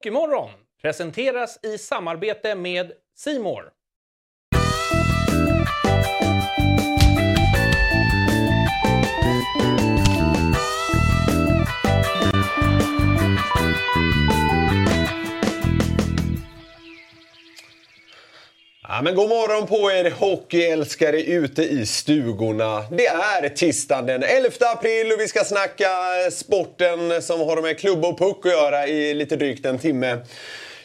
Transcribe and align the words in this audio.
Hockeymorgon 0.00 0.50
presenteras 0.82 1.64
i 1.64 1.78
samarbete 1.78 2.54
med 2.54 2.92
Simor. 3.16 3.70
Ja, 18.92 19.02
men 19.02 19.14
god 19.14 19.28
morgon 19.28 19.66
på 19.66 19.90
er 19.90 20.10
hockeyälskare 20.10 21.22
ute 21.22 21.62
i 21.62 21.86
stugorna. 21.86 22.84
Det 22.90 23.06
är 23.06 23.48
tisdagen 23.48 24.06
den 24.06 24.22
11 24.22 24.50
april 24.74 25.12
och 25.12 25.20
vi 25.20 25.28
ska 25.28 25.44
snacka 25.44 25.88
sporten 26.32 27.22
som 27.22 27.40
har 27.40 27.62
med 27.62 27.78
klubba 27.78 28.08
och 28.08 28.18
puck 28.18 28.46
att 28.46 28.52
göra 28.52 28.86
i 28.86 29.14
lite 29.14 29.36
drygt 29.36 29.66
en 29.66 29.78
timme. 29.78 30.18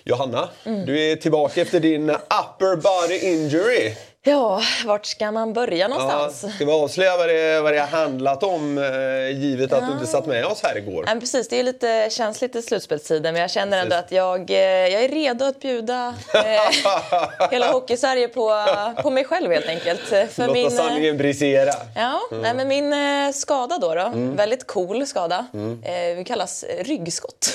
Johanna, 0.04 0.50
mm. 0.66 0.86
du 0.86 1.12
är 1.12 1.16
tillbaka 1.16 1.62
efter 1.62 1.80
din 1.80 2.10
upper 2.10 2.76
body 2.76 3.18
injury. 3.20 3.94
Ja, 4.28 4.62
vart 4.86 5.06
ska 5.06 5.32
man 5.32 5.54
börja 5.54 5.88
någonstans? 5.88 6.44
Ja, 6.44 6.50
ska 6.50 6.66
vi 6.66 6.72
avslöja 6.72 7.18
vad 7.18 7.30
det, 7.30 7.62
vad 7.62 7.74
det 7.74 7.80
har 7.80 7.88
handlat 7.88 8.44
om 8.44 8.78
eh, 8.78 9.40
givet 9.40 9.74
att 9.74 9.82
ja. 9.82 9.88
du 9.88 9.94
inte 9.94 10.08
satt 10.08 10.26
med 10.26 10.46
oss 10.46 10.64
här 10.64 10.78
igår? 10.78 11.06
Ja, 11.08 11.20
precis, 11.20 11.48
det 11.48 11.60
är 11.60 11.64
lite 11.64 12.10
känsligt 12.12 12.56
i 12.56 12.62
slutspelstiden 12.62 13.34
men 13.34 13.42
jag 13.42 13.52
känner 13.52 13.82
ändå 13.82 13.96
att 13.96 14.12
jag, 14.12 14.50
eh, 14.50 14.58
jag 14.58 15.04
är 15.04 15.10
redo 15.10 15.46
att 15.46 15.60
bjuda 15.60 16.16
eh, 16.34 17.50
hela 17.52 17.72
Hockeysverige 17.72 18.28
på, 18.28 18.66
på 19.04 19.10
mig 19.10 19.26
själv 19.26 19.52
helt 19.52 19.68
enkelt. 19.68 20.02
För 20.02 20.42
Låta 20.42 20.54
min, 20.54 20.72
sanningen 20.72 21.18
brisera. 21.18 21.74
Ja, 21.96 22.22
mm. 22.32 22.42
nej, 22.42 22.54
men 22.56 22.68
min 22.68 22.94
eh, 22.94 23.32
skada 23.34 23.78
då, 23.78 23.96
då 23.96 24.02
mm. 24.02 24.36
väldigt 24.36 24.68
cool 24.68 25.08
skada, 25.08 25.46
mm. 25.54 25.84
eh, 25.84 26.24
kallas 26.26 26.66
ryggskott. 26.80 27.54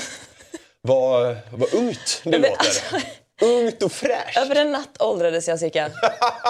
Vad, 0.83 1.37
vad 1.53 1.75
ungt 1.75 2.21
det 2.25 2.39
låter. 2.39 2.57
Alltså, 2.59 2.97
Ungt 3.41 3.83
och 3.83 3.93
fräscht. 3.93 4.39
Över 4.39 4.57
en 4.57 4.73
natt 4.73 5.03
åldrades 5.03 5.49
jag 5.49 5.59
cirka 5.59 5.91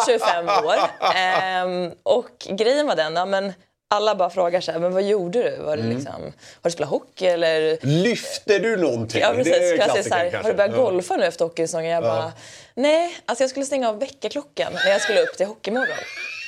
25 0.06 0.48
år. 0.48 0.76
Ehm, 1.16 1.92
och 2.02 2.46
grejen 2.48 2.86
var 2.86 2.96
den, 2.96 3.16
ja, 3.16 3.26
men 3.26 3.52
alla 3.94 4.14
bara 4.14 4.30
frågar 4.30 4.60
så 4.60 4.72
här, 4.72 4.78
men 4.78 4.92
vad 4.92 5.02
gjorde 5.02 5.42
du? 5.42 5.56
Var 5.56 5.76
det 5.76 5.82
mm. 5.82 5.96
liksom, 5.96 6.22
har 6.22 6.32
du 6.62 6.70
spelat 6.70 6.90
hockey 6.90 7.26
eller? 7.26 7.78
Lyfte 7.82 8.58
du 8.58 8.76
någonting? 8.76 9.20
Ja 9.20 9.32
precis. 9.34 9.52
Det 9.52 9.70
är 9.70 9.76
klassiker, 9.76 10.08
så 10.08 10.14
här, 10.14 10.32
har 10.42 10.50
du 10.50 10.56
börjat 10.56 10.76
golfa 10.76 11.16
nu 11.16 11.24
efter 11.24 11.44
hockeysäsongen? 11.44 11.90
Jag 11.90 12.02
bara, 12.02 12.32
nej. 12.74 13.16
Alltså 13.26 13.42
jag 13.42 13.50
skulle 13.50 13.66
stänga 13.66 13.88
av 13.88 13.98
väckarklockan 13.98 14.72
när 14.84 14.90
jag 14.90 15.00
skulle 15.00 15.22
upp 15.22 15.36
till 15.36 15.46
hockeymorgon. 15.46 15.96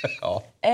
ja. 0.21 0.43
Eh, 0.61 0.71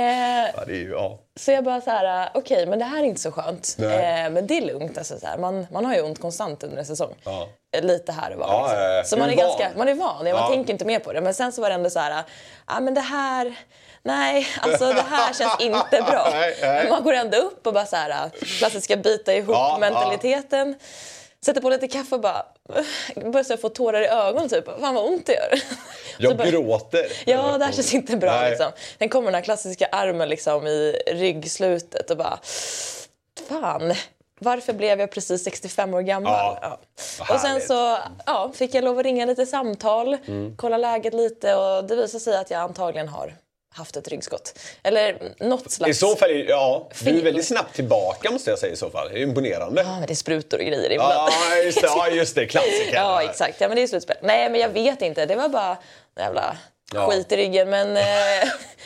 ja, 0.57 0.65
det 0.67 0.73
är 0.73 0.77
ju, 0.77 0.91
ja. 0.91 1.19
Så 1.37 1.51
jag 1.51 1.65
bara 1.65 1.81
så 1.81 1.91
här, 1.91 2.31
okej 2.35 2.57
okay, 2.57 2.67
men 2.67 2.79
det 2.79 2.85
här 2.85 2.99
är 2.99 3.05
inte 3.05 3.21
så 3.21 3.33
skönt. 3.33 3.77
Eh, 3.79 3.87
men 4.31 4.47
det 4.47 4.59
är 4.59 4.67
lugnt. 4.67 4.99
Alltså, 4.99 5.19
så 5.19 5.27
här, 5.27 5.39
man, 5.39 5.67
man 5.73 5.85
har 5.85 5.95
ju 5.95 6.03
ont 6.03 6.21
konstant 6.21 6.63
under 6.63 6.79
en 6.79 6.87
säsong. 6.87 7.15
Ja. 7.25 7.49
Lite 7.81 8.13
här 8.13 8.33
och 8.33 8.39
var. 8.39 8.49
Ja, 8.49 8.99
liksom. 8.99 9.17
Så 9.17 9.21
man 9.21 9.31
är, 9.31 9.37
van. 9.37 9.45
ganska, 9.45 9.71
man 9.77 9.89
är 9.89 9.95
van. 9.95 10.27
Ja. 10.27 10.41
Man 10.41 10.51
tänker 10.51 10.73
inte 10.73 10.85
mer 10.85 10.99
på 10.99 11.13
det. 11.13 11.21
Men 11.21 11.35
sen 11.35 11.53
så 11.53 11.63
var 11.63 11.69
det 11.69 11.75
ändå 11.75 11.91
så 11.91 11.99
här, 11.99 12.25
ja 12.67 12.81
men 12.81 12.95
det 12.95 13.01
här 13.01 13.57
nej, 14.09 14.49
alltså 14.61 14.85
det 14.85 15.05
här 15.11 15.33
känns 15.33 15.57
inte 15.61 16.03
bra. 16.11 16.29
nej, 16.33 16.57
nej. 16.63 16.83
Men 16.83 16.93
man 16.93 17.05
går 17.05 17.13
ändå 17.13 17.37
upp 17.37 17.67
och 17.67 17.73
bara 17.73 17.87
så 17.87 17.97
här, 17.97 18.31
klassiska 18.59 18.97
bita 18.97 19.35
ihop-mentaliteten. 19.35 20.69
Ja, 20.69 20.87
Sätter 21.41 21.61
på 21.61 21.71
lite 21.71 21.89
kaffe 21.89 22.15
och 22.15 22.21
bara 22.21 22.47
börjar 23.15 23.57
få 23.57 23.69
tårar 23.69 24.03
i 24.03 24.07
ögonen. 24.07 24.49
Typ. 24.49 24.65
Fan 24.81 24.95
vad 24.95 25.05
ont 25.05 25.27
det 25.27 25.33
gör. 25.33 25.61
Jag 26.19 26.37
bara, 26.37 26.51
gråter. 26.51 27.07
Ja, 27.27 27.59
det 27.59 27.65
här 27.65 27.73
känns 27.73 27.95
inte 27.95 28.17
bra. 28.17 28.49
Liksom. 28.49 28.71
Sen 28.99 29.09
kommer 29.09 29.27
den 29.27 29.35
här 29.35 29.43
klassiska 29.43 29.87
armen 29.93 30.29
liksom, 30.29 30.67
i 30.67 31.03
ryggslutet 31.07 32.11
och 32.11 32.17
bara... 32.17 32.39
Fan, 33.49 33.95
varför 34.41 34.73
blev 34.73 35.01
jag 35.01 35.11
precis 35.11 35.45
65 35.45 35.95
år 35.95 36.01
gammal? 36.01 36.33
Ja, 36.33 36.79
ja. 37.19 37.35
Och 37.35 37.41
sen 37.41 37.61
så 37.61 37.99
ja, 38.27 38.53
fick 38.55 38.75
jag 38.75 38.85
lov 38.85 38.99
att 38.99 39.05
ringa 39.05 39.27
lite 39.27 39.47
samtal, 39.47 40.17
mm. 40.27 40.57
kolla 40.57 40.77
läget 40.77 41.15
lite 41.15 41.55
och 41.55 41.85
det 41.85 41.97
visade 41.97 42.25
sig 42.25 42.37
att 42.37 42.51
jag 42.51 42.61
antagligen 42.61 43.09
har 43.09 43.35
haft 43.79 43.97
ett 43.97 44.09
ryggskott. 44.09 44.59
Eller 44.83 45.35
något 45.39 45.71
slags... 45.71 45.91
I 45.91 45.95
så 45.95 46.17
fall, 46.17 46.45
ja. 46.49 46.89
Du 47.01 47.19
är 47.19 47.23
väldigt 47.23 47.47
snabbt 47.47 47.75
tillbaka 47.75 48.31
måste 48.31 48.51
jag 48.51 48.59
säga 48.59 48.73
i 48.73 48.77
så 48.77 48.91
fall. 48.91 49.09
Det 49.13 49.19
är 49.19 49.23
imponerande. 49.23 49.83
Ja, 49.83 49.99
men 49.99 50.07
det 50.07 50.13
är 50.13 50.15
sprutor 50.15 50.59
och 50.59 50.65
grejer 50.65 50.93
ibland. 50.93 51.13
Ja, 51.13 51.57
just 51.65 51.81
det. 51.81 51.87
Ja, 51.87 52.09
just 52.09 52.35
det. 52.35 52.47
Klassiker. 52.47 52.93
ja, 52.95 53.23
exakt. 53.23 53.61
Ja, 53.61 53.69
men 53.69 53.77
det 53.77 53.83
är 53.83 53.87
slutspel. 53.87 54.17
Nej, 54.23 54.51
men 54.51 54.61
jag 54.61 54.69
vet 54.69 55.03
inte. 55.03 55.27
Det 55.27 55.37
var 55.37 55.49
bara 55.49 55.77
jävla 56.17 56.57
ja. 56.95 57.11
skit 57.11 57.33
i 57.33 57.37
ryggen. 57.37 57.71
Men 57.71 57.97
eh, 57.97 58.05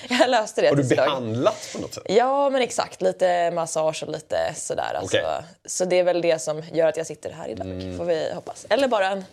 jag 0.18 0.30
löste 0.30 0.60
det 0.60 0.68
Har 0.68 0.76
du 0.76 0.84
behandlat 0.84 1.70
på 1.72 1.78
något 1.78 1.94
sätt? 1.94 2.04
Ja, 2.06 2.50
men 2.50 2.62
exakt. 2.62 3.02
Lite 3.02 3.50
massage 3.50 4.02
och 4.02 4.12
lite 4.12 4.54
sådär. 4.54 4.94
Alltså. 4.94 5.16
Okay. 5.16 5.42
Så 5.64 5.84
det 5.84 5.98
är 5.98 6.04
väl 6.04 6.22
det 6.22 6.42
som 6.42 6.62
gör 6.72 6.86
att 6.86 6.96
jag 6.96 7.06
sitter 7.06 7.30
här 7.30 7.48
idag, 7.48 7.66
mm. 7.66 7.98
får 7.98 8.04
vi 8.04 8.32
hoppas. 8.34 8.66
Eller 8.68 8.88
bara 8.88 9.06
en 9.06 9.24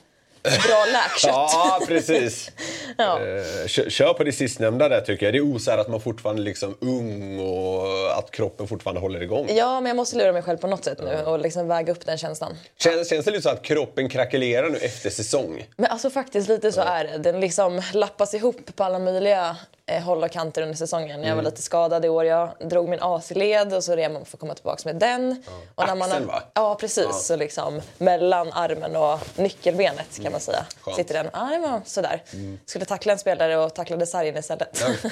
bra 0.44 0.86
läkkött. 0.92 1.24
ja, 1.24 1.80
precis. 1.88 2.52
ja. 2.98 3.20
Eh, 3.20 3.68
kör 3.68 4.14
på 4.14 4.24
det 4.24 4.32
sistnämnda 4.32 4.90
där 4.90 5.02
tycker 5.02 5.26
jag. 5.26 5.34
Det 5.34 5.42
osar 5.42 5.78
att 5.78 5.88
man 5.88 6.02
fortfarande 6.02 6.42
är 6.42 6.44
liksom 6.44 6.78
ung 6.80 7.40
och 7.40 8.18
att 8.18 8.32
kroppen 8.32 8.68
fortfarande 8.68 9.02
håller 9.02 9.24
igång. 9.24 9.48
Ja, 9.50 9.82
men 9.82 9.90
jag 9.90 9.96
måste 9.96 10.18
lura 10.18 10.32
mig 10.32 10.42
själv 10.42 10.58
på 10.58 10.68
något 10.68 10.84
sätt 10.84 11.00
nu 11.04 11.24
och 11.26 11.40
liksom 11.40 11.68
väga 11.68 11.92
upp 11.92 12.06
den 12.06 12.18
känslan. 12.18 12.58
Känns, 12.78 13.10
känns 13.10 13.26
det 13.26 13.32
lite 13.32 13.44
så 13.44 13.50
att 13.50 13.62
kroppen 13.62 14.10
krackelerar 14.10 14.70
nu 14.70 14.78
efter 14.78 15.10
säsong? 15.10 15.66
Men 15.78 15.92
alltså 15.92 16.10
faktiskt 16.10 16.50
lite 16.50 16.72
så 16.72 16.82
är 16.82 17.04
det. 17.04 17.18
Den 17.18 17.40
liksom 17.40 17.82
lappas 17.94 18.34
ihop 18.34 18.76
på 18.76 18.84
alla 18.84 19.00
möjliga 19.00 19.58
håll 19.98 20.24
och 20.24 20.32
kanter 20.32 20.62
under 20.62 20.76
säsongen. 20.76 21.12
Mm. 21.12 21.28
Jag 21.28 21.36
var 21.36 21.42
mm. 21.42 21.52
lite 21.52 21.62
skadad 21.62 22.06
i 22.06 22.10
år. 22.10 22.26
Jag 22.26 22.50
drog 22.60 22.90
min 22.90 23.00
AC-led 23.02 23.74
och 23.74 23.84
så 23.84 23.94
är 23.94 24.10
man 24.10 24.26
för 24.26 24.38
att 24.38 24.40
komma 24.40 24.54
tillbaka 24.54 24.82
med 24.86 24.96
den. 24.96 25.44
Ja. 25.46 25.52
Och 25.76 25.88
när 25.88 25.96
man 25.96 26.10
Axeln 26.12 26.28
va? 26.28 26.44
Ja 26.54 26.76
precis. 26.76 27.06
Ja. 27.10 27.14
Så 27.14 27.36
liksom 27.36 27.82
mellan 27.98 28.54
armen 28.54 28.96
och 28.96 29.20
nyckelbenet 29.36 30.16
kan 30.16 30.22
mm. 30.22 30.32
man 30.32 30.42
säga. 30.42 30.66
Skönt. 30.82 30.98
Sitter 30.98 31.14
den. 31.14 31.30
Ja 31.34 31.40
det 31.40 31.58
var 31.58 31.82
sådär. 31.86 32.24
Mm. 32.34 32.60
Skulle 32.66 32.86
tackla 32.86 33.14
en 33.14 33.20
spelare 33.20 33.58
och 33.58 33.74
tacklade 33.74 34.06
sargen 34.06 34.38
istället. 34.38 34.82
Ja. 34.82 35.10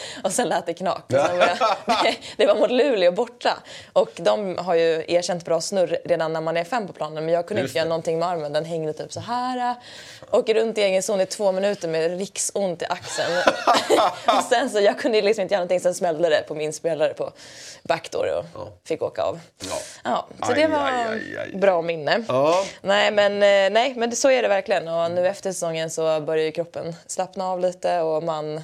och 0.24 0.32
sen 0.32 0.48
lät 0.48 0.66
det 0.66 0.74
knak. 0.74 1.04
Jag, 1.08 1.30
det 2.36 2.46
var 2.46 2.54
mot 2.54 2.70
Luleå 2.70 3.12
borta. 3.12 3.58
Och 3.92 4.10
de 4.16 4.58
har 4.58 4.74
ju 4.74 5.04
erkänt 5.08 5.44
bra 5.44 5.60
snurr 5.60 5.98
redan 6.04 6.32
när 6.32 6.40
man 6.40 6.56
är 6.56 6.64
fem 6.64 6.86
på 6.86 6.92
planen. 6.92 7.24
Men 7.24 7.34
jag 7.34 7.46
kunde 7.46 7.62
Just 7.62 7.70
inte 7.70 7.78
det. 7.78 7.80
göra 7.80 7.88
någonting 7.88 8.18
med 8.18 8.28
armen. 8.28 8.52
Den 8.52 8.64
hängde 8.64 8.92
typ 8.92 9.12
så 9.12 9.20
här. 9.20 9.74
Åker 10.30 10.54
runt 10.54 10.78
i 10.78 10.82
egen 10.82 11.02
zon 11.02 11.20
i 11.20 11.26
två 11.26 11.52
minuter 11.52 11.88
med 11.88 12.18
riksont 12.18 12.82
i 12.82 12.86
axeln. 12.88 13.32
och 14.26 14.44
sen 14.50 14.70
så, 14.70 14.80
jag 14.80 14.98
kunde 14.98 15.22
liksom 15.22 15.42
inte 15.42 15.54
göra 15.54 15.60
någonting, 15.60 15.80
sen 15.80 15.94
smällde 15.94 16.28
det 16.28 16.44
på 16.48 16.54
min 16.54 16.72
spelare 16.72 17.14
på 17.14 17.32
backdoor 17.82 18.26
och 18.38 18.44
ja. 18.54 18.68
fick 18.84 19.02
åka 19.02 19.22
av. 19.22 19.40
Ja. 19.70 19.78
ja 20.04 20.28
så 20.42 20.52
aj, 20.52 20.62
det 20.62 20.66
var 20.66 20.84
aj, 20.84 21.38
aj, 21.38 21.56
bra 21.56 21.82
minne. 21.82 22.24
Ja. 22.28 22.64
Nej, 22.82 23.10
men, 23.10 23.32
eh, 23.32 23.72
nej, 23.72 23.94
men 23.96 24.16
så 24.16 24.30
är 24.30 24.42
det 24.42 24.48
verkligen. 24.48 24.88
Och 24.88 25.10
nu 25.10 25.26
efter 25.26 25.52
säsongen 25.52 25.90
så 25.90 26.20
börjar 26.20 26.50
kroppen 26.50 26.96
slappna 27.06 27.48
av 27.48 27.60
lite 27.60 28.00
och 28.00 28.22
man 28.22 28.62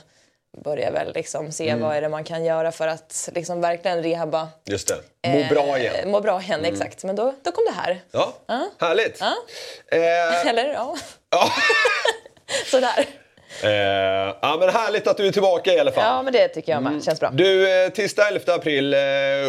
börjar 0.56 0.92
väl 0.92 1.12
liksom 1.14 1.52
se 1.52 1.68
mm. 1.68 1.82
vad 1.82 1.96
är 1.96 2.00
det 2.00 2.08
man 2.08 2.24
kan 2.24 2.44
göra 2.44 2.72
för 2.72 2.88
att 2.88 3.28
liksom 3.34 3.60
verkligen 3.60 4.02
rehabba. 4.02 4.48
Just 4.64 4.88
det. 4.88 5.28
Må 5.28 5.54
bra 5.54 5.78
igen. 5.78 5.94
Eh, 5.94 6.06
må 6.06 6.20
bra 6.20 6.42
igen, 6.42 6.60
mm. 6.60 6.72
exakt. 6.72 7.04
Men 7.04 7.16
då, 7.16 7.34
då 7.42 7.52
kom 7.52 7.64
det 7.64 7.80
här. 7.80 8.00
Ja, 8.10 8.32
ja. 8.46 8.70
härligt. 8.78 9.20
Ja. 9.20 9.34
Eh. 9.86 10.46
Eller 10.48 10.72
ja. 10.72 10.96
ja. 11.30 11.52
Sådär. 12.70 13.21
Eh, 13.64 13.70
ja, 14.42 14.56
men 14.60 14.68
härligt 14.68 15.06
att 15.06 15.16
du 15.16 15.26
är 15.26 15.32
tillbaka 15.32 15.72
i 15.72 15.78
alla 15.78 15.92
fall. 15.92 16.04
Ja, 16.04 16.22
men 16.22 16.32
det 16.32 16.48
tycker 16.48 16.72
jag 16.72 16.82
med. 16.82 16.90
Mm. 16.90 17.02
Känns 17.02 17.20
bra. 17.20 17.30
Du, 17.32 17.84
eh, 17.84 17.88
tisdag 17.88 18.28
11 18.28 18.54
april. 18.54 18.94
Eh, 18.94 19.00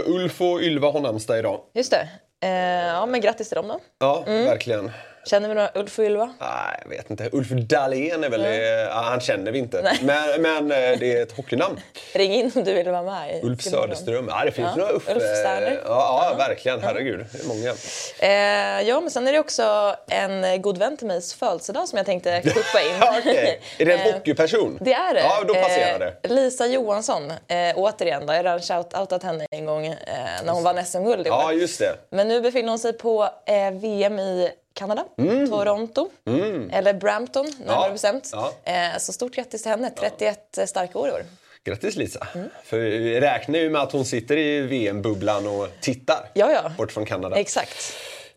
Ulf 0.06 0.42
och 0.42 0.62
Ylva 0.62 0.92
har 0.92 1.00
namnsdag 1.00 1.40
idag. 1.40 1.60
Just 1.74 1.92
det. 1.92 2.08
Eh, 2.44 2.88
ja, 2.88 3.06
men 3.06 3.22
grattis 3.22 3.50
till 3.50 3.56
dem 3.56 3.68
då. 3.68 3.80
Ja, 4.00 4.24
mm. 4.28 4.46
verkligen. 4.46 4.92
Känner 5.26 5.50
vi 5.50 5.56
några 5.56 5.72
Ulf 5.76 6.00
och 6.00 6.06
Ylva? 6.06 6.34
Nej, 6.40 6.80
jag 6.82 6.90
vet 6.90 7.10
inte. 7.10 7.30
Ulf 7.32 7.50
Dahlén 7.50 8.24
är 8.24 8.30
väl... 8.30 8.46
Mm. 8.46 8.88
Ja, 8.88 9.02
han 9.02 9.20
känner 9.20 9.52
vi 9.52 9.60
inte. 9.60 9.96
Men, 10.02 10.42
men 10.42 10.72
eh, 10.72 11.00
det 11.00 11.18
är 11.18 11.24
ett 11.24 11.32
hockeynamn. 11.32 11.80
Ring 12.14 12.34
in 12.34 12.52
om 12.56 12.64
du 12.64 12.74
vill 12.74 12.90
vara 12.90 13.04
med. 13.04 13.44
Ulf 13.44 13.62
Söderström. 13.62 14.28
Ja, 14.30 14.46
det 14.46 14.52
finns 14.52 14.70
ja. 14.72 14.76
några 14.76 14.94
Ulf. 14.94 15.10
Ulf 15.10 15.24
Sterner. 15.24 15.82
Ja, 15.86 16.30
ja, 16.30 16.36
verkligen. 16.38 16.82
Herregud. 16.82 17.26
Det 17.32 17.44
är 17.44 17.48
många. 17.48 17.74
Eh, 18.20 18.88
ja, 18.90 19.02
men 19.02 19.12
sen 19.12 19.28
är 19.28 19.32
det 19.32 19.40
också 19.40 19.96
en 20.08 20.62
god 20.62 20.78
vän 20.78 20.98
till 20.98 21.08
migs 21.08 21.34
födelsedag 21.34 21.88
som 21.88 21.98
jag 21.98 22.06
tänkte 22.06 22.42
kuppa 22.42 22.82
in. 22.82 23.20
okay. 23.20 23.58
Är 23.78 23.86
det 23.86 23.94
en 23.94 24.08
eh, 24.08 24.14
hockeyperson? 24.14 24.78
Det 24.82 24.94
är 24.94 25.14
det. 25.14 25.20
Ja, 25.20 25.44
då 25.48 25.54
passerar 25.54 26.00
det. 26.00 26.16
Eh, 26.24 26.32
Lisa 26.36 26.68
Johansson, 26.68 27.32
eh, 27.32 27.58
återigen 27.76 28.26
då. 28.26 28.34
Jag 28.34 28.38
har 28.38 28.44
redan 28.44 28.60
shout-outat 28.60 29.24
henne 29.24 29.46
en 29.52 29.66
gång 29.66 29.86
eh, 29.86 29.96
när 30.46 30.54
hon 30.54 30.64
vann 30.64 30.86
SM-guld 30.86 31.28
Ja, 31.28 31.54
just 31.54 31.80
det. 31.80 31.96
Men 32.10 32.28
nu 32.28 32.42
befinner 32.42 32.70
hon 32.70 32.80
sig 32.80 32.94
på 32.94 33.30
eh, 33.46 33.72
VM 33.72 34.20
i 34.20 34.50
Kanada, 34.74 35.06
mm. 35.18 35.50
Toronto, 35.50 36.10
mm. 36.28 36.70
eller 36.70 36.94
Brampton 36.94 37.46
närmare 37.60 37.88
ja. 37.88 37.92
bestämt. 37.92 38.30
Ja. 38.32 38.54
Eh, 38.64 38.98
så 39.00 39.14
stort 39.14 39.36
grattis 39.36 39.62
till 39.62 39.72
henne, 39.72 39.90
31 40.00 40.40
ja. 40.58 40.68
starka 40.68 41.00
år 41.00 41.08
i 41.08 41.12
år. 41.12 41.24
Grattis 41.64 41.96
Lisa! 41.96 42.28
Mm. 42.36 42.50
För 42.64 42.80
vi 42.80 43.20
räknar 43.20 43.60
ju 43.60 43.70
med 43.70 43.82
att 43.82 43.92
hon 43.92 44.06
sitter 44.06 44.38
i 44.38 44.62
VM-bubblan 44.62 45.48
och 45.48 45.68
tittar 45.82 46.30
ja, 46.34 46.52
ja. 46.52 46.72
bort 46.78 46.92
från 46.92 47.06
Kanada. 47.06 47.36
Exakt. 47.36 47.94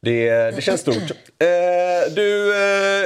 Det, 0.07 0.31
det 0.57 0.63
känns 0.63 0.81
stort. 0.81 1.11
Eh, 1.39 2.13
du, 2.15 2.55
eh, 2.55 3.03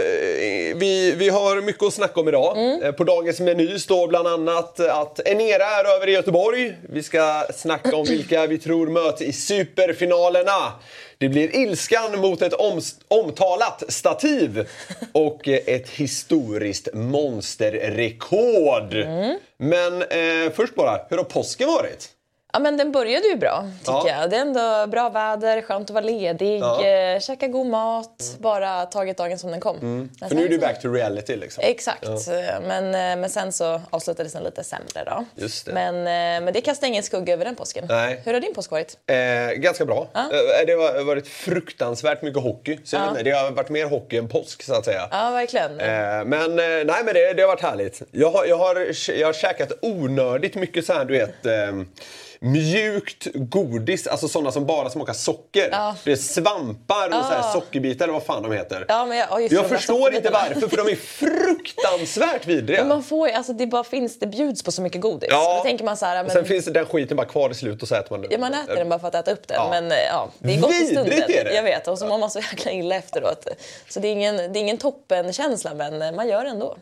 vi, 0.77 1.15
vi 1.17 1.29
har 1.29 1.61
mycket 1.63 1.83
att 1.83 1.95
snacka 1.95 2.21
om 2.21 2.29
idag. 2.29 2.59
Mm. 2.59 2.83
Eh, 2.83 2.93
På 2.93 3.05
dagens 3.05 3.41
meny 3.41 3.79
står 3.79 4.09
bland 4.09 4.29
annat 4.29 4.81
att 4.81 5.29
Enera 5.29 5.65
är 5.65 5.97
över 5.97 6.09
i 6.09 6.13
Göteborg. 6.13 6.75
Vi 6.89 7.03
ska 7.03 7.45
snacka 7.55 7.97
om 7.97 8.05
vilka 8.05 8.47
vi 8.47 8.59
tror 8.59 8.87
möter 8.87 9.25
i 9.25 9.33
superfinalerna. 9.33 10.73
Det 11.19 11.29
blir 11.29 11.57
ilskan 11.57 12.21
mot 12.21 12.43
ett 12.43 12.53
oms- 12.55 12.95
omtalat 13.09 13.83
stativ 13.89 14.69
och 15.13 15.49
eh, 15.49 15.61
ett 15.67 15.89
historiskt 15.89 16.89
monsterrekord. 16.95 18.95
Mm. 18.95 19.39
Men 19.59 20.03
eh, 20.03 20.53
först 20.55 20.75
bara, 20.75 21.01
hur 21.11 21.17
har 21.17 21.25
påsken 21.25 21.69
varit? 21.69 22.09
Ja, 22.53 22.59
men 22.59 22.77
den 22.77 22.93
började 22.93 23.29
ju 23.29 23.37
bra, 23.37 23.65
tycker 23.81 23.93
Ja. 23.93 24.09
jag. 24.21 24.31
Det 24.31 24.37
är 24.37 24.41
ändå 24.41 24.87
bra 24.87 25.09
väder, 25.09 25.63
skönt 25.63 25.91
att 25.91 25.95
vara 25.95 26.05
ledig, 26.05 26.59
Ja. 26.61 26.81
Mm. 26.85 27.17
eh, 27.17 27.21
käka 27.21 27.47
god 27.49 27.67
mat, 27.67 28.37
bara 28.39 28.87
tagit 28.87 29.17
dagen 29.17 29.39
som 29.39 29.51
den 29.51 29.61
kom. 29.61 29.77
Men 30.21 30.29
För 30.29 30.37
nu 30.37 30.45
är 30.45 30.49
du 30.49 30.59
back 30.59 30.83
to 30.83 30.89
reality 30.93 31.37
liksom. 31.37 31.65
Exakt, 31.67 32.07
men, 32.67 32.85
eh, 32.85 33.17
men 33.21 33.31
sen 33.31 33.53
så 33.53 33.81
avslutades 33.91 34.33
den 34.33 34.43
lite 34.43 34.65
sämre 34.65 35.05
då. 35.07 35.25
Just 35.35 35.67
det. 35.67 35.73
Men, 35.73 35.95
eh, 35.97 36.45
men 36.45 36.53
det 36.53 36.61
kastar 36.61 36.87
ingen 36.87 37.03
skugga 37.03 37.33
över 37.33 37.45
den 37.45 37.57
påsken. 37.57 37.85
Nej. 37.89 38.21
Hur 38.25 38.33
har 38.33 38.41
din 38.41 38.55
påsk 38.55 38.71
varit? 38.71 38.99
Eh, 39.07 39.17
ganska 39.57 39.85
bra. 39.85 40.09
Eh, 40.15 40.67
det 40.67 40.73
har 40.73 41.05
varit 41.05 41.29
fruktansvärt 41.29 42.23
mycket 42.23 42.43
hockey. 42.43 42.79
Så 42.85 42.97
inte, 43.09 43.23
det 43.23 43.31
har 43.31 43.51
varit 43.51 43.69
mer 43.69 43.87
hockey 43.87 44.17
än 44.17 44.29
påsk 44.29 44.63
så 44.63 44.75
att 44.75 44.85
säga. 44.85 45.09
Ja, 45.11 45.31
verkligen. 45.31 45.81
Eh, 45.81 46.25
men 46.25 46.51
eh, 46.59 46.65
nej, 46.85 47.05
men 47.05 47.15
det, 47.15 47.33
det 47.33 47.43
har 47.43 47.49
varit 47.49 47.63
härligt. 47.63 48.03
Jag 48.11 48.31
har, 48.31 48.45
jag 48.45 48.57
har, 48.57 48.87
jag 49.19 49.29
har 49.29 49.33
käkat 49.33 49.73
onödigt 49.83 50.55
mycket 50.55 50.85
så 50.87 50.93
här, 50.93 51.05
du 51.05 51.13
vet, 51.19 51.47
eh, 51.47 51.53
mjukt 52.43 53.27
godis. 53.35 54.07
Alltså 54.07 54.29
sådana 54.29 54.53
som 54.53 54.67
bara 54.67 54.91
smakar 54.91 55.13
socker. 55.13 55.69
Ja. 55.73 55.97
Det 56.05 56.13
är 56.13 56.17
svampar 56.17 57.07
och 57.09 57.15
så 57.25 57.33
här 57.33 57.53
sockerbitar 57.53 58.05
eller 58.05 58.13
vad 58.13 58.23
fan 58.23 58.43
de 58.43 58.53
heter. 58.53 58.85
Ja, 58.89 59.07
men 59.07 59.19
jag, 59.19 59.29
ja, 59.31 59.41
jag 59.51 59.69
förstår 59.69 60.15
inte 60.15 60.31
varför, 60.31 60.69
för 60.69 60.77
de 60.77 60.89
är 60.93 60.97
fruktansvärt 60.97 62.47
vidriga. 62.47 62.79
Men 62.81 62.89
man 62.89 63.03
får 63.03 63.29
alltså 63.29 63.53
det 63.53 63.67
bara 63.67 63.85
finns, 63.85 64.19
det 64.19 64.27
bjuds 64.27 64.63
på 64.63 64.73
så 64.73 64.83
mycket 64.83 65.01
godis. 65.01 65.29
Ja. 65.33 65.57
Då 65.57 65.63
tänker 65.63 65.85
man 65.85 65.97
så 65.97 66.07
här, 66.07 66.23
men, 66.23 66.33
Sen 66.33 66.45
finns 66.45 66.65
den 66.65 66.87
skiten 66.87 67.17
bara 67.17 67.27
kvar 67.27 67.51
i 67.51 67.55
slutet 67.55 67.83
och 67.83 67.89
så 67.89 67.95
äter 67.95 68.11
man 68.11 68.21
den. 68.23 68.31
ja, 68.33 68.39
man 68.39 68.55
äter 68.55 68.77
den 68.77 68.89
bara 68.89 68.99
för 69.01 69.09
att 69.09 69.15
äta 69.15 69.33
upp 69.33 69.49
den. 69.49 69.57
Ja. 69.57 69.69
Men 69.71 69.93
eh, 69.93 69.99
ja, 70.11 70.29
det 70.39 70.55
är 70.55 70.61
gott 70.61 70.71
i 70.71 70.75
Vidrigt 70.75 70.91
stunden. 70.93 71.23
är 71.39 71.45
det. 71.45 71.55
Jag 71.55 71.63
vet, 71.63 71.89
och 71.89 71.99
så 71.99 72.07
mår 72.07 72.19
man 72.19 72.31
så 72.31 72.39
jäkla 72.39 72.73
illa 72.73 72.95
efteråt. 72.95 73.47
Så 73.89 74.01
det 74.01 74.09
är 74.09 74.13
ingen, 74.13 74.37
det 74.37 74.43
är 74.43 74.57
ingen 74.61 74.79
toppenkänsla, 74.79 75.75
men 75.75 76.03
eh, 76.03 76.13
man 76.13 76.29
gör 76.29 76.45
det 76.45 76.51
ändå. 76.51 76.77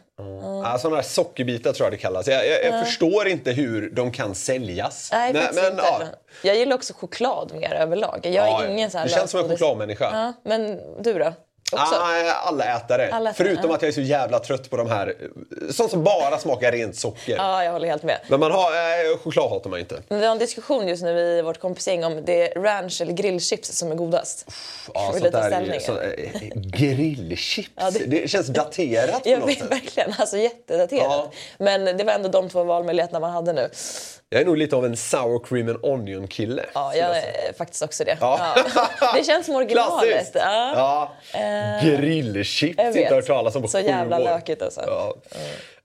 Ja, 0.65 0.79
sådana 0.79 0.97
här 0.97 1.03
sockerbitar 1.03 1.73
tror 1.73 1.87
jag 1.87 1.93
det 1.93 1.97
kallas. 1.97 2.26
Jag, 2.29 2.47
jag, 2.47 2.65
jag 2.65 2.87
förstår 2.87 3.29
inte 3.29 3.50
hur 3.53 3.91
de 3.91 4.12
kan 4.12 4.35
säljas. 4.35 5.09
Nej, 5.12 5.35
faktiskt 5.35 5.62
men, 5.62 5.73
inte. 5.73 5.82
ja. 5.87 6.03
Jag 6.43 6.56
gillar 6.56 6.76
också 6.76 6.94
choklad 6.94 7.53
mer 7.55 7.75
överlag. 7.75 8.20
Jag 8.23 8.35
är 8.35 8.38
Ja, 8.38 8.67
ingen 8.67 8.91
så 8.91 8.99
här 8.99 9.05
Du 9.05 9.11
känns 9.11 9.31
som 9.31 9.41
en 9.41 9.49
chokladmänniska. 9.49 10.11
Ja, 10.12 10.32
men 10.50 10.81
du 11.03 11.19
då? 11.19 11.32
Också? 11.73 11.94
Ah, 11.94 12.32
alla 12.32 12.65
ätare. 12.65 13.09
Alla 13.12 13.31
ätare, 13.31 13.47
Förutom 13.47 13.70
ja. 13.70 13.76
att 13.76 13.82
jag 13.82 13.88
är 13.88 13.93
så 13.93 14.00
jävla 14.00 14.38
trött 14.38 14.70
på 14.70 14.76
de 14.76 14.91
här, 14.91 15.06
eh, 15.06 15.70
sånt 15.73 15.91
som 15.91 16.05
bara 16.05 16.38
smakar 16.38 16.73
rent 16.73 16.97
socker. 16.97 17.37
Ja, 17.37 17.65
jag 17.65 17.73
håller 17.73 17.88
helt 17.88 18.03
med. 18.03 18.19
Men 18.29 18.41
man 18.41 18.50
har, 18.53 18.70
eh, 18.73 19.19
choklad 19.19 19.50
hatar 19.50 19.70
man 19.70 19.79
inte. 19.81 20.03
Men 20.09 20.19
Vi 20.20 20.25
har 20.26 20.32
en 20.32 20.38
diskussion 20.38 20.88
just 20.88 21.03
nu 21.03 21.19
i 21.19 21.43
vårt 21.43 21.61
kompisgäng 21.61 22.05
om 22.05 22.25
det 22.25 22.56
är 22.56 22.61
ranch 22.62 23.00
eller 23.00 23.12
grillchips 23.12 23.69
som 23.79 23.91
är 23.93 23.94
godast. 23.97 24.50
Ja, 24.94 25.11
Vill 25.15 25.23
sånt 25.23 25.32
där, 25.32 25.79
så, 25.81 26.00
eh, 26.00 26.31
grillchips, 26.55 27.70
Ja, 27.76 27.91
det... 27.91 27.99
det- 28.06 28.29
känns 28.31 28.47
daterat 28.47 29.23
på 29.23 29.29
Jag 29.29 29.38
något 29.41 29.49
vet 29.49 29.59
sätt. 29.59 29.70
verkligen, 29.73 30.15
alltså 30.19 30.37
jättedaterat. 30.37 31.03
Ja. 31.05 31.31
Men 31.59 31.85
det 31.97 32.05
var 32.05 32.12
ändå 32.12 32.29
de 32.29 32.49
två 32.49 32.65
valmöjligheterna 32.65 33.20
man 33.20 33.31
hade 33.31 33.53
nu. 33.53 33.70
Jag 34.30 34.40
är 34.40 34.44
nog 34.44 34.56
lite 34.56 34.76
av 34.76 34.84
en 34.86 34.96
sour 34.96 35.44
cream 35.44 35.69
and 35.69 35.78
onion 35.82 36.28
kille. 36.28 36.64
Ja, 36.75 36.94
jag 36.94 37.16
är 37.16 37.52
faktiskt 37.58 37.82
också 37.82 38.04
det. 38.04 38.19
Ja. 38.20 38.56
Ja. 38.75 39.12
Det 39.16 39.25
känns 39.25 39.46
som 39.46 39.54
originalet. 39.54 40.10
Klassiskt! 40.10 40.34
Ja. 40.34 41.12
Ja. 41.32 41.80
Grillchips, 41.82 42.78
inte 42.96 43.14
hört 43.14 43.26
talas 43.26 43.56
om 43.56 43.62
på 43.62 43.69
Så 43.69 43.78
jävla 43.80 44.19
lökigt 44.19 44.62
alltså. 44.62 44.80
Ja. 44.86 45.14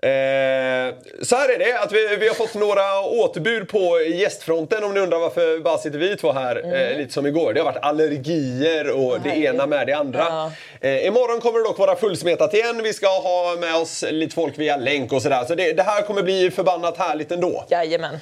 Eh, 0.03 0.93
så 1.21 1.35
här 1.35 1.49
är 1.49 1.59
det, 1.59 1.79
att 1.79 1.91
vi, 1.91 2.15
vi 2.15 2.27
har 2.27 2.35
fått 2.35 2.53
några 2.53 3.01
återbud 3.01 3.69
på 3.69 4.01
gästfronten 4.01 4.83
om 4.83 4.93
ni 4.93 4.99
undrar 4.99 5.19
varför 5.19 5.59
bara 5.59 5.77
sitter 5.77 5.99
vi 5.99 6.17
två 6.17 6.31
här 6.31 6.75
eh, 6.75 6.97
lite 6.97 7.13
som 7.13 7.25
igår. 7.25 7.53
Det 7.53 7.59
har 7.59 7.65
varit 7.65 7.83
allergier 7.85 8.91
och 8.91 9.21
det 9.21 9.29
ena 9.29 9.67
med 9.67 9.87
det 9.87 9.93
andra. 9.93 10.19
Ja. 10.19 10.51
Eh, 10.81 11.07
imorgon 11.07 11.41
kommer 11.41 11.59
det 11.59 11.65
dock 11.65 11.79
vara 11.79 11.95
fullsmetat 11.95 12.53
igen. 12.53 12.83
Vi 12.83 12.93
ska 12.93 13.07
ha 13.07 13.55
med 13.59 13.75
oss 13.75 14.05
lite 14.11 14.35
folk 14.35 14.57
via 14.57 14.77
länk 14.77 15.13
och 15.13 15.21
sådär. 15.21 15.45
Så 15.45 15.55
det, 15.55 15.73
det 15.73 15.83
här 15.83 16.01
kommer 16.01 16.23
bli 16.23 16.51
förbannat 16.51 16.97
härligt 16.97 17.31
ändå. 17.31 17.65
Jajamän. 17.69 18.19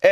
Eh, 0.00 0.10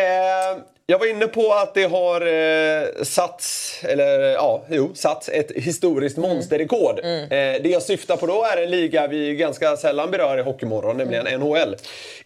jag 0.88 0.99
var 0.99 1.06
inne 1.06 1.27
på 1.27 1.53
att 1.53 1.75
det 1.75 1.85
har 1.85 2.21
eh, 2.21 3.03
satts, 3.03 3.79
eller 3.83 4.19
ja, 4.21 4.65
jo, 4.71 4.91
satts 4.94 5.29
ett 5.29 5.53
historiskt 5.55 6.17
monsterrekord. 6.17 6.99
Eh, 7.05 7.29
det 7.31 7.69
jag 7.69 7.83
syftar 7.83 8.17
på 8.17 8.27
då 8.27 8.44
är 8.44 8.62
en 8.62 8.71
liga 8.71 9.06
vi 9.06 9.35
ganska 9.35 9.77
sällan 9.77 10.11
berör 10.11 10.38
i 10.38 10.43
Hockeymorgon, 10.43 10.97
nämligen 10.97 11.41
NHL. 11.41 11.77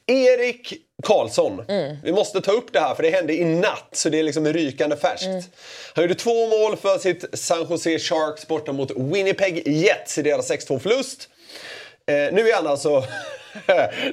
Erik 0.06 0.74
Karlsson. 1.02 1.62
Vi 2.02 2.12
måste 2.12 2.40
ta 2.40 2.52
upp 2.52 2.72
det 2.72 2.80
här 2.80 2.94
för 2.94 3.02
det 3.02 3.10
hände 3.10 3.34
i 3.34 3.44
natt, 3.44 3.88
så 3.92 4.08
det 4.08 4.18
är 4.18 4.22
liksom 4.22 4.46
rykande 4.46 4.96
färskt. 4.96 5.50
Han 5.94 6.04
gjorde 6.04 6.14
två 6.14 6.46
mål 6.46 6.76
för 6.76 6.98
sitt 6.98 7.24
San 7.32 7.66
Jose 7.70 7.98
Sharks 7.98 8.46
borta 8.46 8.72
mot 8.72 8.90
Winnipeg 8.96 9.68
Jets 9.68 10.18
i 10.18 10.22
deras 10.22 10.50
6-2 10.50 10.78
förlust. 10.78 11.28
Eh, 11.28 11.79
nu 12.32 12.48
är 12.48 12.54
han 12.54 12.66
alltså... 12.66 13.04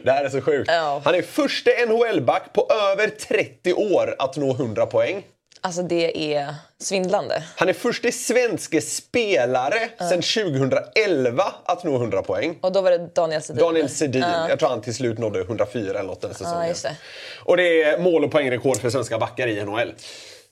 det 0.04 0.12
här 0.12 0.26
är 0.26 0.30
så 0.30 0.42
sjukt. 0.42 0.72
Ja. 0.72 1.02
Han 1.06 1.16
är 1.16 1.22
första 1.22 1.72
NHL-back 1.88 2.54
på 2.54 2.68
över 2.92 3.08
30 3.08 3.74
år 3.74 4.16
att 4.20 4.38
nå 4.38 4.52
100 4.52 4.86
poäng. 4.86 5.24
Alltså 5.62 5.82
det 5.82 6.36
är 6.36 6.56
svindlande. 6.80 7.44
Han 7.56 7.70
är 7.70 7.74
första 7.74 8.12
svenske 8.12 8.82
spelare 8.82 9.90
sedan 9.98 10.22
2011 10.22 11.44
att 11.66 11.84
nå 11.84 11.96
100 11.96 12.22
poäng. 12.22 12.58
Och 12.62 12.72
då 12.72 12.82
var 12.82 12.92
det 12.92 13.16
Daniel 13.16 13.42
Sedin. 13.42 13.64
Daniel 13.64 13.90
Sedin, 13.90 14.26
jag 14.50 14.60
tror 14.60 14.70
han 14.70 14.82
till 14.82 14.96
slut 14.96 15.18
nådde 15.18 15.40
104 15.42 15.90
eller 15.90 16.04
något 16.04 16.22
den 16.22 16.34
säsongen. 16.34 16.68
just 16.68 16.84
det. 16.84 16.96
Och 17.44 17.58
det 17.58 17.84
är 17.84 17.98
mål 17.98 18.24
och 18.24 18.32
poängrekord 18.32 18.78
för 18.78 18.90
svenska 18.90 19.18
backar 19.18 19.48
i 19.48 19.66
NHL. 19.66 19.94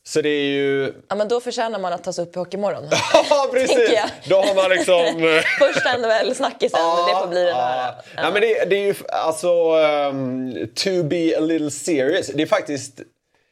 Så 0.07 0.21
det 0.21 0.29
är 0.29 0.43
ju... 0.51 0.93
Ja, 1.07 1.15
men 1.15 1.27
då 1.27 1.39
förtjänar 1.41 1.79
man 1.79 1.93
att 1.93 2.03
tas 2.03 2.19
upp 2.19 2.35
i 2.35 2.39
Hockeymorgon. 2.39 2.89
Ja, 3.29 3.49
precis! 3.51 3.99
Då 4.29 4.35
har 4.41 4.55
man 4.55 4.69
liksom... 4.69 5.41
Första 5.59 5.97
NHL-snackisen, 5.97 6.79
det 7.07 7.19
får 7.21 7.27
bli 7.27 7.43
den 7.43 7.55
här. 7.55 7.95
Ja. 8.15 8.21
Nej, 8.21 8.31
men 8.31 8.41
det, 8.41 8.65
det 8.65 8.75
är 8.75 8.85
ju 8.85 8.95
alltså... 9.09 9.47
ehm, 9.47 10.53
to 10.75 11.03
be 11.03 11.37
a 11.37 11.39
little 11.39 11.71
serious. 11.71 12.27
Det 12.27 12.41
är 12.41 12.47
faktiskt... 12.47 12.97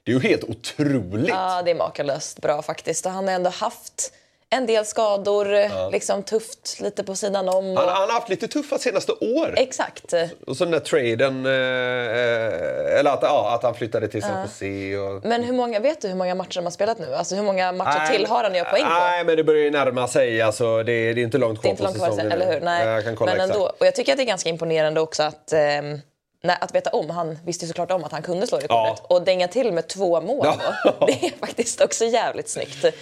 Det 0.05 0.11
är 0.11 0.15
ju 0.15 0.19
helt 0.21 0.43
otroligt. 0.43 1.29
Ja, 1.29 1.61
det 1.65 1.71
är 1.71 1.75
makalöst 1.75 2.41
bra 2.41 2.61
faktiskt. 2.61 3.05
Och 3.05 3.11
han 3.11 3.27
har 3.27 3.35
ändå 3.35 3.49
haft 3.49 4.13
en 4.53 4.65
del 4.65 4.85
skador, 4.85 5.91
liksom 5.91 6.23
tufft 6.23 6.79
lite 6.79 7.03
på 7.03 7.15
sidan 7.15 7.49
om. 7.49 7.71
Och... 7.71 7.77
Han, 7.77 7.89
han 7.89 8.09
har 8.09 8.13
haft 8.13 8.29
lite 8.29 8.47
tuffa 8.47 8.77
senaste 8.77 9.11
år. 9.11 9.53
Exakt. 9.57 10.13
Och 10.47 10.57
så 10.57 10.63
den 10.63 10.71
där 10.71 10.79
traden, 10.79 11.45
eh, 11.45 12.99
eller 12.99 13.11
att, 13.11 13.19
ja, 13.21 13.55
att 13.55 13.63
han 13.63 13.75
flyttade 13.75 14.07
till 14.07 14.21
San 14.21 14.41
Jose. 14.41 14.97
Och... 14.97 15.25
Men 15.25 15.43
hur 15.43 15.53
många, 15.53 15.79
vet 15.79 16.01
du 16.01 16.07
hur 16.07 16.15
många 16.15 16.35
matcher 16.35 16.55
de 16.55 16.63
har 16.63 16.71
spelat 16.71 16.99
nu? 16.99 17.15
Alltså 17.15 17.35
hur 17.35 17.43
många 17.43 17.71
matcher 17.71 17.99
Nej, 17.99 18.17
till 18.17 18.25
har 18.25 18.43
han 18.43 18.55
göra 18.55 18.69
poäng 18.69 18.83
på? 18.83 18.89
Nej, 18.89 19.23
men 19.25 19.37
det 19.37 19.43
börjar 19.43 19.63
ju 19.63 19.71
närma 19.71 20.07
sig. 20.07 20.41
Alltså, 20.41 20.83
det, 20.83 21.13
det 21.13 21.21
är 21.21 21.23
inte 21.23 21.37
långt 21.37 21.61
kvar 21.61 21.75
på 21.75 21.83
långt 21.83 21.97
kvar, 21.97 22.05
säsongen. 22.07 22.31
sen, 22.31 22.41
eller 22.41 22.53
hur? 22.53 22.61
Nej. 22.61 22.87
Jag 22.87 23.03
kan 23.03 23.15
kolla 23.15 23.31
Men 23.31 23.41
exakt. 23.41 23.55
ändå. 23.55 23.71
Och 23.79 23.85
jag 23.85 23.95
tycker 23.95 24.11
att 24.11 24.17
det 24.17 24.23
är 24.23 24.27
ganska 24.27 24.49
imponerande 24.49 25.01
också 25.01 25.23
att, 25.23 25.53
ehm, 25.53 25.99
nej, 26.43 26.57
att 26.61 26.75
veta 26.75 26.89
om. 26.89 27.09
Han 27.09 27.37
visste 27.45 27.67
såklart 27.67 27.91
om 27.91 28.03
att 28.03 28.11
han 28.11 28.21
kunde 28.21 28.47
slå 28.47 28.57
rekordet. 28.57 28.99
Ja. 29.09 29.15
Och 29.15 29.21
dänga 29.21 29.47
till 29.47 29.71
med 29.71 29.87
två 29.87 30.21
mål 30.21 30.45
Ja. 30.45 30.73
då. 30.99 31.05
Det 31.05 31.25
är 31.25 31.37
faktiskt 31.39 31.81
också 31.81 32.05
jävligt 32.05 32.49
snyggt. 32.49 32.83
Eh, 32.85 32.93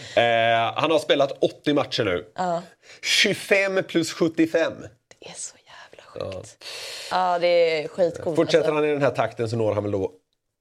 han 0.75 0.91
har 0.91 1.00
spelat 1.00 1.31
80 1.43 1.74
matcher 1.74 2.03
nu. 2.03 2.25
25 3.03 3.83
plus 3.83 4.13
75. 4.13 4.74
Det 5.19 5.29
är 5.29 5.33
så 5.36 5.55
jävla 5.57 6.31
sjukt. 6.33 6.63
Ja, 7.12 7.39
det 7.39 7.48
är 7.48 7.88
skitcoolt. 7.88 8.36
Fortsätter 8.36 8.57
alltså. 8.57 8.74
han 8.74 8.86
i 8.86 8.91
den 8.91 9.01
här 9.01 9.10
takten 9.12 9.50
så 9.50 9.55
når 9.55 9.74
han 9.74 9.83
väl 9.83 9.91
då 9.91 10.12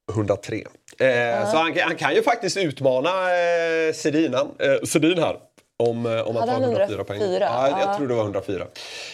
103. 0.09 0.55
Eh, 0.99 1.51
Så 1.51 1.57
han, 1.57 1.77
han 1.79 1.95
kan 1.95 2.15
ju 2.15 2.23
faktiskt 2.23 2.57
utmana 2.57 3.09
eh, 3.09 3.93
Sedin, 3.93 4.33
eh, 4.33 4.41
Sedin 4.87 5.17
här. 5.19 5.37
Om, 5.81 6.05
eh, 6.05 6.21
om 6.27 6.37
att 6.37 6.49
han 6.49 6.63
104 6.63 7.03
poäng. 7.03 7.19
104? 7.21 7.45
Ja, 7.51 7.69
jag 7.69 7.79
Ja. 7.79 7.97
tror 7.97 8.07
det 8.07 8.13
var 8.13 8.23
104. 8.23 8.67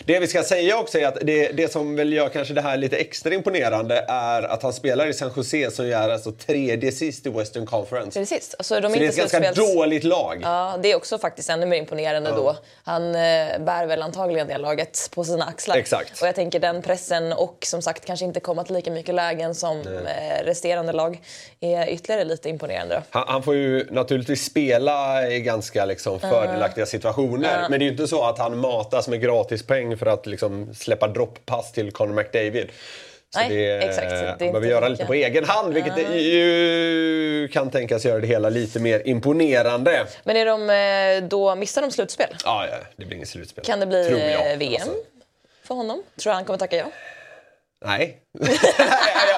Det 0.06 0.20
vi 0.20 0.28
ska 0.28 0.44
säga 0.44 0.78
också 0.78 1.00
är 1.00 1.08
att 1.08 1.18
det, 1.22 1.52
det 1.52 1.72
som 1.72 1.96
väl 1.96 2.14
gör 2.14 2.30
kanske 2.30 2.54
det 2.54 2.62
här 2.62 2.78
lite 2.78 2.98
extra 2.98 3.34
imponerande 3.34 4.06
är 4.08 4.44
att 4.44 4.64
han 4.64 4.74
spelar 4.74 5.08
i 5.08 5.14
San 5.14 5.32
Jose 5.36 5.72
som 5.72 5.86
är 5.86 6.10
alltså 6.10 6.32
tredje 6.32 6.92
sist 6.92 7.26
i 7.26 7.30
Western 7.30 7.66
Conference. 7.66 8.20
Precis. 8.20 8.56
Alltså, 8.60 8.80
de 8.80 8.86
är 8.86 8.90
Så 8.90 9.00
det 9.00 9.06
är 9.06 9.10
ett 9.10 9.32
ganska 9.32 9.52
dåligt 9.52 10.04
lag. 10.04 10.40
Ja, 10.44 10.80
det 10.82 10.92
är 10.92 10.96
också 10.96 11.18
faktiskt 11.18 11.50
ännu 11.50 11.66
mer 11.66 11.78
imponerande 11.78 12.30
då. 12.30 12.56
Han 12.84 13.08
eh, 13.16 13.60
bär 13.60 13.86
väl 13.86 14.02
antagligen 14.02 14.48
det 14.48 14.58
laget 14.58 15.10
på 15.16 15.24
sina 15.24 15.46
axlar. 15.46 15.76
Exakt. 15.78 16.22
Och 16.22 16.28
jag 16.28 16.36
tänker 16.36 16.60
den 16.60 16.82
pressen 16.82 17.34
och 17.34 17.58
som 17.66 17.82
sagt 17.82 18.06
kanske 18.06 18.26
inte 18.26 18.40
komma 18.40 18.64
till 18.64 18.76
lika 18.76 18.92
mycket 18.92 19.16
lägen 19.16 19.56
som 19.56 19.80
eh, 19.80 20.46
resterande 20.46 20.94
lag 20.94 21.22
är 21.60 21.88
ytterligare 21.90 22.24
lite 22.24 22.50
imponerande. 22.50 23.02
Han, 23.10 23.24
han 23.28 23.44
får 23.44 23.56
ju 23.56 23.88
naturligtvis 23.92 24.46
spela 24.46 25.28
i 25.28 25.40
ganska 25.40 25.86
liksom, 25.86 26.20
fördelaktiga 26.58 26.86
situationer. 26.86 27.68
Men 27.70 27.80
det 27.80 27.84
är 27.84 27.86
ju 27.86 27.92
inte 27.92 28.08
så 28.08 28.24
att 28.24 28.40
han 28.40 28.58
matas 28.58 29.08
med 29.08 29.22
gratispoäng 29.22 29.98
för 29.98 30.06
att 30.06 30.26
liksom, 30.26 30.74
släppa 30.74 31.08
dropppass 31.08 31.72
till 31.72 31.92
Conor 31.92 32.14
McDavid. 32.14 32.70
Så 33.30 33.40
Nej, 33.40 33.50
det, 33.50 33.78
exakt. 33.78 34.10
Det 34.10 34.28
han 34.28 34.38
behöver 34.38 34.68
göra 34.68 34.88
lika. 34.88 34.90
lite 34.90 35.06
på 35.06 35.14
egen 35.14 35.44
hand 35.44 35.74
vilket 35.74 35.96
det 35.96 36.20
ju 36.20 37.48
kan 37.54 37.70
tänkas 37.72 38.06
göra 38.06 38.20
det 38.20 38.28
hela 38.28 38.50
lite 38.50 38.80
mer 38.80 39.08
imponerande. 39.08 40.06
Men 40.24 40.38
är 40.38 40.46
de, 40.46 40.70
eh, 40.70 41.30
då 41.30 41.56
missar 41.56 41.82
de 41.82 41.92
slutspel? 41.92 42.36
Ja, 42.46 42.68
ja, 42.72 42.78
det 42.96 43.06
blir 43.06 43.18
inget 43.18 43.30
slutspel. 43.30 43.66
Kan 43.66 43.80
det 43.80 43.86
bli 43.86 44.08
eh, 44.08 44.58
VM? 44.58 44.74
Alltså, 44.74 44.92
för 45.64 45.76
honom? 45.76 46.04
Tror 46.22 46.32
du 46.32 46.36
han 46.36 46.46
kommer 46.46 46.60
tacka 46.60 46.78
ja? 46.78 46.86
Nej. 47.86 48.18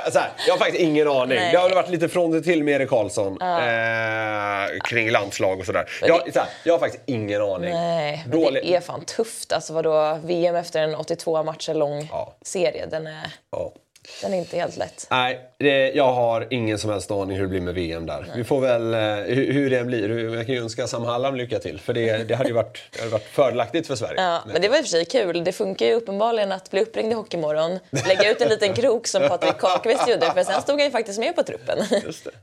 jag, 0.04 0.14
så 0.14 0.20
här, 0.20 0.30
jag 0.48 0.54
har 0.54 0.58
faktiskt 0.60 0.80
ingen 0.84 1.08
aning. 1.08 1.38
Nej. 1.40 1.52
Det 1.52 1.58
har 1.58 1.70
varit 1.70 1.90
lite 1.90 2.10
från 2.10 2.38
och 2.38 2.44
till 2.44 2.64
med 2.64 2.74
Erik 2.82 2.90
Karlsson 2.90 3.42
eh, 3.42 4.80
kring 4.84 5.12
landslag 5.12 5.60
och 5.60 5.66
sådär. 5.66 5.90
Jag, 6.02 6.34
så 6.34 6.40
här, 6.40 6.48
jag 6.64 6.74
har 6.74 6.80
faktiskt 6.80 7.04
ingen 7.06 7.42
aning. 7.42 7.74
Nej, 7.74 8.24
Dålig- 8.28 8.64
det 8.64 8.76
är 8.76 8.82
fan 8.82 9.06
tufft. 9.06 9.54
Alltså 9.54 9.74
vadå, 9.74 10.20
VM 10.24 10.56
efter 10.56 10.82
en 10.82 10.96
82 10.96 11.44
matcher 11.44 11.74
lång 11.74 12.08
Ja. 12.12 12.38
serie, 12.42 12.86
den 12.86 13.08
är, 13.08 13.34
Ja. 13.52 13.72
Den 14.22 14.34
är 14.34 14.38
inte 14.38 14.58
helt 14.58 14.78
lätt. 14.78 15.08
Nej, 15.10 15.40
det, 15.58 15.92
jag 15.92 16.14
har 16.14 16.48
ingen 16.50 16.80
som 16.80 16.90
helst 16.90 17.12
aning 17.12 17.38
hur 17.38 17.44
det 17.44 17.50
blir 17.50 17.62
med 17.62 17.74
VM 17.74 18.06
där. 18.06 18.26
Vi 18.36 18.44
får 18.44 18.62
väl, 18.62 18.94
eh, 18.94 19.00
hur, 19.36 19.54
hur 19.54 19.70
det 19.70 19.84
blir. 19.84 20.36
Jag 20.36 20.46
kan 20.46 20.56
ju 20.56 20.62
önska 20.62 20.88
Sam 20.88 21.04
Hallam 21.06 21.36
lycka 21.36 21.60
till. 21.60 21.80
För 21.80 21.94
det, 21.94 22.18
det 22.18 22.36
hade 22.36 22.50
ju 22.50 22.56
varit, 22.56 22.78
det 22.92 23.00
hade 23.00 23.12
varit 23.12 23.24
fördelaktigt 23.28 23.88
för 23.88 23.96
Sverige. 23.96 24.22
Ja, 24.22 24.40
men 24.48 24.62
det 24.62 24.70
var 24.70 24.78
i 24.78 24.80
och 24.80 24.84
för 24.86 24.90
sig 24.90 25.06
kul. 25.06 25.44
Det 25.44 25.52
funkar 25.52 25.86
ju 25.86 25.94
uppenbarligen 25.94 26.52
att 26.52 26.72
bli 26.72 26.82
uppringd 26.82 27.12
i 27.12 27.16
Hockeymorgon, 27.16 27.80
lägga 28.08 28.32
ut 28.32 28.42
en 28.42 28.50
liten 28.50 28.74
krok 28.74 29.08
som 29.08 29.28
Patrik 29.30 29.58
Karlqvist 29.58 30.10
gjorde, 30.10 30.32
för 30.34 30.44
sen 30.44 30.62
stod 30.62 30.76
han 30.80 30.86
ju 30.86 30.92
faktiskt 30.92 31.20
med 31.20 31.36
på 31.36 31.44
truppen. 31.44 31.78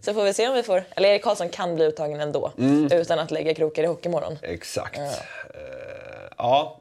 Så 0.00 0.14
får 0.14 0.25
vi 0.25 0.32
se 0.35 0.49
om 0.49 0.54
vi 0.54 0.62
får... 0.62 0.85
Eller 0.96 1.08
Erik 1.08 1.23
Karlsson 1.23 1.49
kan 1.49 1.75
bli 1.75 1.85
uttagen 1.85 2.20
ändå, 2.20 2.52
Mm. 2.58 2.92
utan 2.92 3.18
att 3.18 3.30
lägga 3.30 3.54
krokar 3.54 3.82
i 3.82 3.87
Hockeymorgon. 3.87 4.38
Exakt. 4.42 4.99
Ja. 4.99 5.11
ja. 6.38 6.80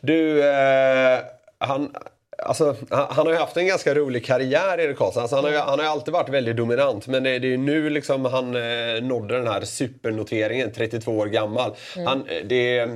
Du, 0.00 0.48
eh, 0.48 1.18
han... 1.58 1.94
Alltså, 2.42 2.76
han 2.90 3.26
har 3.26 3.32
ju 3.32 3.38
haft 3.38 3.56
en 3.56 3.66
ganska 3.66 3.94
rolig 3.94 4.24
karriär, 4.24 4.80
Erik 4.80 4.96
Karlsson. 4.96 5.22
Alltså, 5.22 5.36
han, 5.36 5.44
har 5.44 5.52
han 5.52 5.78
har 5.78 5.86
ju 5.86 5.90
alltid 5.90 6.14
varit 6.14 6.28
väldigt 6.28 6.56
dominant. 6.56 7.06
Men 7.06 7.22
det, 7.22 7.30
är 7.30 7.40
ju 7.40 7.56
nu 7.56 7.90
liksom 7.90 8.24
han 8.24 8.56
eh, 8.56 9.02
nådde 9.02 9.36
den 9.36 9.46
här 9.46 9.60
supernoteringen, 9.60 10.72
32 10.72 11.12
år 11.12 11.26
gammal. 11.26 11.74
Han, 12.06 12.28
eh, 12.28 12.44
det, 12.44 12.88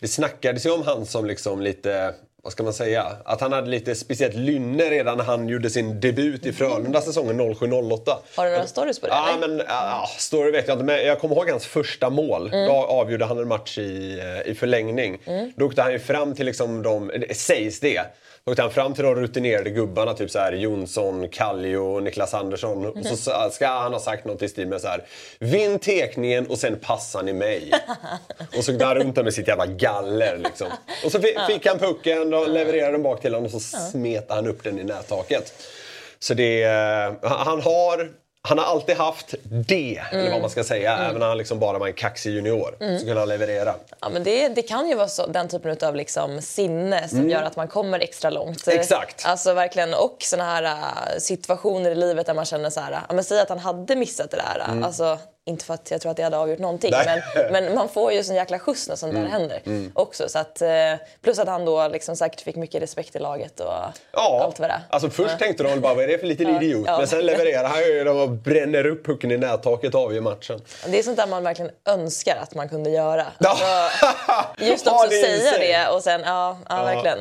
det 0.00 0.08
snackades 0.08 0.66
ju 0.66 0.70
om 0.70 0.82
han 0.82 1.06
som 1.06 1.26
liksom 1.26 1.62
lite... 1.62 2.14
Vad 2.42 2.52
ska 2.52 2.62
man 2.62 2.72
säga? 2.72 3.06
Att 3.24 3.40
han 3.40 3.52
hade 3.52 3.70
lite 3.70 3.94
speciellt 3.94 4.34
lynne 4.34 4.82
redan 4.84 5.18
när 5.18 5.24
han 5.24 5.48
gjorde 5.48 5.70
sin 5.70 6.00
debut 6.00 6.46
i 6.46 6.52
Frölunda 6.52 7.00
säsongen 7.00 7.40
07-08. 7.40 8.16
Har 8.36 8.44
du 8.44 8.50
några 8.50 8.66
stories 8.66 9.00
på 9.00 9.06
det? 9.06 9.12
Ja, 9.12 9.28
eller? 9.28 9.48
men 9.48 9.66
ja, 9.68 10.08
story 10.18 10.50
vet 10.50 10.68
jag 10.68 10.74
inte. 10.74 10.84
Men 10.84 11.06
jag 11.06 11.20
kommer 11.20 11.36
ihåg 11.36 11.50
hans 11.50 11.66
första 11.66 12.10
mål. 12.10 12.46
Mm. 12.52 12.66
Då 12.66 12.72
avgjorde 12.72 13.24
han 13.24 13.38
en 13.38 13.48
match 13.48 13.78
i, 13.78 14.18
eh, 14.20 14.50
i 14.50 14.54
förlängning. 14.54 15.18
Då 15.56 15.66
åkte 15.66 15.82
han 15.82 15.92
ju 15.92 15.98
fram 15.98 16.34
till 16.34 16.46
liksom 16.46 16.82
de, 16.82 17.08
det 17.28 17.36
sägs 17.36 17.80
det. 17.80 18.02
Då 18.44 18.50
åkte 18.50 18.62
han 18.62 18.70
fram 18.70 18.94
till 18.94 19.04
de 19.04 19.14
rutinerade 19.14 19.70
gubbarna, 19.70 20.14
typ 20.14 20.30
så 20.30 20.38
här 20.38 20.52
Jonsson, 20.52 21.28
Kallio, 21.28 22.00
Niklas 22.00 22.34
Andersson. 22.34 22.86
Och 22.86 23.06
så 23.06 23.16
sa- 23.16 23.50
ska 23.50 23.66
han 23.68 23.92
ha 23.92 24.00
sagt 24.00 24.24
något 24.24 24.42
i 24.42 24.48
stil 24.48 24.68
med 24.68 24.80
så 24.80 24.88
här. 24.88 25.04
Vinn 25.38 25.78
tekningen 25.78 26.46
och 26.46 26.58
sen 26.58 26.78
passar 26.78 27.22
ni 27.22 27.32
mig. 27.32 27.72
och 28.56 28.64
så 28.64 28.72
gick 28.72 28.82
han 28.82 28.94
runt 28.94 29.14
där 29.14 29.24
med 29.24 29.34
sitt 29.34 29.48
jävla 29.48 29.66
galler 29.66 30.38
liksom. 30.44 30.66
Och 31.04 31.12
så 31.12 31.20
fick 31.48 31.66
han 31.66 31.78
pucken, 31.78 32.29
och 32.34 32.48
levererade 32.48 32.92
den 32.92 33.02
bak 33.02 33.20
till 33.20 33.34
honom 33.34 33.44
och 33.54 33.62
så 33.62 33.76
smetade 33.90 34.34
han 34.34 34.46
upp 34.46 34.64
den 34.64 34.78
i 34.78 34.84
nättaket. 34.84 35.52
Så 36.18 36.34
det, 36.34 36.62
eh, 36.62 37.12
han 37.22 37.60
har 37.60 38.10
han 38.42 38.58
har 38.58 38.64
alltid 38.64 38.96
haft 38.96 39.34
det, 39.42 40.00
eller 40.12 40.30
vad 40.30 40.40
man 40.40 40.50
ska 40.50 40.64
säga. 40.64 40.96
Även 40.96 41.20
när 41.20 41.26
han 41.26 41.38
liksom 41.38 41.58
bara 41.58 41.78
var 41.78 41.86
en 41.86 41.92
kaxig 41.92 42.30
junior. 42.30 42.98
Så 42.98 43.04
kunde 43.04 43.20
han 43.20 43.28
leverera. 43.28 43.74
Ja, 44.00 44.08
men 44.08 44.24
det, 44.24 44.48
det 44.48 44.62
kan 44.62 44.88
ju 44.88 44.94
vara 44.94 45.08
så, 45.08 45.26
den 45.26 45.48
typen 45.48 45.76
av 45.88 45.96
liksom 45.96 46.42
sinne 46.42 47.08
som 47.08 47.30
gör 47.30 47.42
att 47.42 47.56
man 47.56 47.68
kommer 47.68 48.00
extra 48.00 48.30
långt. 48.30 48.66
Mm. 48.66 48.80
Exakt. 48.80 49.26
Alltså 49.26 49.54
verkligen, 49.54 49.94
och 49.94 50.16
såna 50.20 50.44
här 50.44 50.62
äh, 50.62 51.18
situationer 51.18 51.90
i 51.90 51.94
livet 51.94 52.26
där 52.26 52.34
man 52.34 52.44
känner 52.44 52.70
så 52.70 52.80
här, 52.80 53.00
ja, 53.08 53.14
men 53.14 53.24
säg 53.24 53.40
att 53.40 53.48
han 53.48 53.58
hade 53.58 53.96
missat 53.96 54.30
det 54.30 54.36
där. 54.36 54.84
Alltså, 54.84 55.18
inte 55.50 55.64
för 55.64 55.74
att 55.74 55.90
jag 55.90 56.00
tror 56.00 56.10
att 56.10 56.16
det 56.16 56.22
hade 56.22 56.38
avgjort 56.38 56.58
någonting, 56.58 56.94
Mm. 56.94 57.08
Mm. 57.08 57.52
men, 57.52 57.64
men 57.64 57.74
man 57.74 57.88
får 57.88 58.12
ju 58.12 58.24
sån 58.24 58.36
jäkla 58.36 58.58
skjuts 58.58 58.88
när 58.88 58.96
sånt 58.96 59.14
där 59.14 59.24
händer 59.26 59.60
också. 59.94 60.28
Så 60.28 60.38
att, 60.38 60.62
eh, 60.62 60.68
plus 61.22 61.38
att 61.38 61.48
han 61.48 61.64
då 61.64 61.88
liksom 61.88 62.16
säkert 62.16 62.40
fick 62.40 62.56
mycket 62.56 62.82
respekt 62.82 63.16
i 63.16 63.18
laget 63.18 63.60
och 63.60 63.72
Ja, 64.12 64.40
allt 64.44 64.58
vad 64.60 64.70
det 64.70 64.80
alltså 64.90 65.10
först 65.10 65.38
tänkte 65.38 65.62
de 65.62 65.80
bara 65.80 65.94
vad 65.94 66.04
är 66.04 66.08
det 66.08 66.18
för 66.18 66.26
liten 66.26 66.56
idiot? 66.56 66.84
ja. 66.86 66.98
Men 66.98 67.06
sen 67.06 67.26
levererar 67.26 67.68
han 67.68 67.78
ju 67.82 68.08
och 68.08 68.28
bränner 68.30 68.86
upp 68.86 69.06
pucken 69.06 69.30
i 69.30 69.36
nättaket 69.36 69.94
och 69.94 70.00
avgör 70.00 70.20
matchen. 70.20 70.60
Det 70.86 70.98
är 70.98 71.02
sånt 71.02 71.16
där 71.16 71.26
man 71.26 71.42
verkligen 71.44 71.70
önskar 71.88 72.36
att 72.42 72.54
man 72.54 72.68
kunde 72.68 72.90
göra. 72.90 73.26
Ja. 73.38 73.50
Alltså, 73.50 73.64
just 74.64 74.86
också 74.86 75.06
det 75.08 75.16
i 75.16 75.40
säga 75.40 75.58
det 75.86 75.94
och 75.94 76.02
sen, 76.02 76.20
ja, 76.24 76.56
ja, 76.68 76.84
verkligen. 76.84 77.18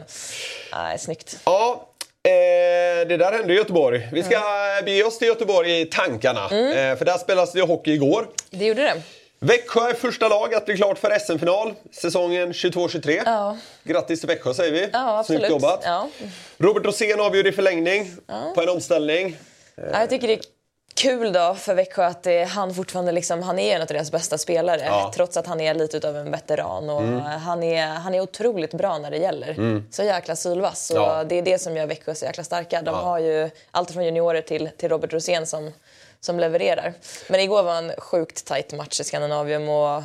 Nej, 0.74 1.00
snyggt. 1.00 1.40
Ja, 1.46 1.89
eh, 2.24 3.08
det 3.08 3.18
där 3.18 3.32
hände 3.32 3.54
i 3.54 3.56
Göteborg. 3.58 4.10
Vi 4.12 4.24
ska 4.24 4.36
Mm. 4.38 4.86
bege 4.86 5.04
oss 5.04 5.18
till 5.18 5.28
Göteborg 5.28 5.82
i 5.82 5.86
tankarna. 5.86 6.44
Eh, 6.44 6.98
för 6.98 7.06
där 7.06 7.18
spelas 7.18 7.52
det 7.52 7.62
hockey 7.62 7.92
igår. 7.94 8.28
Det 8.52 8.66
gjorde 8.66 8.82
det. 8.82 9.02
Växjö 9.42 9.90
är 9.90 9.94
första 9.94 10.28
lag 10.28 10.54
att 10.56 10.66
bli 10.66 10.78
klart 10.78 10.98
för 11.00 11.20
SM-final 11.20 11.74
säsongen 11.92 12.54
22-23. 12.54 13.22
Ja. 13.26 13.58
Grattis 13.84 14.20
till 14.20 14.28
Växjö 14.28 14.54
säger 14.54 14.72
vi. 14.72 14.90
Ja, 14.94 15.20
absolut. 15.20 15.40
Snyggt 15.42 15.52
jobbat. 15.52 15.82
Ja. 15.86 16.10
Robert 16.58 16.86
Rosén 16.86 17.20
avgjorde 17.20 17.50
i 17.50 17.52
förlängning 17.52 18.12
på 18.56 18.62
en 18.62 18.70
omställning. 18.70 19.38
Ja, 19.76 20.00
jag 20.00 20.10
tycker 20.10 20.28
det 20.28 20.34
är 20.34 20.40
kul 21.02 21.34
då 21.34 21.56
för 21.56 21.74
Växjö 21.74 22.06
att 22.06 22.24
det, 22.24 22.44
han 22.44 22.74
fortfarande 22.74 23.12
liksom, 23.12 23.44
han 23.44 23.60
är 23.60 23.76
en 23.76 23.82
av 23.82 23.88
deras 23.88 24.12
bästa 24.12 24.38
spelare 24.38 24.82
Ja. 24.86 25.00
Mm. 25.00 25.12
trots 25.12 25.38
att 25.38 25.48
han 25.48 25.62
är 25.62 25.74
lite 25.74 25.98
utav 25.98 26.18
en 26.18 26.32
veteran 26.32 26.90
och 26.90 27.02
han, 27.22 27.64
är, 27.64 27.86
han 27.88 28.16
är 28.16 28.22
otroligt 28.22 28.74
bra 28.74 28.98
när 28.98 29.12
det 29.12 29.18
gäller. 29.18 29.84
Så 29.92 30.04
jäkla 30.04 30.36
sylvass 30.36 30.90
och 30.90 30.98
Ja. 30.98 31.24
det 31.24 31.36
är 31.36 31.42
det 31.42 31.60
som 31.60 31.78
gör 31.78 31.86
Växjö 31.88 32.16
så 32.16 32.26
jäkla 32.26 32.44
starka. 32.44 32.82
De 32.82 32.96
har 32.96 33.20
ju 33.20 33.50
allt 33.72 33.92
från 33.92 34.06
juniorer 34.06 34.42
till, 34.42 34.70
till 34.78 34.90
Robert 34.90 35.14
Rosén 35.14 35.48
som, 35.48 35.72
som 36.20 36.40
levererar. 36.40 36.94
Men 37.30 37.40
igår 37.40 37.64
var 37.64 37.76
en 37.76 37.92
sjukt 37.98 38.46
tight 38.46 38.74
match 38.74 39.00
i 39.00 39.04
Skandinavium 39.04 39.70
och 39.70 40.04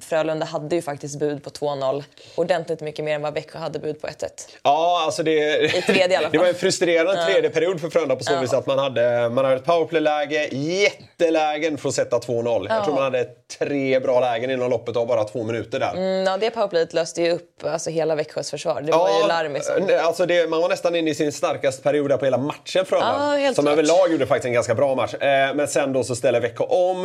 Frölunda 0.00 0.46
hade 0.46 0.76
ju 0.76 0.82
faktiskt 0.82 1.18
bud 1.18 1.44
på 1.44 1.50
2-0. 1.50 2.04
Ordentligt 2.34 2.80
mycket 2.80 3.04
mer 3.04 3.14
än 3.14 3.22
vad 3.22 3.34
Växjö 3.34 3.58
hade 3.58 3.78
bud 3.78 4.00
på 4.00 4.06
1-1. 4.06 4.28
Ja, 4.62 5.02
alltså 5.04 5.22
det, 5.22 5.64
I 5.64 5.82
tredje 5.82 6.12
i 6.12 6.16
alla 6.16 6.22
fall. 6.22 6.32
det 6.32 6.38
var 6.38 6.46
en 6.46 6.54
frustrerande 6.54 7.24
tredje 7.24 7.50
period 7.50 7.80
för 7.80 7.90
Frölunda 7.90 8.16
på 8.16 8.24
så 8.24 8.40
vis 8.40 8.52
att 8.52 8.66
man 8.66 8.78
hade, 8.78 9.28
man 9.28 9.44
hade 9.44 9.56
ett 9.56 9.64
powerplay-läge, 9.64 10.48
jättelägen 10.52 11.78
för 11.78 11.88
att 11.88 11.94
sätta 11.94 12.18
2-0. 12.18 12.66
Jag 12.68 12.84
tror 12.84 12.94
man 12.94 13.04
hade 13.04 13.28
tre 13.58 14.00
bra 14.00 14.20
lägen 14.20 14.50
inom 14.50 14.70
loppet 14.70 14.96
av 14.96 15.06
bara 15.06 15.24
två 15.24 15.42
minuter 15.42 15.80
där. 15.80 15.92
Mm, 15.92 16.24
ja, 16.24 16.36
det 16.36 16.50
powerplayet 16.50 16.94
löste 16.94 17.22
ju 17.22 17.32
upp 17.32 17.64
alltså, 17.64 17.90
hela 17.90 18.14
Växjös 18.14 18.50
försvar. 18.50 18.80
Det 18.80 18.92
var 18.92 19.20
ju 19.22 19.28
Larmi 19.28 19.60
som... 19.60 19.74
nej, 19.86 19.98
alltså 19.98 20.26
det, 20.26 20.50
man 20.50 20.60
var 20.60 20.68
nästan 20.68 20.94
inne 20.94 21.10
i 21.10 21.14
sin 21.14 21.32
starkaste 21.32 21.82
period 21.82 22.10
där 22.10 22.16
på 22.16 22.24
hela 22.24 22.38
matchen 22.38 22.84
Frölunda. 22.84 23.38
Ja, 23.38 23.54
som 23.54 23.64
klart. 23.64 23.72
överlag 23.72 24.12
gjorde 24.12 24.26
faktiskt 24.26 24.46
en 24.46 24.52
ganska 24.52 24.74
bra 24.74 24.94
match. 24.94 25.14
Eh, 25.14 25.54
men 25.54 25.68
sen 25.68 25.92
då 25.92 26.04
så 26.04 26.16
ställer 26.16 26.40
Växjö 26.40 26.64
om. 26.64 27.04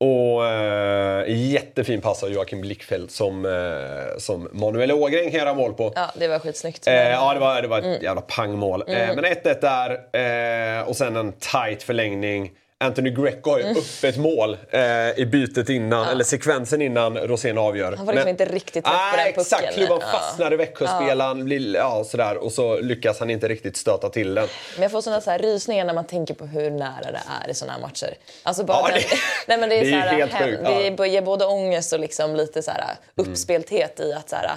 Och 0.00 0.46
eh, 0.46 1.24
jättefin 1.52 2.00
pass 2.00 2.22
av 2.22 2.30
Joakim 2.30 2.60
Blickfeldt 2.60 3.12
som, 3.12 3.44
eh, 3.44 4.18
som 4.18 4.48
Manuel 4.52 4.92
Ågren 4.92 5.30
kan 5.30 5.40
göra 5.40 5.54
mål 5.54 5.74
på. 5.74 5.92
Ja, 5.94 6.10
det 6.14 6.28
var 6.28 6.38
skitsnyggt. 6.38 6.86
Eh, 6.86 6.94
ja, 6.94 7.34
det 7.34 7.40
var, 7.40 7.62
det 7.62 7.68
var 7.68 7.78
ett 7.78 8.02
jävla 8.02 8.20
pangmål. 8.20 8.84
Eh, 8.88 9.14
men 9.14 9.24
1-1 9.24 9.60
där 9.60 10.78
eh, 10.78 10.88
och 10.88 10.96
sen 10.96 11.16
en 11.16 11.32
tight 11.32 11.82
förlängning. 11.82 12.50
Anthony 12.84 13.10
Greco 13.10 13.50
har 13.50 13.58
ju 13.58 13.64
öppet 13.64 14.16
mål 14.18 14.56
eh, 14.70 14.80
i 15.18 15.26
bytet 15.32 15.68
innan, 15.68 16.08
eller 16.08 16.24
sekvensen 16.24 16.82
innan 16.82 17.18
Rosén 17.18 17.58
avgör. 17.58 17.96
Han 17.96 18.06
var 18.06 18.12
liksom 18.12 18.28
inte 18.28 18.44
riktigt 18.44 18.84
träff 18.84 19.10
på 19.10 19.16
Nej, 19.16 19.24
den 19.34 19.44
pucken. 19.44 19.58
Exakt, 19.58 19.74
klubban 19.74 19.98
Ja. 20.00 20.18
fastnar 20.18 20.52
i 20.52 20.56
Växjöspelaren 20.56 21.44
blir, 21.44 21.74
ja, 21.74 22.04
sådär, 22.04 22.36
och 22.36 22.52
så 22.52 22.80
lyckas 22.80 23.18
han 23.20 23.30
inte 23.30 23.48
riktigt 23.48 23.76
stöta 23.76 24.08
till 24.08 24.34
den. 24.34 24.48
Men 24.74 24.82
jag 24.82 24.90
får 24.90 25.00
såna 25.00 25.20
så 25.20 25.30
här 25.30 25.38
rysningar 25.38 25.84
när 25.84 25.94
man 25.94 26.06
tänker 26.06 26.34
på 26.34 26.46
hur 26.46 26.70
nära 26.70 27.12
det 27.12 27.20
är 27.44 27.50
i 27.50 27.54
såna 27.54 27.72
här 27.72 27.80
matcher. 27.80 28.14
Alltså 28.42 28.64
bara 28.64 28.78
Ja, 28.78 28.86
den- 28.94 28.94
det- 29.10 29.16
Nej, 29.48 29.58
men 29.58 29.68
det 29.68 29.74
är, 29.78 29.80
det 29.84 29.88
är 29.88 29.90
så 30.02 30.08
här, 30.08 30.14
helt 30.18 30.32
hem, 30.32 30.48
sjukt, 30.50 30.62
det 30.64 30.94
ja. 30.98 31.06
ger 31.06 31.22
både 31.22 31.44
ångest 31.46 31.92
och 31.92 32.00
liksom 32.00 32.36
lite 32.36 32.62
så 32.62 32.70
här 32.70 32.84
uppspelthet 33.14 34.00
i 34.00 34.12
att 34.12 34.30
så 34.30 34.36
här, 34.36 34.50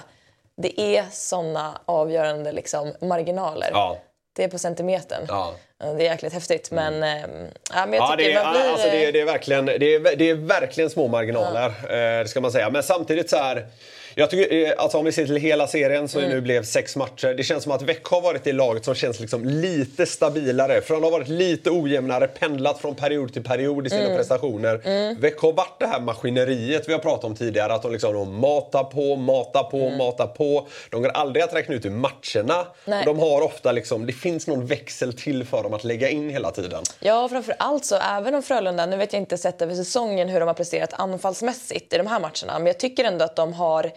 det 0.56 0.80
är 0.80 1.04
såna 1.12 1.80
avgörande 1.84 2.52
liksom 2.52 2.92
marginaler. 3.00 3.70
Ja. 3.72 3.98
Det 4.32 4.44
är 4.44 4.48
på 4.48 4.58
centimetern. 4.58 5.24
Ja. 5.28 5.54
Det 5.78 5.86
är 5.86 5.98
jäkligt 5.98 6.32
häftigt. 6.32 6.70
Men, 6.70 7.02
ehm, 7.02 7.30
ja, 7.74 7.86
men 7.86 7.92
jag 7.92 8.02
Ja, 8.02 8.16
tycker 8.16 8.30
det 8.30 8.32
är, 8.32 8.44
man 8.44 8.52
blir... 8.52 8.70
alltså 8.70 8.86
det, 8.88 9.04
är, 9.04 9.12
det, 9.12 9.20
är 9.20 9.24
verkligen, 9.24 9.66
det, 9.66 9.94
är, 9.94 10.16
det 10.16 10.30
är 10.30 10.34
verkligen 10.34 10.90
små 10.90 11.08
marginaler, 11.08 11.66
eh, 11.68 12.22
det 12.22 12.28
ska 12.28 12.40
man 12.40 12.52
säga. 12.52 12.70
Men 12.70 12.82
samtidigt 12.82 13.30
så 13.30 13.36
här... 13.36 13.66
Jag 14.14 14.30
tycker, 14.30 14.66
eh, 14.66 14.72
alltså 14.78 14.98
om 14.98 15.04
vi 15.04 15.12
ser 15.12 15.26
till 15.26 15.36
hela 15.36 15.66
serien 15.66 16.08
som 16.08 16.20
Mm. 16.20 16.32
nu 16.32 16.40
blev 16.40 16.62
sex 16.64 16.96
matcher. 16.96 17.34
Det 17.36 17.42
känns 17.42 17.62
som 17.62 17.72
att 17.72 17.82
Växjö 17.82 18.16
har 18.16 18.22
varit 18.22 18.44
det 18.44 18.52
laget 18.52 18.84
som 18.84 18.94
känns 18.94 19.20
liksom 19.20 19.44
lite 19.44 20.06
stabilare. 20.06 20.80
För 20.80 20.94
de 20.94 21.02
har 21.04 21.10
varit 21.10 21.28
lite 21.28 21.70
ojämnare, 21.70 22.26
pendlat 22.28 22.78
från 22.78 22.94
period 22.94 23.32
till 23.32 23.44
period 23.44 23.86
i 23.86 23.90
sina 23.90 24.02
Mm. 24.04 24.16
prestationer. 24.16 24.80
Växjö 25.20 25.46
har 25.46 25.52
varit 25.52 25.76
det 25.80 25.86
här 25.86 26.00
maskineriet 26.00 26.88
vi 26.88 26.92
har 26.92 27.00
pratat 27.00 27.24
om 27.24 27.36
tidigare. 27.36 27.72
Att 27.74 27.82
de 27.82 27.92
liksom 27.92 28.14
de 28.14 28.34
matar 28.40 28.84
på, 28.84 29.16
matar 29.16 29.62
på, 29.62 29.90
matar 29.90 30.26
på. 30.26 30.66
De 30.90 31.02
går 31.02 31.08
aldrig 31.10 31.42
att 31.44 31.54
räkna 31.54 31.74
ut 31.74 31.86
ur 31.86 31.90
matcherna. 31.90 32.66
Nej. 32.84 33.04
De 33.04 33.18
har 33.18 33.42
ofta 33.42 33.72
liksom, 33.72 34.06
det 34.06 34.12
finns 34.12 34.46
någon 34.46 34.66
växel 34.66 35.12
till 35.12 35.44
för 35.44 35.62
dem 35.62 35.74
att 35.74 35.84
lägga 35.84 36.08
in 36.08 36.30
hela 36.30 36.50
tiden. 36.50 36.82
Ja, 37.00 37.28
framför 37.28 37.54
allt 37.58 37.84
så 37.84 37.96
även 38.16 38.34
om 38.34 38.42
Frölunda, 38.42 38.86
nu 38.86 38.96
vet 38.96 39.12
jag 39.12 39.22
inte 39.22 39.38
sett 39.38 39.62
över 39.62 39.74
säsongen 39.74 40.28
hur 40.28 40.40
de 40.40 40.46
har 40.46 40.54
presterat 40.54 40.92
anfallsmässigt 40.92 41.92
i 41.92 41.96
de 41.96 42.06
här 42.06 42.20
matcherna, 42.20 42.58
men 42.58 42.66
jag 42.66 42.78
tycker 42.78 43.04
ändå 43.04 43.24
att 43.24 43.36
de 43.36 43.52
har 43.52 43.90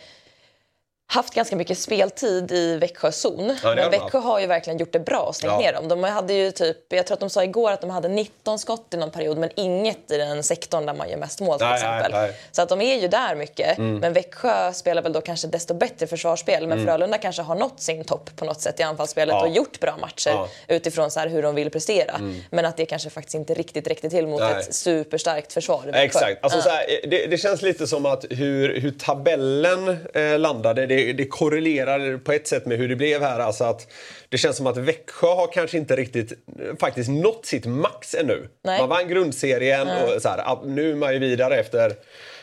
haft 1.07 1.33
ganska 1.33 1.55
mycket 1.55 1.77
speltid 1.77 2.51
i 2.51 2.77
Växjös 2.77 3.22
zon. 3.22 3.57
Ja, 3.63 3.75
men 3.75 3.91
Växjö 3.91 4.17
har 4.19 4.39
ju 4.39 4.48
verkligen 4.48 4.79
gjort 4.79 4.91
det 4.93 5.00
bra 5.00 5.19
och 5.19 5.36
stängt 5.36 5.53
Ja. 5.53 5.60
ner 5.60 5.74
dem. 5.74 5.88
De 5.88 6.03
hade 6.03 6.33
ju 6.33 6.51
typ, 6.51 6.77
jag 6.93 7.07
tror 7.07 7.13
att 7.15 7.19
de 7.19 7.29
sa 7.29 7.43
igår 7.43 7.72
att 7.72 7.81
de 7.81 7.89
hade 7.89 8.07
19 8.07 8.60
skott 8.60 8.93
i 8.93 8.98
någon 8.98 9.12
period 9.12 9.38
men 9.38 9.50
inget 9.55 10.12
i 10.12 10.17
den 10.17 10.43
sektorn 10.43 10.86
där 10.86 10.93
man 10.93 11.10
gör 11.10 11.17
mest 11.17 11.39
mål 11.41 11.57
till 11.60 11.67
Nej, 11.67 11.75
exempel. 11.75 12.12
nej, 12.12 12.22
nej. 12.22 12.36
Så 12.51 12.62
att 12.62 12.69
de 12.69 12.81
är 12.81 12.95
ju 13.01 13.07
där 13.07 13.36
mycket. 13.36 13.77
Men 13.77 14.13
Växjö 14.13 14.74
spelar 14.74 15.01
väl 15.01 15.13
då 15.13 15.22
kanske 15.22 15.48
desto 15.48 15.74
bättre 15.74 16.07
försvarsspel. 16.07 16.67
Men 16.67 16.86
Frölunda 16.86 17.17
kanske 17.17 17.41
har 17.41 17.55
nått 17.55 17.81
sin 17.81 18.03
topp 18.03 18.29
på 18.36 18.45
något 18.45 18.62
sätt 18.62 18.79
i 18.79 18.83
anfallsspelet 18.83 19.33
Mm. 19.33 19.45
Ja. 19.45 19.50
och 19.50 19.55
gjort 19.55 19.79
bra 19.79 19.98
matcher 20.01 20.48
utifrån 20.67 21.12
så 21.12 21.19
hur 21.19 21.41
de 21.43 21.55
vill 21.55 21.69
prestera. 21.69 22.19
Men 22.50 22.65
att 22.65 22.77
det 22.77 22.86
kanske 22.86 23.10
faktiskt 23.10 23.36
inte 23.36 23.53
riktigt 23.53 23.88
räckte 23.88 24.10
till 24.10 24.27
mot 24.27 24.41
ett 24.41 24.75
superstarkt 24.75 25.53
försvar 25.53 25.81
i 25.83 25.91
Växjö. 25.91 26.00
Exakt. 26.05 26.43
Alltså, 26.43 26.62
så 26.62 26.69
här, 26.69 26.86
det, 27.07 27.25
det 27.25 27.38
känns 27.38 27.62
lite 27.62 27.88
som 27.88 28.05
att 28.05 28.25
hur, 28.29 28.79
hur 28.79 28.91
tabellen 28.91 29.98
eh, 30.13 30.39
landade, 30.39 30.86
det, 30.95 31.13
det 31.13 31.25
korrelerar 31.25 32.17
på 32.17 32.31
ett 32.31 32.47
sätt 32.47 32.65
med 32.65 32.77
hur 32.77 32.89
det 32.89 32.95
blev 32.95 33.21
här. 33.21 33.39
Alltså 33.39 33.63
att 33.63 33.88
det 34.29 34.38
känns 34.38 34.57
som 34.57 34.67
att 34.67 34.77
Växjö 34.77 35.27
har 35.27 35.47
kanske 35.47 35.77
inte 35.77 35.95
riktigt 35.95 36.33
faktiskt 36.79 37.09
nått 37.09 37.45
sitt 37.45 37.65
max 37.65 38.15
ännu. 38.15 38.50
Nej. 38.63 38.79
Man 38.79 38.89
vann 38.89 39.07
grundserien 39.07 39.88
och 39.88 40.21
så 40.21 40.29
här, 40.29 40.65
nu 40.65 40.91
är 40.91 40.95
man 40.95 41.13
ju 41.13 41.19
vidare 41.19 41.55
efter 41.59 41.93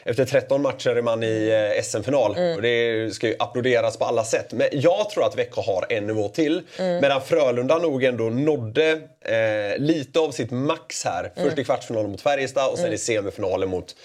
efter 0.04 0.25
13 0.25 0.62
matcher 0.62 0.90
är 0.90 1.02
man 1.02 1.23
i 1.23 1.71
eh, 1.76 1.83
SM-final 1.83 2.30
och 2.57 2.62
det 2.62 3.14
ska 3.14 3.28
ju 3.28 3.35
applåderas 3.38 3.97
på 3.97 4.04
alla 4.04 4.25
sätt. 4.25 4.52
Men 4.52 4.69
jag 4.73 5.11
tror 5.11 5.26
att 5.26 5.38
Växjö 5.38 5.62
har 5.62 5.87
en 5.88 6.07
nivå 6.07 6.28
till. 6.28 6.62
Medan 6.78 7.21
Frölunda 7.21 7.78
nog 7.78 8.04
ändå 8.04 8.25
nådde 8.25 9.00
eh, 9.21 9.78
lite 9.78 10.21
av 10.21 10.30
sitt 10.30 10.50
max 10.50 11.04
här. 11.04 11.33
Först 11.37 11.59
i 11.59 11.64
kvartsfinalen 11.64 12.11
mot 12.11 12.21
Färjestad 12.21 12.71
och 12.71 12.78
sen 12.78 12.92
i 12.92 12.99
semifinalen 12.99 13.69
mot, 13.69 13.97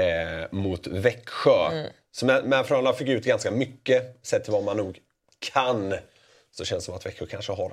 eh, 0.00 0.48
mot 0.50 0.86
Växjö. 0.86 1.84
Så 2.12 2.26
men, 2.26 2.48
men 2.48 2.64
Frölunda 2.64 2.92
fick 2.92 3.08
ut 3.08 3.24
ganska 3.24 3.50
mycket 3.50 4.26
sett 4.26 4.44
till 4.44 4.52
vad 4.52 4.62
man 4.64 4.76
nog 4.76 4.98
kan. 5.52 5.94
Så 6.50 6.64
känns 6.64 6.84
det 6.84 6.86
som 6.86 6.94
att 6.94 7.06
Växjö 7.06 7.26
kanske 7.26 7.52
har 7.52 7.72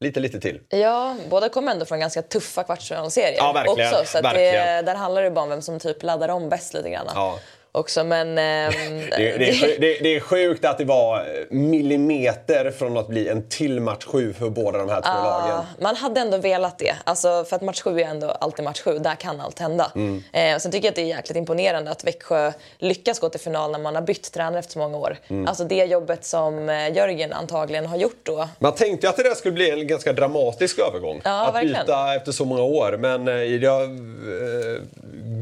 lite, 0.00 0.20
lite 0.20 0.40
till. 0.40 0.60
Ja, 0.68 1.16
båda 1.30 1.48
kom 1.48 1.68
ändå 1.68 1.84
från 1.84 2.00
ganska 2.00 2.22
tuffa 2.22 2.64
kvartsfinalserier 2.64 3.36
Ja, 3.36 3.52
verkligen. 3.52 3.92
också. 3.94 4.04
Så 4.04 4.20
det, 4.20 4.82
där 4.82 4.94
handlar 4.94 5.22
det 5.22 5.30
bara 5.30 5.42
om 5.42 5.48
vem 5.48 5.62
som 5.62 5.78
typ 5.78 6.02
laddar 6.02 6.28
om 6.28 6.48
bäst 6.48 6.74
lite 6.74 6.90
grann. 6.90 7.06
Ja. 7.14 7.38
Också, 7.72 8.04
men... 8.04 8.38
ehm, 8.38 8.72
Det, 9.10 9.38
det, 9.38 9.48
är, 9.48 9.52
sju- 9.52 9.76
det, 9.80 9.98
det 10.02 10.16
är 10.16 10.20
sjukt 10.20 10.64
att 10.64 10.78
det 10.78 10.84
var 10.84 11.24
millimeter 11.50 12.70
från 12.70 12.96
att 12.96 13.08
bli 13.08 13.28
en 13.28 13.48
till 13.48 13.80
match 13.80 14.04
sju 14.04 14.32
för 14.32 14.50
båda 14.50 14.78
de 14.78 14.88
här 14.88 15.00
två 15.00 15.08
lagen. 15.08 15.48
Ja, 15.48 15.66
man 15.80 15.96
hade 15.96 16.20
ändå 16.20 16.38
velat 16.38 16.78
det. 16.78 16.94
Alltså, 17.04 17.44
för 17.44 17.56
att 17.56 17.62
match 17.62 17.80
7 17.82 18.00
är 18.00 18.04
ändå 18.04 18.30
alltid 18.30 18.64
match 18.64 18.80
7. 18.80 18.98
Där 18.98 19.14
kan 19.14 19.40
allt 19.40 19.58
hända. 19.58 19.92
Mm. 19.94 20.22
Eh, 20.32 20.58
sen 20.58 20.72
tycker 20.72 20.86
jag 20.86 20.90
att 20.92 20.96
det 20.96 21.02
är 21.02 21.06
jäkligt 21.16 21.36
imponerande 21.36 21.90
att 21.90 22.04
Växjö 22.04 22.52
lyckas 22.78 23.18
gå 23.18 23.28
till 23.28 23.40
final 23.40 23.70
när 23.72 23.78
man 23.78 23.94
har 23.94 24.02
bytt 24.02 24.32
tränare 24.32 24.58
efter 24.58 24.72
så 24.72 24.78
många 24.78 24.96
år. 24.98 25.16
Mm. 25.28 25.46
Alltså 25.46 25.64
det 25.64 25.84
jobbet 25.84 26.24
som 26.24 26.68
eh, 26.68 26.96
Jörgen 26.96 27.32
antagligen 27.32 27.86
har 27.86 27.96
gjort 27.96 28.20
då. 28.22 28.48
Man 28.58 28.74
tänkte 28.74 29.06
ju 29.06 29.10
att 29.10 29.16
det 29.16 29.22
där 29.22 29.34
skulle 29.34 29.54
bli 29.54 29.70
en 29.70 29.86
ganska 29.86 30.12
dramatisk 30.12 30.78
övergång. 30.78 31.20
Ja, 31.24 31.46
att 31.46 31.54
verkligen. 31.54 31.80
byta 31.86 32.14
efter 32.14 32.32
så 32.32 32.44
många 32.44 32.62
år. 32.62 32.96
Men 32.98 33.28
eh, 33.28 33.60
det 33.60 33.66
har 33.66 33.82
eh, 33.82 34.82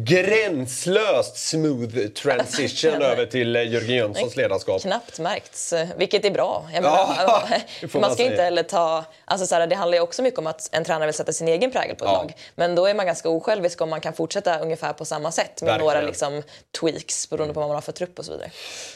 gränslöst 0.04 1.37
smooth 1.37 1.99
transition 2.22 3.02
över 3.02 3.26
till 3.26 3.56
eh, 3.56 3.62
Jörgen 3.72 3.96
Jönssons 3.96 4.37
ledarskap. 4.37 4.82
Knappt 4.82 5.18
märkts, 5.18 5.72
eh, 5.72 5.87
vilket 5.96 6.25
är 6.25 6.30
bra. 6.30 6.68
Ja, 6.75 6.80
menar, 6.80 7.48
det 7.80 7.88
får 7.88 8.00
man 8.00 8.08
man 8.08 8.14
ska 8.14 8.22
inte 8.22 8.37
säga. 8.37 8.44
heller 8.44 8.62
ta... 8.62 9.04
Alltså 9.25 9.46
så 9.46 9.54
här, 9.54 9.66
det 9.66 9.76
handlar 9.76 9.98
ju 9.98 10.02
också 10.02 10.22
mycket 10.22 10.38
om 10.38 10.46
att 10.46 10.68
en 10.72 10.84
tränare 10.84 11.06
vill 11.06 11.14
sätta 11.14 11.32
sin 11.32 11.48
egen 11.48 11.70
prägel 11.70 11.96
på 11.96 12.04
ett 12.04 12.10
Ja. 12.10 12.16
lag. 12.18 12.32
Men 12.54 12.75
då 12.75 12.87
är 12.87 12.94
man 12.94 13.06
ganska 13.06 13.28
osjälvisk 13.28 13.80
om 13.80 13.90
man 13.90 14.00
kan 14.00 14.12
fortsätta 14.12 14.58
ungefär 14.58 14.92
på 14.92 15.04
samma 15.04 15.32
sätt 15.32 15.62
med 15.62 15.66
Verkligen. 15.68 15.87
några 15.94 16.00
liksom, 16.06 16.42
tweaks 16.80 17.30
beroende 17.30 17.54
på 17.54 17.60
vad 17.60 17.68
man 17.68 17.75
har 17.75 17.82
för 17.82 17.92
trupp 17.92 18.18
och 18.18 18.25
så 18.25 18.32
vidare. 18.32 18.50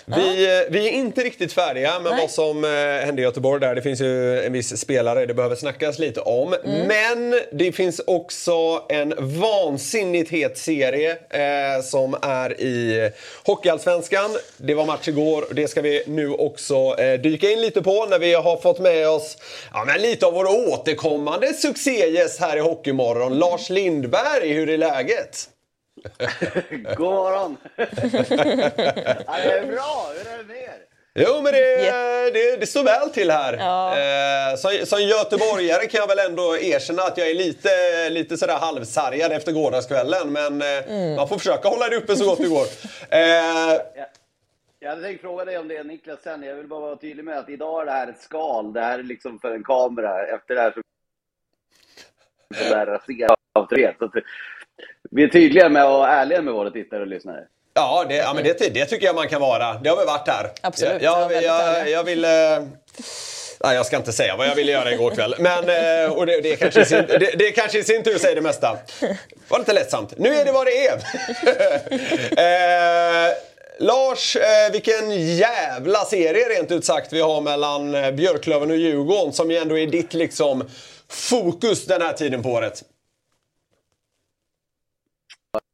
Vi, 0.05 0.45
eh, 0.61 0.71
vi 0.71 0.87
är 0.88 0.93
inte 0.93 1.21
riktigt 1.21 1.52
färdiga 1.52 1.99
med 2.00 2.12
Nej. 2.12 2.21
vad 2.21 2.31
som 2.31 2.64
hände 3.05 3.23
i 3.23 3.25
Göteborg 3.25 3.61
där. 3.61 3.75
Det 3.75 3.83
finns 3.83 4.00
ju 4.00 4.43
en 4.45 4.52
viss 4.52 4.81
spelare 4.81 5.26
det 5.26 5.35
behöver 5.35 5.57
snackas 5.57 5.99
lite 5.99 6.21
om. 6.21 6.55
Mm. 6.64 6.87
Men 6.88 7.41
det 7.52 7.73
finns 7.73 8.00
också 8.07 8.83
en 8.88 9.14
vansinnigt 9.19 10.31
het 10.31 10.59
serie 10.59 11.11
eh, 11.31 11.83
som 11.83 12.17
är 12.23 12.61
i 12.61 13.11
Hockeyallsvenskan. 13.45 14.31
Det 14.57 14.75
var 14.75 14.87
match 14.87 15.09
igår 15.09 15.45
det 15.50 15.69
ska 15.69 15.81
vi 15.81 16.02
nu 16.07 16.31
också 16.31 16.75
eh, 16.99 17.21
dyka 17.21 17.50
in 17.50 17.61
lite 17.61 17.83
på 17.83 18.07
när 18.07 18.19
vi 18.19 18.35
har 18.35 18.57
fått 18.57 18.78
med 18.78 19.09
oss 19.09 19.37
ja, 19.73 19.85
men 19.85 20.00
lite 20.00 20.26
av 20.26 20.33
vår 20.33 20.69
återkommande 20.69 21.52
succégäst 21.54 22.40
här 22.40 22.57
i 22.57 22.61
Hockeymorgon. 22.61 23.38
Lars 23.38 23.71
Lindberg, 23.71 24.52
hur 24.52 24.69
är 24.69 24.78
läget? 24.78 25.49
God 26.97 27.14
morgon! 27.14 27.57
ja, 27.76 27.87
det 29.45 29.59
är 29.59 29.66
bra, 29.66 30.12
hur 30.16 30.33
är 30.33 30.38
det 30.38 30.45
med 30.45 30.57
er? 30.57 30.92
Jo, 31.14 31.40
men 31.42 31.52
det, 31.52 31.76
det, 32.33 32.57
det 32.61 32.66
står 32.66 32.85
väl 32.85 33.11
till 33.11 33.31
här. 33.31 33.57
Ja. 33.57 33.99
Eh, 33.99 34.57
som, 34.57 34.87
som 34.87 35.02
göteborgare 35.02 35.87
kan 35.87 35.99
jag 36.00 36.09
väl 36.09 36.19
ändå 36.31 36.57
erkänna 36.57 37.03
att 37.03 37.18
jag 37.18 37.31
är 37.31 37.35
lite, 37.35 37.68
lite 38.11 38.37
sådär 38.37 38.59
halvsargad 38.59 39.33
efter 39.33 39.53
gårdagskvällen. 39.53 40.33
Men 40.33 40.62
eh, 40.62 41.16
man 41.16 41.29
får 41.29 41.38
försöka 41.38 41.68
hålla 41.68 41.88
det 41.88 41.96
uppe 41.96 42.16
så 42.16 42.25
gott 42.25 42.38
det 42.38 42.48
går. 42.48 42.66
Eh, 43.11 43.20
Jag, 43.96 44.07
jag 44.81 44.90
hade 44.90 45.03
tänkt 45.03 45.20
fråga 45.20 45.44
dig 45.44 45.59
om 45.59 45.68
det 45.68 45.83
Niklas 45.83 46.22
sen, 46.22 46.42
jag 46.42 46.55
vill 46.55 46.66
bara 46.68 46.81
vara 46.81 46.96
tydlig 46.96 47.25
med 47.25 47.38
att 47.38 47.48
idag 47.48 47.83
är 47.83 47.87
det 47.87 47.92
här 47.92 48.09
ett 48.09 48.20
skal, 48.20 48.72
det 48.72 48.81
här 48.81 48.98
är 48.98 49.03
liksom 49.03 49.38
för 49.38 49.51
en 49.51 49.64
kamera. 49.64 50.27
Efter 50.27 50.55
det 50.55 50.61
här 50.61 50.70
så 50.72 50.81
där 52.75 53.01
av 53.53 53.66
tre. 53.66 53.94
Så 53.98 54.05
att 54.05 54.12
vi 55.11 55.22
är 55.22 55.29
tydliga 55.29 55.68
med 55.68 55.87
och 55.87 56.09
ärliga 56.09 56.42
med 56.42 56.55
våra 56.55 56.70
tittare 56.70 57.01
och 57.01 57.07
lyssnare. 57.07 57.46
Ja, 57.75 58.05
det, 58.09 58.15
ja 58.15 58.35
men 58.35 58.45
det, 58.45 58.75
det 58.75 58.87
tycker 58.87 59.07
jag 59.07 59.15
man 59.15 59.29
kan 59.29 59.41
vara. 59.41 59.75
Det 59.75 59.89
har 59.89 59.97
vi 59.97 60.05
varit 60.05 60.29
här. 60.29 60.53
Absolut, 60.61 61.03
Jag, 61.03 61.29
det 61.29 61.43
jag, 61.43 61.79
jag, 61.79 61.91
jag 61.91 62.05
vill... 62.05 62.25
Eh, 62.25 62.31
Nej, 63.65 63.77
jag 63.77 63.87
ska 63.87 63.97
inte 63.97 64.13
säga 64.13 64.37
vad 64.37 64.47
jag 64.47 64.55
ville 64.55 64.73
göra 64.73 64.93
igår 64.93 65.11
kväll. 65.11 65.35
Men, 65.39 65.59
eh, 65.59 66.13
och 66.13 66.27
det, 66.27 66.41
det, 66.41 66.53
är 66.53 66.57
kanske 66.57 66.85
sin, 66.85 67.07
det, 67.07 67.39
det 67.39 67.49
är 67.49 67.53
kanske 67.53 67.79
i 67.79 67.85
sin 67.85 68.03
tur 68.03 68.19
säger 68.19 68.35
det 68.35 68.41
mesta. 68.41 68.79
Det 69.01 69.17
var 69.49 69.59
lite 69.59 69.73
lättsamt. 69.73 70.19
Nu 70.19 70.35
är 70.35 70.45
det 70.45 70.53
vad 70.53 70.67
det 70.67 70.87
är. 70.87 70.95
eh, 73.29 73.35
Lars, 73.79 74.37
eh, 74.37 74.73
vilken 74.73 75.37
jävla 75.37 76.05
serie 76.05 76.49
rent 76.49 76.71
ut 76.71 76.85
sagt 76.85 77.13
vi 77.13 77.21
har 77.21 77.41
mellan 77.41 77.95
eh, 77.95 78.11
Björklöven 78.11 78.71
och 78.71 78.77
Djurgården 78.77 79.33
som 79.33 79.51
ju 79.51 79.57
ändå 79.57 79.79
är 79.79 79.87
ditt 79.87 80.15
liksom 80.15 80.65
fokus 81.09 81.87
den 81.87 82.03
här 82.03 82.13
tiden 82.13 82.43
på 82.43 82.49
året. 82.49 82.83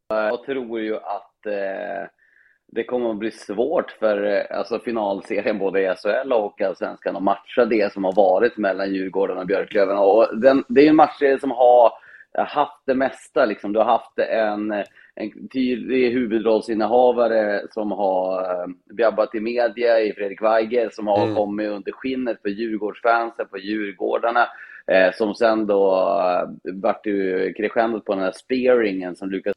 Jag 0.09 0.45
tror 0.45 0.81
ju 0.81 0.97
att 0.97 1.28
eh, 1.47 2.09
det 2.73 2.85
kommer 2.85 3.11
att 3.11 3.19
bli 3.19 3.31
svårt 3.31 3.91
för 3.91 4.25
eh, 4.25 4.59
alltså, 4.59 4.79
finalserien 4.79 5.59
både 5.59 5.83
i 5.83 5.95
SHL 5.95 6.33
och 6.33 6.61
Allsvenskan 6.61 7.17
att 7.17 7.23
matcha 7.23 7.65
det 7.65 7.93
som 7.93 8.05
har 8.05 8.13
varit 8.13 8.57
mellan 8.57 8.95
Djurgården 8.95 9.39
och 9.39 9.47
Björklöven. 9.47 9.99
Och 9.99 10.41
den, 10.41 10.65
det 10.69 10.87
är 10.87 10.89
en 10.89 10.97
matchserie 10.97 11.41
som 11.41 11.51
har 11.51 11.93
haft 12.33 12.83
det 12.87 12.95
mesta. 12.95 13.45
Liksom. 13.45 13.73
Du 13.73 13.79
har 13.79 13.87
haft 13.87 14.19
en, 14.19 14.73
en 15.15 15.49
tydlig 15.53 16.11
huvudrollsinnehavare 16.11 17.63
som 17.71 17.93
har 17.93 18.43
eh, 18.43 18.67
jobbat 18.99 19.35
i 19.35 19.41
media, 19.41 20.01
i 20.01 20.13
Fredrik 20.13 20.43
Weige, 20.43 20.91
som 20.93 21.07
har 21.07 21.35
kommit 21.35 21.71
under 21.71 21.93
skinnet 21.93 22.43
för 22.43 22.49
Djurgårdsfansen, 22.49 23.47
på 23.51 23.59
Djurgårdarna. 23.59 24.49
Eh, 24.87 25.13
som 25.15 25.35
sen 25.35 25.67
då 25.67 25.93
eh, 25.95 26.73
vart 26.75 27.07
ju 27.07 27.53
crescendot 27.53 28.05
på 28.05 28.15
den 28.15 28.25
här 28.25 28.33
spearingen 28.33 29.17
som 29.17 29.31
Lukas 29.31 29.55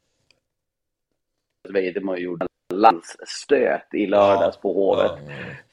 Weidemo 1.72 2.16
gjorde 2.16 2.46
en 2.72 2.80
landstöt 2.80 3.94
i 3.94 4.06
lördags 4.06 4.56
på 4.56 4.72
Hovet. 4.72 5.10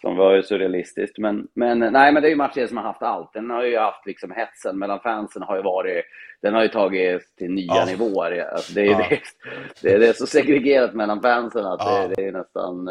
Som 0.02 0.16
var 0.16 0.36
ju 0.36 0.44
surrealistiskt. 0.44 1.18
Men, 1.18 1.48
men 1.54 1.80
nej, 1.80 2.14
men 2.14 2.22
det 2.22 2.28
är 2.28 2.30
ju 2.30 2.36
matcher 2.36 2.68
som 2.68 2.78
har 2.78 2.84
haft 2.84 3.02
allt. 3.04 3.34
Den 3.34 3.50
har 3.50 3.64
ju 3.64 3.78
haft 3.78 4.06
liksom 4.06 4.32
hetsen 4.32 4.80
mellan 4.80 5.00
fansen 5.00 5.42
har 5.42 5.56
ju 5.56 5.62
varit, 5.62 6.06
den 6.42 6.54
har 6.54 6.62
ju 6.64 6.68
tagit 6.68 7.36
till 7.38 7.52
nya 7.52 7.66
Ja. 7.76 7.86
nivåer. 7.86 8.40
Alltså 8.54 8.74
det, 8.74 8.82
är, 8.82 8.86
Ja. 8.92 9.06
det, 9.10 9.20
det, 9.82 9.98
det 9.98 10.08
är 10.08 10.14
så 10.14 10.26
segregerat 10.26 10.94
mellan 10.94 11.22
fansen 11.22 11.66
att 11.66 11.80
Ja. 11.84 12.08
det, 12.08 12.14
det 12.16 12.28
är 12.28 12.32
nästan, 12.32 12.88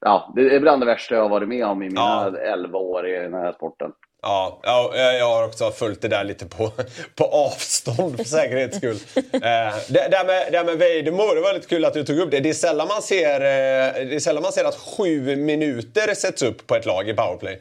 ja, 0.00 0.32
det 0.36 0.56
är 0.56 0.60
bland 0.60 0.82
det 0.82 0.86
värsta 0.86 1.14
jag 1.14 1.22
har 1.22 1.28
varit 1.28 1.48
med 1.48 1.66
om 1.66 1.82
i 1.82 1.86
mina 1.88 2.00
Ja. 2.00 2.38
11 2.38 2.78
år 2.78 3.06
i 3.08 3.18
den 3.18 3.34
här 3.34 3.52
sporten. 3.52 3.92
Ja, 4.22 4.60
ja, 4.62 4.92
jag 4.94 5.26
har 5.26 5.44
också 5.44 5.70
följt 5.70 6.02
det 6.02 6.08
där 6.08 6.24
lite 6.24 6.46
på, 6.46 6.70
på 7.16 7.24
avstånd 7.24 8.16
för 8.16 8.24
säkerhets 8.24 8.76
skull. 8.76 8.96
eh, 9.32 9.74
det, 9.88 10.08
det, 10.10 10.16
här 10.16 10.26
med, 10.26 10.52
det 10.52 10.58
här 10.58 10.64
med 10.64 10.78
Vejdemo, 10.78 11.34
det 11.34 11.40
var 11.40 11.54
lite 11.54 11.68
kul 11.68 11.84
att 11.84 11.94
du 11.94 12.04
tog 12.04 12.18
upp 12.18 12.30
det. 12.30 12.40
Det 12.40 12.48
är 12.48 12.52
sällan 12.52 12.88
man 12.88 13.02
ser, 13.02 13.34
eh, 13.34 14.08
det 14.08 14.14
är 14.14 14.18
sällan 14.18 14.42
man 14.42 14.52
ser 14.52 14.64
att 14.64 14.96
sju 14.98 15.36
minuter 15.36 16.14
sätts 16.14 16.42
upp 16.42 16.66
på 16.66 16.74
ett 16.74 16.86
lag 16.86 17.08
i 17.08 17.14
powerplay. 17.14 17.60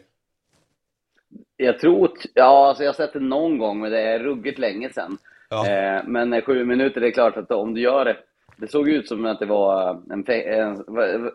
Jag 1.58 1.80
tror, 1.80 2.12
ja 2.34 2.68
alltså 2.68 2.84
jag 2.84 2.90
har 2.90 2.98
sett 2.98 3.14
det 3.14 3.20
någon 3.20 3.58
gång 3.58 3.80
men 3.80 3.92
det 3.92 4.02
är 4.02 4.20
ruggigt 4.20 4.60
länge 4.60 4.94
sedan. 4.94 5.18
Ja. 5.50 5.68
Eh, 5.68 6.04
men 6.06 6.34
eh, 6.34 6.44
sju 6.44 6.66
minuter, 6.66 7.02
det 7.02 7.08
är 7.08 7.12
klart 7.12 7.38
att 7.38 7.52
om 7.52 7.74
du 7.74 7.82
gör 7.82 8.20
det. 8.62 8.68
Såg 8.72 8.90
ut 8.90 9.08
som 9.08 9.26
att 9.26 9.40
det 9.40 9.46
var 9.46 9.90
en, 10.12 10.26
en 10.30 10.84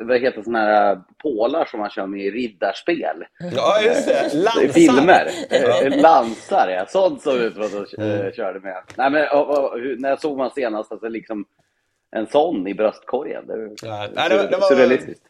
vad, 0.09 0.21
heter 0.21 0.43
såna 0.43 0.59
här 0.59 0.99
pålar 1.23 1.65
som 1.65 1.81
man 1.81 1.91
kör 1.91 2.07
med 2.07 2.21
i 2.21 2.31
riddarspel. 2.31 3.25
Ja, 3.57 3.81
just 3.83 4.09
det. 4.09 4.31
Lansar. 4.35 4.69
filmer. 4.73 5.29
Eh, 5.51 6.01
Lansar, 6.03 6.69
ja. 6.69 6.87
Sånt 6.89 7.23
såg 7.23 7.37
ut 7.37 7.55
som 7.55 7.63
att 7.63 7.73
de 7.73 8.03
Mm. 8.03 8.27
eh, 8.27 8.33
körde 8.33 8.61
med. 8.61 8.77
Nej, 8.97 9.11
men, 9.11 9.29
och, 9.29 9.51
och, 9.59 9.73
när 9.99 10.09
jag 10.09 10.21
såg 10.21 10.39
man 10.39 10.51
senast 10.51 10.93
alltså, 10.93 11.09
liksom 11.09 11.45
en 12.17 12.27
sån 12.27 12.67
i 12.69 12.75
bröstkorgen? 12.75 13.47
Det, 13.47 13.87
Ja, 13.87 14.07
nej, 14.15 14.29
det 14.29 14.49
det 14.51 14.57
var- 14.57 14.69
surrealistiskt. 14.69 15.23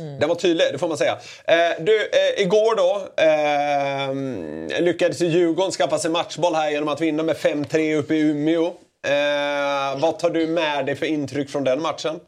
Mm. 0.00 0.18
Den 0.18 0.28
var 0.28 0.36
tydlig, 0.36 0.66
det 0.72 0.78
får 0.78 0.88
man 0.88 0.96
säga. 0.96 1.12
Eh, 1.48 1.84
du, 1.84 1.96
eh, 2.00 2.42
igår 2.42 2.76
då 2.76 3.08
eh, 3.22 4.82
lyckades 4.82 5.20
Djurgården 5.20 5.70
skaffa 5.70 5.98
sig 5.98 6.10
matchboll 6.10 6.54
här 6.54 6.70
genom 6.70 6.88
att 6.88 7.00
vinna 7.00 7.22
med 7.22 7.36
5-3 7.36 7.94
uppe 7.96 8.14
i 8.14 8.20
Umeå. 8.30 8.72
Eh, 9.04 10.00
vad 10.02 10.18
tar 10.18 10.30
du 10.30 10.46
med 10.46 10.86
dig 10.86 10.96
för 10.96 11.06
intryck 11.06 11.50
från 11.50 11.64
den 11.64 11.82
matchen? 11.82 12.20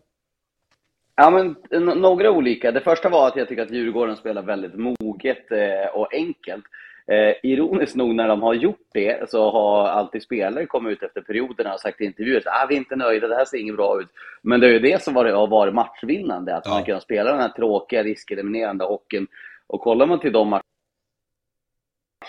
Ja, 1.16 1.30
men, 1.30 1.56
några 2.00 2.30
olika. 2.30 2.72
Det 2.72 2.80
första 2.80 3.08
var 3.08 3.28
att 3.28 3.36
jag 3.36 3.48
tycker 3.48 3.62
att 3.62 3.70
Djurgården 3.70 4.16
spelar 4.16 4.42
väldigt 4.42 4.74
moget 4.74 5.52
eh, 5.52 5.86
och 5.94 6.14
enkelt. 6.14 6.64
Eh, 7.06 7.34
ironiskt 7.42 7.96
nog 7.96 8.14
när 8.14 8.28
de 8.28 8.42
har 8.42 8.54
gjort 8.54 8.88
det 8.94 9.30
så 9.30 9.50
har 9.50 9.88
alltid 9.88 10.22
spelare 10.22 10.66
kommit 10.66 10.92
ut 10.92 11.02
efter 11.02 11.20
perioderna 11.20 11.74
och 11.74 11.80
sagt 11.80 12.00
i 12.00 12.04
intervjuer 12.04 12.38
att 12.38 12.46
ah, 12.46 12.66
vi 12.68 12.74
är 12.74 12.78
inte 12.78 12.96
nöjda, 12.96 13.28
det 13.28 13.36
här 13.36 13.44
ser 13.44 13.58
inget 13.58 13.76
bra 13.76 14.00
ut. 14.00 14.08
Men 14.42 14.60
det 14.60 14.66
är 14.66 14.70
ju 14.70 14.78
det 14.78 15.02
som 15.02 15.16
har 15.16 15.46
varit 15.46 15.74
matchvinnande, 15.74 16.56
att 16.56 16.66
ja. 16.66 16.70
man 16.70 16.84
kan 16.84 17.00
spela 17.00 17.30
den 17.30 17.40
här 17.40 17.48
tråkiga, 17.48 18.02
riskeliminerande 18.02 18.84
hockeyn. 18.84 19.26
Och 19.66 19.80
kollar 19.80 20.06
man 20.06 20.20
till 20.20 20.32
de 20.32 20.48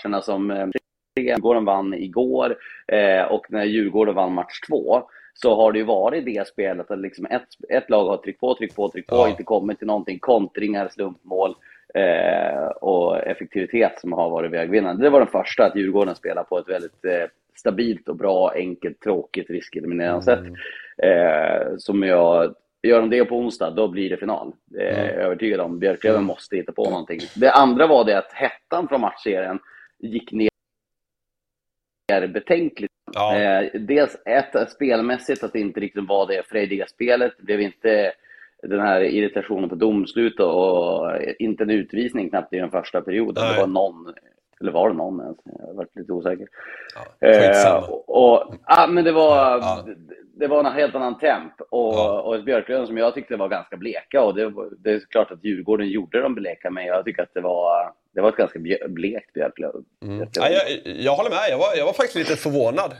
matcherna 0.02 0.22
som 0.22 0.50
eh, 0.50 0.66
Djurgården 1.18 1.64
vann 1.64 1.94
igår 1.94 2.56
eh, 2.86 3.22
och 3.22 3.46
när 3.48 3.64
Djurgården 3.64 4.14
vann 4.14 4.32
match 4.32 4.60
två, 4.68 5.02
så 5.34 5.56
har 5.56 5.72
det 5.72 5.78
ju 5.78 5.84
varit 5.84 6.24
det 6.24 6.46
spelet 6.46 6.90
att 6.90 6.98
liksom 6.98 7.26
ett, 7.26 7.46
ett 7.68 7.90
lag 7.90 8.04
har 8.08 8.16
tryckt 8.16 8.40
på, 8.40 8.54
tryckt 8.54 8.76
på, 8.76 8.88
tryckt 8.88 9.08
på, 9.08 9.16
ja. 9.16 9.28
inte 9.28 9.42
kommit 9.42 9.78
till 9.78 9.86
någonting, 9.86 10.18
kontringar, 10.18 10.88
slumpmål 10.88 11.54
eh, 11.94 12.66
och 12.66 13.18
effektivitet 13.18 14.00
som 14.00 14.12
har 14.12 14.30
varit 14.30 14.52
vägvinnande. 14.52 15.02
Det 15.02 15.10
var 15.10 15.20
den 15.20 15.28
första, 15.28 15.64
att 15.64 15.76
Djurgården 15.76 16.14
spelar 16.14 16.42
på 16.42 16.58
ett 16.58 16.68
väldigt 16.68 17.04
eh, 17.04 17.28
stabilt 17.56 18.08
och 18.08 18.16
bra, 18.16 18.52
enkelt, 18.54 19.00
tråkigt, 19.00 19.50
riskeliminerande 19.50 20.32
mm. 20.32 20.54
sätt. 20.54 20.62
Eh, 21.02 21.76
som 21.78 22.02
jag 22.02 22.54
Gör 22.82 23.00
de 23.00 23.10
det 23.10 23.24
på 23.24 23.36
onsdag, 23.36 23.70
då 23.70 23.88
blir 23.88 24.10
det 24.10 24.16
final. 24.16 24.52
Det 24.64 24.82
är 24.82 25.04
jag 25.04 25.14
mm. 25.14 25.26
övertygad 25.26 25.60
om. 25.60 25.78
Björklöven 25.78 26.16
mm. 26.16 26.26
måste 26.26 26.56
hitta 26.56 26.72
på 26.72 26.90
någonting. 26.90 27.20
Det 27.36 27.50
andra 27.50 27.86
var 27.86 28.04
det 28.04 28.18
att 28.18 28.32
hettan 28.32 28.88
från 28.88 29.00
matchserien 29.00 29.58
gick 29.98 30.32
ner 30.32 30.48
betänkligt. 32.08 32.92
Ja. 33.14 33.36
Eh, 33.36 33.80
dels 33.80 34.16
ett, 34.24 34.70
spelmässigt, 34.70 35.44
att 35.44 35.52
det 35.52 35.60
inte 35.60 35.80
riktigt 35.80 36.08
var 36.08 36.26
det 36.26 36.42
frejdiga 36.48 36.86
spelet. 36.86 37.32
Det 37.38 37.44
blev 37.44 37.60
inte 37.60 38.12
den 38.62 38.80
här 38.80 39.00
irritationen 39.00 39.68
på 39.68 39.74
domslut 39.74 40.40
och 40.40 41.10
inte 41.38 41.64
en 41.64 41.70
utvisning 41.70 42.30
knappt 42.30 42.52
i 42.52 42.58
den 42.58 42.70
första 42.70 43.00
perioden. 43.00 43.44
Nej. 43.44 43.54
Det 43.54 43.60
var 43.60 43.66
någon, 43.66 44.14
eller 44.60 44.72
var 44.72 44.88
det 44.88 44.94
någon 44.94 45.20
ens? 45.20 45.38
Jag 45.44 45.66
har 45.66 45.74
varit 45.74 45.96
lite 45.96 46.12
osäker. 46.12 46.48
Ja, 47.20 47.28
eh, 47.28 47.90
och, 47.90 48.08
och, 48.08 48.54
ah, 48.64 48.86
men 48.86 49.04
det 49.04 49.12
var, 49.12 49.58
ja. 49.58 49.84
det 50.34 50.46
var 50.46 50.64
en 50.64 50.72
helt 50.72 50.94
annan 50.94 51.18
temp 51.18 51.60
och, 51.60 51.94
ja. 51.94 52.20
och 52.22 52.36
ett 52.36 52.44
Björklöven 52.44 52.86
som 52.86 52.98
jag 52.98 53.14
tyckte 53.14 53.36
var 53.36 53.48
ganska 53.48 53.76
bleka 53.76 54.22
och 54.22 54.34
det, 54.34 54.52
det 54.78 54.90
är 54.90 55.00
klart 55.00 55.30
att 55.30 55.44
Djurgården 55.44 55.88
gjorde 55.88 56.20
dem 56.20 56.34
bleka 56.34 56.70
men 56.70 56.86
jag 56.86 57.04
tycker 57.04 57.22
att 57.22 57.34
det 57.34 57.40
var, 57.40 57.92
det 58.14 58.20
var 58.20 58.28
ett 58.28 58.36
ganska 58.36 58.58
blekt 58.88 59.32
Björklöven. 59.32 59.84
Mm. 60.02 60.28
Ja, 60.32 60.48
jag, 60.48 60.94
jag 60.96 61.12
håller 61.12 61.30
med, 61.30 61.46
jag 61.50 61.58
var, 61.58 61.76
jag 61.76 61.84
var 61.84 61.92
faktiskt 61.92 62.16
lite 62.16 62.36
förvånad. 62.36 62.94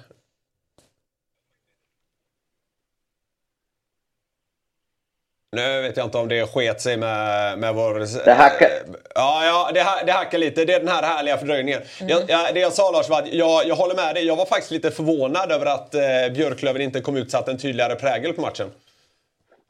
Nu 5.56 5.82
vet 5.82 5.96
jag 5.96 6.06
inte 6.06 6.18
om 6.18 6.28
det 6.28 6.46
sket 6.46 6.80
sig 6.80 6.96
med, 6.96 7.58
med 7.58 7.74
vår... 7.74 8.24
Det 8.24 8.32
hackar. 8.32 8.68
Ja, 9.14 9.44
ja 9.44 9.70
det, 9.74 10.06
det 10.06 10.12
hackar 10.12 10.38
lite. 10.38 10.64
Det 10.64 10.74
är 10.74 10.78
den 10.78 10.88
här 10.88 11.02
härliga 11.02 11.36
fördröjningen. 11.36 11.80
Mm. 12.00 12.10
Jag, 12.10 12.22
jag, 12.28 12.54
det 12.54 12.60
jag 12.60 12.72
sa 12.72 12.90
Lars 12.90 13.08
var 13.08 13.18
att 13.18 13.32
jag, 13.32 13.66
jag 13.66 13.74
håller 13.74 13.94
med 13.94 14.14
dig. 14.14 14.26
Jag 14.26 14.36
var 14.36 14.46
faktiskt 14.46 14.70
lite 14.70 14.90
förvånad 14.90 15.52
över 15.52 15.66
att 15.66 15.94
eh, 15.94 16.00
Björklöven 16.34 16.82
inte 16.82 17.00
kom 17.00 17.16
ut 17.16 17.30
satt 17.30 17.48
en 17.48 17.58
tydligare 17.58 17.94
prägel 17.94 18.32
på 18.32 18.40
matchen. 18.40 18.70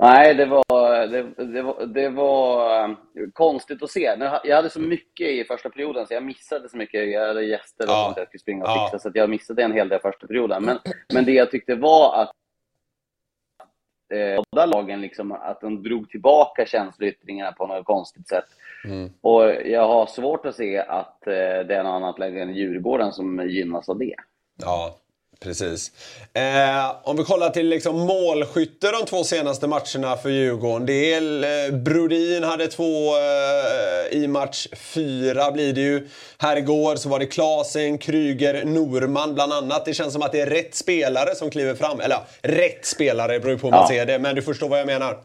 Nej, 0.02 0.34
det 0.34 0.46
var, 0.46 1.06
det, 1.06 1.44
det, 1.52 1.62
var, 1.62 1.86
det 1.86 2.08
var 2.08 2.84
um, 2.84 2.96
konstigt 3.32 3.82
att 3.82 3.90
se. 3.90 4.16
Jag 4.44 4.56
hade 4.56 4.70
så 4.70 4.80
mycket 4.80 5.26
i 5.26 5.44
första 5.44 5.70
perioden 5.70 6.06
så 6.06 6.14
jag 6.14 6.22
missade 6.22 6.68
så 6.68 6.76
mycket. 6.76 7.12
Jag 7.12 7.26
hade 7.26 7.42
gäster 7.42 7.84
och 7.84 7.90
ja. 7.90 8.04
sånt 8.04 8.16
jag 8.16 8.26
skulle 8.26 8.40
springa 8.40 8.64
och 8.64 8.72
fixa, 8.72 8.90
ja. 8.92 8.98
så 8.98 9.10
jag 9.14 9.30
missade 9.30 9.62
en 9.62 9.72
hel 9.72 9.88
del 9.88 10.00
första 10.00 10.26
perioden. 10.26 10.64
Men, 10.64 10.78
men 11.12 11.24
det 11.24 11.32
jag 11.32 11.50
tyckte 11.50 11.74
var 11.74 12.22
att 12.22 12.30
eh, 14.10 14.42
båda 14.50 14.66
lagen, 14.66 15.00
liksom, 15.00 15.32
att 15.32 15.60
de 15.60 15.82
drog 15.82 16.10
tillbaka 16.10 16.66
känsloyttringarna 16.66 17.52
på 17.52 17.66
något 17.66 17.84
konstigt 17.84 18.28
sätt. 18.28 18.44
Mm. 18.84 19.10
Och 19.20 19.44
jag 19.64 19.88
har 19.88 20.06
svårt 20.06 20.46
att 20.46 20.54
se 20.54 20.78
att 20.78 21.26
eh, 21.26 21.32
det 21.32 21.74
är 21.74 21.82
något 21.82 21.90
annat 21.90 22.18
läge 22.18 22.42
än 22.42 22.54
Djurgården 22.54 23.12
som 23.12 23.48
gynnas 23.48 23.88
av 23.88 23.98
det. 23.98 24.14
Ja, 24.60 24.96
Precis. 25.40 25.92
Eh, 26.34 26.96
om 27.02 27.16
vi 27.16 27.24
kollar 27.24 27.50
till 27.50 27.68
liksom 27.68 27.96
målskytte 27.96 28.90
de 28.90 29.06
två 29.06 29.24
senaste 29.24 29.66
matcherna 29.66 30.16
för 30.16 30.28
Djurgården. 30.28 30.86
Det 30.86 31.14
är, 31.14 31.22
eh, 31.22 31.78
Brodin 31.78 32.42
hade 32.44 32.66
två 32.66 32.84
eh, 33.16 34.18
i 34.18 34.28
match 34.28 34.66
fyra 34.76 35.50
blir 35.50 35.72
det 35.72 35.80
ju. 35.80 36.08
Här 36.38 36.56
igår 36.56 36.96
så 36.96 37.08
var 37.08 37.18
det 37.18 37.26
Klasen, 37.26 37.98
Kryger, 37.98 38.64
Norman 38.64 39.34
bland 39.34 39.52
annat. 39.52 39.84
Det 39.84 39.94
känns 39.94 40.12
som 40.12 40.22
att 40.22 40.32
det 40.32 40.40
är 40.40 40.50
rätt 40.50 40.74
spelare 40.74 41.34
som 41.34 41.50
kliver 41.50 41.74
fram. 41.74 42.00
Eller 42.00 42.14
ja, 42.14 42.26
rätt 42.42 42.84
spelare 42.84 43.40
beror 43.40 43.52
ju 43.52 43.58
på 43.58 43.66
hur 43.66 43.72
man 43.72 43.80
ja. 43.80 43.88
ser 43.88 44.06
det, 44.06 44.18
men 44.18 44.34
du 44.34 44.42
förstår 44.42 44.68
vad 44.68 44.80
jag 44.80 44.86
menar. 44.86 45.18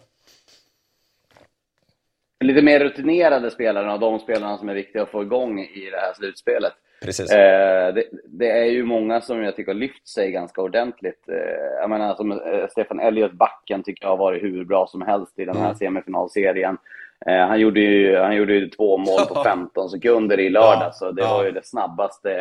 Lite 2.44 2.62
mer 2.62 2.80
rutinerade 2.80 3.52
spelare 3.52 3.94
och 3.94 4.00
de 4.00 4.20
spelarna 4.20 4.58
som 4.58 4.70
är 4.70 4.74
viktiga 4.74 5.04
att 5.04 5.10
få 5.10 5.22
igång 5.22 5.60
i 5.60 5.90
det 5.92 5.98
här 5.98 6.14
slutspelet. 6.14 6.74
Precis. 7.04 7.32
Eh, 7.32 7.94
det, 7.94 8.04
det, 8.26 8.50
är 8.50 8.66
ju 8.66 8.84
många 8.84 9.22
som 9.22 9.44
jag 9.44 9.56
tycker 9.56 9.74
har 9.74 9.80
lyft 9.80 10.08
sig 10.08 10.32
ganska 10.32 10.62
ordentligt. 10.62 11.30
Eh, 11.30 11.80
jag 11.82 11.90
menar, 11.90 12.16
som 12.16 12.32
eh, 12.32 12.68
Stefan 12.72 13.00
Elliot, 13.00 13.32
backen, 13.32 13.84
tycker 13.84 14.06
jag 14.06 14.10
har 14.10 14.18
varit 14.18 14.44
hur 14.44 14.66
bra 14.66 14.88
som 14.88 15.02
helst 15.02 15.40
i 15.40 15.46
den 15.46 15.58
här 15.58 15.66
mm. 15.66 15.78
semifinalserien. 15.78 16.78
Eh, 17.26 17.48
han, 17.48 17.60
gjorde 17.60 17.80
ju, 17.80 18.18
han 18.18 18.36
gjorde 18.36 18.54
ju 18.54 18.70
två 18.70 18.98
mål 18.98 19.26
på 19.30 19.44
15 19.44 19.90
sekunder 19.90 20.40
i 20.40 20.50
lördag, 20.50 20.96
så 20.96 21.12
det 21.12 21.22
var 21.22 21.46
ju 21.46 21.52
det 21.52 21.66
snabbaste 21.66 22.32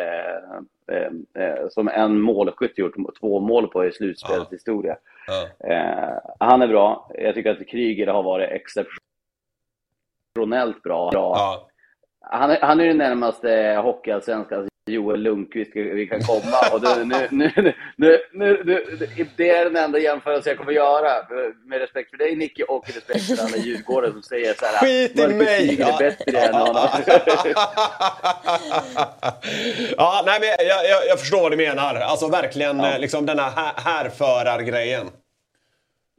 eh, 0.87 1.11
eh, 1.43 1.67
som 1.69 1.87
en 1.87 2.21
målskytt 2.21 2.77
gjort 2.77 2.95
två 3.19 3.39
mål 3.39 3.67
på 3.67 3.85
i 3.85 3.91
slutspelets 3.91 4.53
historia. 4.53 4.97
han 6.39 6.61
är 6.61 6.67
bra. 6.67 7.11
Jag 7.13 7.35
tycker 7.35 7.51
att 7.51 7.67
Kryger 7.67 8.07
har 8.07 8.23
varit 8.23 8.49
exceptionellt 8.51 10.83
bra. 10.83 11.11
bra. 11.11 11.69
Han 12.31 12.51
är, 12.51 12.61
han 12.61 12.79
är 12.79 12.87
den 12.87 12.97
närmaste 12.97 13.79
hockeyallsvenskans 13.83 14.67
Joel 14.85 15.19
Lundqvist 15.19 15.71
vi 15.75 16.07
kan 16.07 16.21
komma. 16.21 16.57
Och 16.73 16.81
det, 16.81 17.05
nu, 17.05 17.27
nu, 17.31 17.51
nu, 17.95 18.21
nu, 18.65 18.85
det 19.37 19.49
är 19.49 19.65
den 19.65 19.75
enda 19.75 19.99
jämförelse 19.99 20.49
jag 20.49 20.57
kommer 20.57 20.71
göra. 20.71 21.09
Med 21.65 21.79
respekt 21.79 22.09
för 22.09 22.17
dig 22.17 22.35
Nicke 22.35 22.63
och 22.63 22.87
respekt 22.87 23.25
för 23.25 23.45
alla 23.45 23.57
djurgårdare 23.57 24.11
som 24.11 24.21
säger 24.21 24.53
så 24.53 24.65
här. 24.65 24.77
Skit 24.79 25.19
i 25.19 25.27
mig! 25.27 25.81
är 25.81 25.97
bättre 25.97 26.39
än 26.39 26.53
honom. 26.53 26.75
ja, 29.97 30.23
nej, 30.25 30.39
men 30.39 30.49
jag, 30.67 30.85
jag, 30.89 31.07
jag, 31.07 31.19
förstår 31.19 31.41
vad 31.41 31.51
du 31.51 31.57
menar. 31.57 31.95
Alltså 31.95 32.27
verkligen 32.27 32.79
ja. 32.79 32.97
liksom 32.97 33.25
den 33.25 33.39
här 33.39 33.73
härförargrejen. 33.75 35.07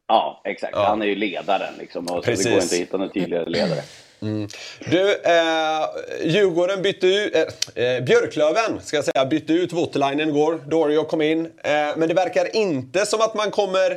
Ja, 0.08 0.42
exakt. 0.44 0.72
Ja. 0.76 0.84
Han 0.86 1.02
är 1.02 1.06
ju 1.06 1.14
ledaren 1.14 1.74
liksom. 1.78 2.06
Och 2.06 2.24
så 2.24 2.30
det 2.30 2.44
går 2.44 2.52
inte 2.52 2.64
att 2.64 2.72
hitta 2.72 2.96
någon 2.96 3.10
tydligare 3.10 3.44
ledare. 3.44 3.80
Mm. 4.24 4.48
Du, 4.90 5.10
eh, 5.10 5.84
Djurgården 6.24 6.82
bytte 6.82 7.06
ut, 7.06 7.34
eh, 7.34 7.42
eh, 7.84 8.04
Björklöven 8.04 8.80
ska 8.82 8.96
jag 8.96 9.04
säga, 9.04 9.24
bytte 9.24 9.52
ut 9.52 9.72
Voutilainen 9.72 10.28
igår. 10.28 10.60
Dorio 10.66 11.04
kom 11.04 11.22
in. 11.22 11.46
Eh, 11.46 11.50
men 11.96 12.08
det 12.08 12.14
verkar 12.14 12.56
inte 12.56 13.06
som 13.06 13.20
att 13.20 13.34
man 13.34 13.50
kommer 13.50 13.90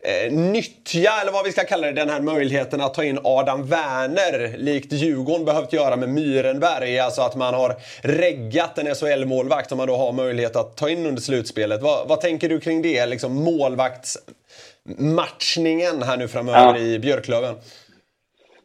eh, 0.00 0.32
nyttja, 0.32 1.12
eller 1.22 1.32
vad 1.32 1.44
vi 1.44 1.52
ska 1.52 1.64
kalla 1.64 1.86
det, 1.86 1.92
den 1.92 2.10
här 2.10 2.20
möjligheten 2.20 2.80
att 2.80 2.94
ta 2.94 3.04
in 3.04 3.18
Adam 3.24 3.66
Werner 3.66 4.54
likt 4.58 4.92
Djurgården 4.92 5.44
behövt 5.44 5.72
göra 5.72 5.96
med 5.96 6.08
Myrenberg. 6.08 6.98
Alltså 6.98 7.22
att 7.22 7.36
man 7.36 7.54
har 7.54 7.76
reggat 8.02 8.78
en 8.78 8.94
SHL-målvakt 8.94 9.68
som 9.68 9.78
man 9.78 9.88
då 9.88 9.96
har 9.96 10.12
möjlighet 10.12 10.56
att 10.56 10.76
ta 10.76 10.88
in 10.88 11.06
under 11.06 11.22
slutspelet. 11.22 11.82
Vad, 11.82 12.08
vad 12.08 12.20
tänker 12.20 12.48
du 12.48 12.60
kring 12.60 12.82
det? 12.82 13.06
Liksom 13.06 13.34
målvaktsmatchningen 13.34 16.02
här 16.02 16.16
nu 16.16 16.28
framöver 16.28 16.74
ja. 16.74 16.78
i 16.78 16.98
Björklöven? 16.98 17.54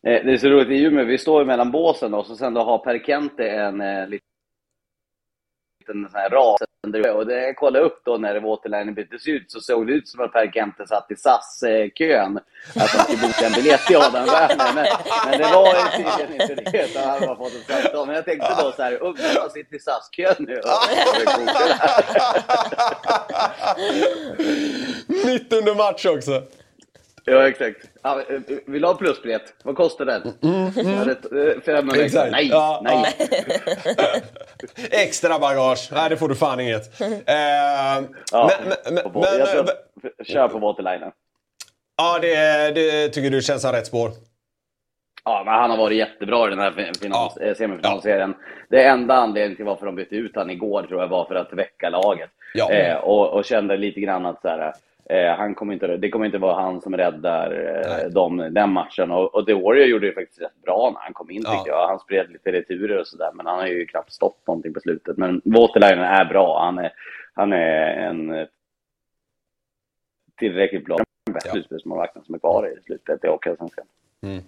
Eh, 0.06 0.26
det 0.26 0.34
är 0.34 0.38
så 0.38 0.50
roligt 0.50 0.70
i 0.70 0.84
Umeå, 0.84 1.06
vi 1.06 1.18
står 1.18 1.42
ju 1.42 1.46
mellan 1.46 1.72
båsen 1.72 2.14
och 2.14 2.26
så 2.26 2.36
sen 2.36 2.54
då 2.54 2.62
har 2.62 2.78
Per 2.78 3.00
Kente 3.00 3.50
en 3.50 3.82
eh, 3.82 4.08
liten 4.08 4.22
sån 5.88 6.20
här 6.20 6.30
ras. 6.30 6.58
Och 7.16 7.28
det 7.28 7.42
jag 7.42 7.56
kollade 7.56 7.86
upp 7.86 8.02
då 8.06 8.18
när 8.18 8.40
Waterline 8.40 8.94
byttes 8.94 9.28
ut 9.28 9.52
så 9.52 9.60
såg 9.60 9.88
det 9.88 9.94
ut 9.94 10.08
som 10.08 10.22
att 10.22 10.32
Per 10.32 10.52
Kente 10.52 10.88
satt 10.88 11.12
i 11.12 11.16
SAS-kön. 11.16 12.38
Att 12.76 12.90
han 12.90 13.06
skulle 13.06 13.22
boka 13.22 13.46
en 13.46 13.54
biljett 13.54 13.86
till 13.86 13.96
Adam 13.96 14.26
Werner. 14.26 14.74
Men, 14.76 14.88
men 15.30 15.40
det 15.40 15.54
var 15.54 15.68
ju 15.68 16.04
tydligen 16.04 16.42
inte 16.42 16.72
det. 16.72 16.86
Utan 16.86 17.10
han 17.10 17.20
bara 17.20 17.36
fått 17.36 17.54
ett 17.54 17.66
samtal. 17.66 18.08
Men 18.08 18.16
jag 18.16 18.26
tänkte 18.26 18.56
då 18.60 18.72
så 18.72 18.84
här, 18.84 18.94
ungdomar 18.94 19.50
sitter 19.50 19.76
i 19.76 19.80
SAS-kön 19.80 20.36
nu. 20.40 20.62
Mitt 25.26 25.54
under 25.54 25.76
match 25.76 26.06
också. 26.06 26.44
Ja, 27.26 27.48
exakt. 27.48 27.90
Ja, 28.04 28.22
vill 28.66 28.82
du 28.82 28.88
ha 28.88 28.96
plusbiljett? 28.96 29.54
Vad 29.64 29.76
kostar 29.76 30.06
den? 30.06 30.34
Mm, 30.44 30.72
mm. 30.78 31.62
500 31.62 32.04
extra. 32.04 32.26
Nej, 32.26 32.48
ja, 32.48 32.82
nej. 32.84 33.06
Extra 34.92 35.40
bagage. 35.40 35.90
Nej, 35.92 36.10
det 36.10 36.18
får 36.18 36.30
du 36.30 36.36
fan 36.36 36.60
inget. 36.60 37.02
Eh, 37.02 37.08
ja, 38.32 38.52
men, 38.60 38.94
men, 38.94 39.12
på, 39.12 39.20
men, 39.20 39.40
jag 40.18 40.28
kör 40.28 40.48
på 40.48 40.60
Waterlinen. 40.60 41.12
Ja, 41.98 42.20
det, 42.22 42.72
det 42.76 43.10
tycker 43.10 43.30
du 43.30 43.42
känns 43.42 43.62
som 43.62 43.72
rätt 43.72 43.88
spår? 43.88 44.12
Ja, 45.26 45.42
men 45.46 45.54
han 45.54 45.70
har 45.70 45.78
varit 45.78 45.98
jättebra 45.98 46.48
i 46.48 46.50
den 46.50 46.60
här 46.60 46.92
ja. 47.02 47.36
Eh, 47.42 47.56
semifinalserien. 47.56 48.36
Ja. 48.38 48.46
Det 48.70 48.84
enda 48.84 49.16
anledningen 49.16 49.56
till 49.56 49.66
varför 49.66 49.86
de 49.86 49.96
bytte 49.96 50.16
ut 50.16 50.36
han 50.36 50.50
igår 50.50 50.84
tror 50.84 51.02
jag 51.02 51.08
var 51.08 51.26
för 51.26 51.36
att 51.36 51.54
väcka 51.54 51.90
laget. 51.90 52.30
Ja. 52.54 52.72
Eh, 52.72 52.98
och, 52.98 53.34
och, 53.34 53.46
kände 53.46 53.78
lite 53.78 54.00
grann 54.00 54.26
att 54.26 54.42
så 54.42 54.48
här, 54.48 54.74
eh, 55.10 55.36
han 55.38 55.56
kommer 55.56 55.74
inte, 55.74 55.98
det 55.98 56.10
kommer 56.10 56.26
inte 56.26 56.38
vara 56.38 56.62
han 56.62 56.82
som 56.82 56.98
räddar 56.98 57.52
eh, 57.52 58.10
dem, 58.10 58.38
den 58.52 58.72
matchen. 58.72 59.12
Och, 59.12 59.36
och 59.36 59.50
Warrior 59.50 59.86
gjorde 59.86 60.08
det 60.08 60.14
faktiskt 60.14 60.42
rätt 60.42 60.62
bra 60.64 60.92
när 60.94 61.00
han 61.00 61.14
kom 61.14 61.32
in 61.32 61.42
tycker 61.42 61.68
jag. 61.68 61.88
Han 61.88 62.00
spred 62.00 62.32
lite 62.32 62.52
returer 62.52 63.00
och 63.00 63.08
sådär, 63.08 63.32
men 63.34 63.46
han 63.46 63.60
har 63.60 63.68
ju 63.68 63.86
knappt 63.86 64.12
stått 64.12 64.48
någonting 64.48 64.74
på 64.74 64.80
slutet. 64.80 65.18
Men 65.18 65.42
Waterlinen 65.46 66.06
är 66.06 66.26
bra. 66.26 66.60
Han 66.66 66.78
är, 66.78 66.94
han 67.34 67.54
är 67.54 67.88
en 67.88 68.48
tillräckligt 70.36 70.86
bra 70.86 70.98
ja. 71.34 71.52
slutspelsmålvakten 71.52 72.24
som 72.24 72.36
är 72.36 72.40
kvar 72.40 72.68
i 72.68 72.82
slutspelet 72.84 73.24
i 73.24 73.28
Hockeyallsvenskan. 73.28 73.86
Mm. 74.22 74.44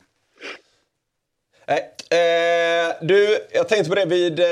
Eh, 1.69 2.17
eh, 2.19 2.95
du, 3.01 3.37
jag 3.51 3.67
tänkte 3.69 3.89
på 3.89 3.95
det 3.95 4.05
vid... 4.05 4.39
Eh, 4.39 4.45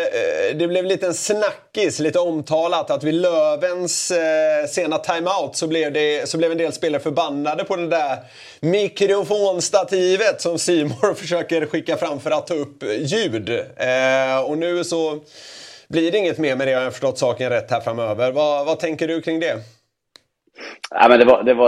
det 0.56 0.68
blev 0.68 0.86
lite 0.86 1.08
en 1.08 1.14
snackis, 1.14 2.00
lite 2.00 2.20
omtalat, 2.20 2.92
att 2.92 3.04
vid 3.04 3.14
Lövens 3.14 4.12
eh, 4.12 4.66
sena 4.68 4.98
timeout 4.98 5.56
så 5.56 5.68
blev, 5.68 5.94
det, 5.94 6.30
så 6.30 6.38
blev 6.38 6.52
en 6.52 6.58
del 6.58 6.74
spelare 6.74 7.02
förbannade 7.02 7.64
på 7.64 7.76
det 7.76 7.88
där 7.88 8.18
mikrofonstativet 8.60 10.42
som 10.42 10.60
Simor 10.60 11.14
försöker 11.16 11.66
skicka 11.66 11.98
fram 11.98 12.20
för 12.20 12.32
att 12.32 12.48
ta 12.48 12.54
upp 12.54 12.84
ljud. 12.84 13.50
Eh, 13.76 14.40
och 14.46 14.58
nu 14.58 14.84
så 14.84 15.20
blir 15.88 16.12
det 16.12 16.18
inget 16.18 16.38
mer 16.38 16.56
med 16.56 16.68
det, 16.68 16.74
har 16.74 16.82
jag 16.82 16.94
förstått 16.94 17.18
saken 17.18 17.50
rätt 17.50 17.72
här 17.72 17.82
framöver. 17.82 18.32
Vad, 18.32 18.66
vad 18.66 18.80
tänker 18.80 19.08
du 19.08 19.22
kring 19.22 19.40
det? 19.40 19.60
Ja, 20.90 21.08
men 21.10 21.20
det, 21.20 21.26
var, 21.26 21.44
det 21.44 21.54
var 21.54 21.68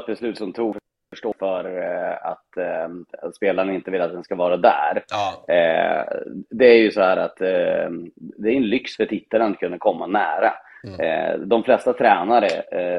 ett 0.00 0.06
beslut 0.06 0.38
som 0.38 0.52
tog 0.52 0.76
förstå 1.16 1.34
för 1.38 1.78
eh, 1.82 2.26
att, 2.26 2.56
eh, 2.56 2.88
att 3.22 3.34
spelarna 3.36 3.72
inte 3.72 3.90
vill 3.90 4.00
att 4.00 4.12
den 4.12 4.24
ska 4.24 4.34
vara 4.34 4.56
där. 4.56 5.04
Ja. 5.08 5.54
Eh, 5.54 6.04
det 6.50 6.66
är 6.66 6.78
ju 6.78 6.90
så 6.90 7.00
här 7.00 7.16
att 7.16 7.36
det 7.36 8.52
är 8.52 8.56
en 8.56 8.68
lyx 8.68 8.96
för 8.96 9.06
tittaren 9.06 9.52
att 9.52 9.58
kunna 9.58 9.78
komma 9.78 10.06
nära. 10.06 10.52
Mm. 10.86 11.48
De 11.48 11.64
flesta 11.64 11.92
tränare 11.92 12.48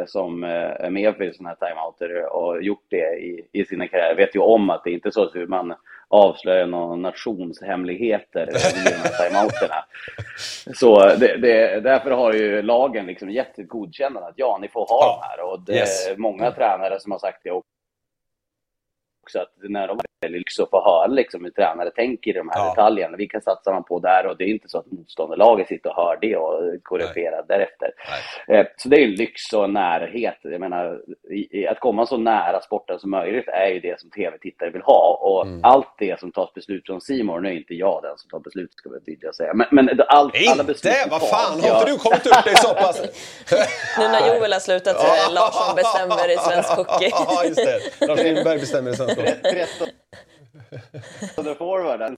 som 0.07 0.43
är 0.43 0.89
med 0.89 1.15
för 1.15 1.31
sådana 1.31 1.55
här 1.59 1.67
timeouter 1.67 2.33
och 2.33 2.63
gjort 2.63 2.85
det 2.89 3.19
i, 3.19 3.47
i 3.51 3.65
sina 3.65 3.87
karriärer 3.87 4.15
vet 4.15 4.35
ju 4.35 4.39
om 4.39 4.69
att 4.69 4.83
det 4.83 4.91
inte 4.91 5.09
är 5.09 5.11
så 5.11 5.23
att 5.23 5.49
man 5.49 5.75
avslöjar 6.07 6.67
några 6.67 6.95
nationshemligheter 6.95 8.43
i 8.49 8.83
de 8.83 8.95
här 8.95 9.27
timeouterna. 9.27 9.85
Så 10.73 10.99
det, 10.99 11.37
det, 11.37 11.79
därför 11.79 12.11
har 12.11 12.33
ju 12.33 12.61
lagen 12.61 13.05
liksom 13.05 13.29
gett 13.29 13.59
ett 13.59 13.67
godkännande 13.67 14.27
att 14.27 14.37
ja, 14.37 14.57
ni 14.61 14.67
får 14.67 14.85
ha 14.85 14.99
ja. 15.01 15.19
de 15.21 15.27
här. 15.27 15.51
Och 15.51 15.59
det 15.59 15.73
yes. 15.73 16.07
är 16.07 16.17
många 16.17 16.51
tränare 16.51 16.99
som 16.99 17.11
har 17.11 17.19
sagt 17.19 17.39
det 17.43 17.51
också 17.51 17.76
också 19.27 19.39
att 19.39 19.69
när 19.69 19.87
de 19.87 19.99
väljer 20.21 20.39
lyx 20.39 20.59
att 20.59 20.69
få 20.69 20.83
höra 20.83 21.07
liksom 21.07 21.43
hur 21.43 21.51
tränare 21.51 21.91
tänker 21.91 22.31
i 22.31 22.33
de 22.33 22.49
här 22.49 22.59
ja. 22.59 22.69
detaljerna. 22.69 23.17
Vilka 23.17 23.41
satsar 23.41 23.73
man 23.73 23.83
på 23.83 23.99
där? 23.99 24.27
Och 24.27 24.37
det 24.37 24.43
är 24.43 24.47
inte 24.47 24.69
så 24.69 24.77
att 24.77 24.91
motståndarlaget 24.91 25.67
sitter 25.67 25.89
och 25.89 25.95
hör 25.95 26.17
det 26.21 26.35
och 26.35 26.83
koreograferar 26.83 27.45
därefter. 27.47 27.91
Nej. 28.47 28.59
Eh, 28.59 28.67
så 28.77 28.89
det 28.89 28.95
är 28.95 28.99
ju 28.99 29.15
lyx 29.15 29.53
och 29.53 29.69
närhet. 29.69 30.37
Jag 30.41 30.59
menar, 30.59 31.01
att 31.69 31.79
komma 31.79 32.05
så 32.05 32.17
nära 32.17 32.61
sporten 32.61 32.99
som 32.99 33.09
möjligt 33.11 33.47
är 33.47 33.67
ju 33.67 33.79
det 33.79 33.99
som 33.99 34.09
tv-tittare 34.09 34.69
vill 34.69 34.81
ha. 34.81 35.19
Och 35.21 35.45
mm. 35.45 35.59
allt 35.63 35.95
det 35.99 36.19
som 36.19 36.31
tas 36.31 36.53
beslut 36.53 36.85
från 36.85 37.01
Simon, 37.01 37.43
nu 37.43 37.49
är 37.49 37.53
inte 37.53 37.73
jag 37.73 38.03
den 38.03 38.17
som 38.17 38.29
tar 38.29 38.39
beslut 38.39 38.73
ska 38.75 38.89
jag 38.89 39.05
tydligt 39.05 39.35
säga. 39.35 39.53
Men, 39.53 39.67
men 39.71 39.89
allt, 40.07 40.35
inte? 40.35 40.51
alla 40.51 40.63
beslut 40.63 40.93
Vad 41.09 41.29
fan, 41.29 41.61
har 41.61 41.79
inte 41.79 41.91
du 41.91 41.97
kommit 41.97 42.25
upp 42.25 42.43
dig 42.43 42.55
så 42.55 42.73
pass? 42.73 43.01
nu 43.99 44.03
när 44.13 44.27
Joel 44.27 44.53
har 44.53 44.59
slutat 44.59 44.95
så 45.01 45.07
är 45.07 45.29
det 45.29 45.33
Larsson 45.33 45.75
bestämmer 45.75 46.31
i 46.33 46.37
svensk 46.37 46.69
hockey. 46.69 47.11
Ja, 47.27 47.43
just 47.43 47.65
det. 47.99 48.07
Lars 48.07 48.23
Lindberg 48.23 48.59
bestämmer 48.59 48.91
i 48.91 48.95
svensk. 48.95 49.16
13 49.17 49.87
forwarden. 51.57 52.17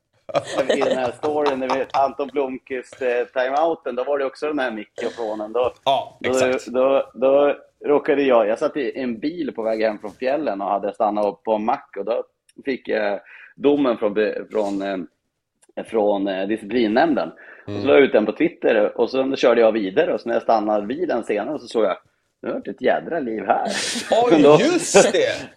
I 0.77 0.81
den 0.81 0.97
här 0.97 1.12
storyn 1.12 1.59
med 1.59 1.88
Anton 1.93 2.27
Blomqvist 2.27 3.01
eh, 3.01 3.43
timeouten, 3.43 3.95
då 3.95 4.03
var 4.03 4.19
det 4.19 4.25
också 4.25 4.47
den 4.47 4.59
här 4.59 4.71
mikrofonen. 4.71 5.53
Då, 5.53 5.73
ja, 5.85 6.19
exakt. 6.23 6.67
Då, 6.67 7.12
då, 7.13 7.13
då 7.13 7.55
råkade 7.85 8.23
jag, 8.23 8.47
jag 8.47 8.59
satt 8.59 8.77
i 8.77 8.99
en 8.99 9.19
bil 9.19 9.51
på 9.55 9.63
väg 9.63 9.81
hem 9.81 9.99
från 9.99 10.12
fjällen 10.12 10.62
och 10.62 10.69
hade 10.69 10.93
stannat 10.93 11.25
upp 11.25 11.43
på 11.43 11.53
en 11.53 11.65
mack 11.65 11.95
och 11.97 12.05
då 12.05 12.23
fick 12.65 12.88
jag 12.88 13.19
domen 13.55 13.97
från, 13.97 14.15
från, 14.51 14.81
eh, 14.81 15.83
från 15.85 16.27
eh, 16.27 16.47
disciplinnämnden. 16.47 17.31
Mm. 17.67 17.75
Och 17.75 17.81
så 17.81 17.88
la 17.88 17.93
jag 17.93 18.03
ut 18.03 18.12
den 18.12 18.25
på 18.25 18.31
Twitter 18.31 18.97
och 18.97 19.09
så 19.09 19.35
körde 19.35 19.62
jag 19.62 19.71
vidare 19.71 20.13
och 20.13 20.21
så 20.21 20.29
när 20.29 20.35
jag 20.35 20.43
stannade 20.43 20.85
bilen 20.85 21.23
senare 21.23 21.59
så 21.59 21.67
såg 21.67 21.83
jag 21.83 21.97
nu 22.41 22.52
har 22.52 22.69
ett 22.69 22.82
jädra 22.82 23.19
liv 23.19 23.43
här. 23.45 23.67
Oj, 24.12 24.43
då, 24.43 24.58
just 24.60 25.12
det! 25.13 25.49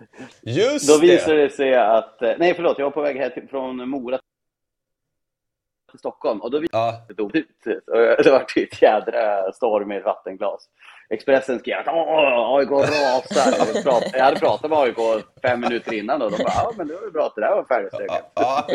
Just 0.42 0.88
då 0.88 0.98
visade 0.98 1.36
det 1.36 1.50
sig 1.50 1.74
att, 1.74 2.22
eh, 2.22 2.32
nej 2.38 2.54
förlåt, 2.54 2.78
jag 2.78 2.86
var 2.86 2.90
på 2.90 3.02
väg 3.02 3.16
här 3.16 3.46
från 3.50 3.88
Mora 3.88 4.18
till 5.90 5.98
Stockholm 5.98 6.40
och 6.40 6.50
då 6.50 6.58
visade 6.58 6.78
ja. 6.78 7.14
det 7.30 7.38
ut. 7.38 7.48
Det 8.24 8.30
var 8.30 8.46
ett 8.56 8.82
jädra 8.82 9.52
storm 9.52 9.92
i 9.92 9.96
ett 9.96 10.04
vattenglas. 10.04 10.68
Expressen 11.12 11.58
skrev 11.58 11.78
att 11.78 11.88
AIK 11.88 12.70
rasar. 12.70 14.02
Jag 14.12 14.24
hade 14.24 14.40
pratat 14.40 14.70
med 14.70 14.78
AIK 14.78 14.96
fem 15.42 15.60
minuter 15.60 15.92
innan 15.92 16.22
och 16.22 16.30
de 16.30 16.36
bara, 16.36 16.52
ja 16.54 16.72
men 16.76 16.88
det 16.88 16.94
var 16.94 17.10
bra 17.10 17.26
att 17.26 17.34
det 17.34 17.40
där 17.40 17.50
var 17.50 17.64
färdigstökat. 17.64 18.32
Ja. 18.34 18.66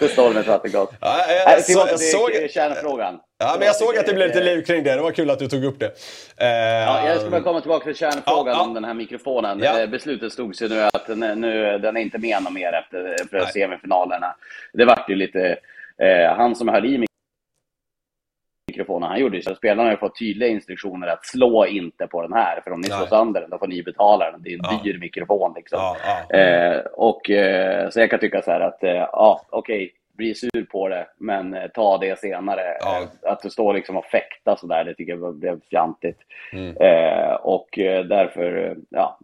det 0.00 0.08
står 0.08 0.34
med 0.34 0.44
vattenglas. 0.44 0.88
Ja, 1.00 1.16
jag, 1.28 1.52
jag, 1.52 1.64
så, 1.64 1.86
jag 1.90 2.00
såg... 2.00 2.50
kärnfrågan. 2.50 3.18
Ja, 3.38 3.56
men 3.58 3.66
jag 3.66 3.76
såg 3.76 3.96
att 3.96 4.06
det 4.06 4.14
blev 4.14 4.28
lite 4.28 4.40
liv 4.40 4.62
kring 4.62 4.84
det. 4.84 4.94
Det 4.94 5.02
var 5.02 5.10
kul 5.10 5.30
att 5.30 5.38
du 5.38 5.48
tog 5.48 5.64
upp 5.64 5.80
det. 5.80 5.86
Uh, 5.86 6.48
ja, 6.48 7.08
jag 7.08 7.20
ska 7.20 7.30
bara 7.30 7.40
komma 7.40 7.60
tillbaka 7.60 7.84
till 7.84 7.96
kärnfrågan 7.96 8.56
ja, 8.56 8.62
om 8.62 8.74
den 8.74 8.84
här 8.84 8.94
mikrofonen. 8.94 9.60
Ja. 9.62 9.80
Eh, 9.80 9.86
beslutet 9.86 10.32
stod 10.32 10.56
sig 10.56 10.68
nu 10.68 10.80
att 10.82 11.08
nu, 11.08 11.78
den 11.78 11.96
är 11.96 12.00
inte 12.00 12.18
med 12.18 12.42
någon 12.42 12.54
mer 12.54 12.72
efter, 12.72 13.46
semifinalerna. 13.52 14.36
Det 14.72 14.84
vart 14.84 15.10
ju 15.10 15.14
lite... 15.14 15.56
Eh, 16.02 16.36
han 16.36 16.54
som 16.54 16.68
höll 16.68 16.86
i 16.86 17.05
mikrofonen 18.76 19.08
han 19.08 19.20
gjorde. 19.20 19.42
Så 19.42 19.54
spelarna 19.54 19.90
har 19.90 19.96
fått 19.96 20.18
tydliga 20.18 20.48
instruktioner 20.48 21.08
att 21.08 21.26
slå 21.26 21.66
inte 21.66 22.06
på 22.06 22.22
den 22.22 22.32
här, 22.32 22.60
för 22.60 22.70
om 22.70 22.80
ni 22.80 22.86
slår 22.86 23.06
sönder 23.06 23.40
den 23.40 23.50
då 23.50 23.58
får 23.58 23.66
ni 23.66 23.82
betala 23.82 24.30
den. 24.30 24.42
Det 24.42 24.50
är 24.50 24.54
en 24.54 24.60
ja. 24.62 24.80
dyr 24.84 24.98
mikrofon 24.98 25.52
liksom. 25.56 25.78
Ja, 25.78 25.96
ja. 26.28 26.38
Eh, 26.38 26.80
och, 26.92 27.30
eh, 27.30 27.88
så 27.90 28.00
jag 28.00 28.10
kan 28.10 28.20
tycka 28.20 28.42
så 28.42 28.50
här 28.50 28.60
att, 28.60 28.84
eh, 28.84 28.90
ja 28.92 29.40
okej, 29.50 29.84
okay, 29.84 29.90
bli 30.16 30.34
sur 30.34 30.66
på 30.72 30.88
det, 30.88 31.06
men 31.18 31.54
eh, 31.54 31.66
ta 31.74 31.98
det 31.98 32.18
senare. 32.18 32.62
Ja. 32.80 33.02
Eh, 33.02 33.32
att 33.32 33.42
det 33.42 33.50
står 33.50 33.74
liksom 33.74 33.96
och 33.96 34.04
fäkta 34.04 34.56
sådär, 34.56 34.84
det 34.84 34.94
tycker 34.94 35.16
jag 35.16 35.34
blev 35.34 35.60
fjantigt. 35.70 36.18
Mm. 36.52 36.76
Eh, 36.76 37.34
och 37.34 37.68
därför, 38.08 38.76
ja, 38.90 39.18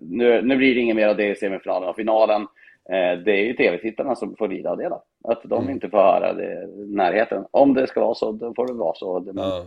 nu, 0.00 0.42
nu 0.42 0.56
blir 0.56 0.74
det 0.74 0.80
inget 0.80 0.96
mer 0.96 1.08
av 1.08 1.16
det 1.16 1.28
i 1.28 1.34
semifinalen 1.34 1.88
och 1.88 1.96
finalen. 1.96 2.46
Eh, 2.90 3.18
det 3.18 3.32
är 3.32 3.44
ju 3.44 3.52
tv-tittarna 3.52 4.14
som 4.14 4.36
får 4.36 4.48
lida 4.48 4.70
av 4.70 4.76
det 4.76 4.88
då. 4.88 5.02
Att 5.24 5.40
de 5.44 5.62
mm. 5.62 5.74
inte 5.74 5.88
får 5.88 5.98
höra 5.98 6.32
det 6.32 6.66
närheten. 6.76 7.44
Om 7.50 7.74
det 7.74 7.86
ska 7.86 8.00
vara 8.00 8.14
så, 8.14 8.32
då 8.32 8.54
får 8.54 8.66
det 8.66 8.72
vara 8.72 8.94
så. 8.94 9.32
Ja. 9.34 9.64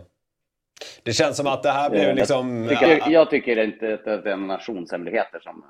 Det 1.02 1.12
känns 1.12 1.36
som 1.36 1.46
att 1.46 1.62
det 1.62 1.70
här 1.70 1.90
blev 1.90 2.16
liksom... 2.16 2.68
Jag 2.70 2.78
tycker, 2.78 3.10
jag 3.10 3.30
tycker 3.30 3.64
inte 3.64 3.94
att 3.94 4.24
det 4.24 4.32
är 4.32 4.36
nationshemligheter 4.36 5.40
som 5.40 5.64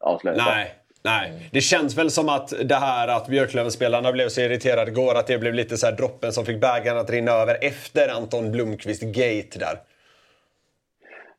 avslöjas. 0.00 0.46
Nej, 0.46 0.74
nej. 1.04 1.48
Det 1.52 1.60
känns 1.60 1.98
väl 1.98 2.10
som 2.10 2.28
att 2.28 2.52
det 2.64 2.74
här 2.74 3.08
att 3.08 3.26
Björklöven-spelarna 3.26 4.12
blev 4.12 4.28
så 4.28 4.40
irriterade 4.40 4.90
igår, 4.90 5.14
att 5.14 5.26
det 5.26 5.38
blev 5.38 5.54
lite 5.54 5.76
så 5.76 5.86
här 5.86 5.96
droppen 5.96 6.32
som 6.32 6.44
fick 6.44 6.60
bägaren 6.60 6.98
att 6.98 7.10
rinna 7.10 7.30
över 7.30 7.56
efter 7.60 8.08
Anton 8.08 8.52
Blomqvist 8.52 9.02
gate 9.02 9.58
där. 9.58 9.78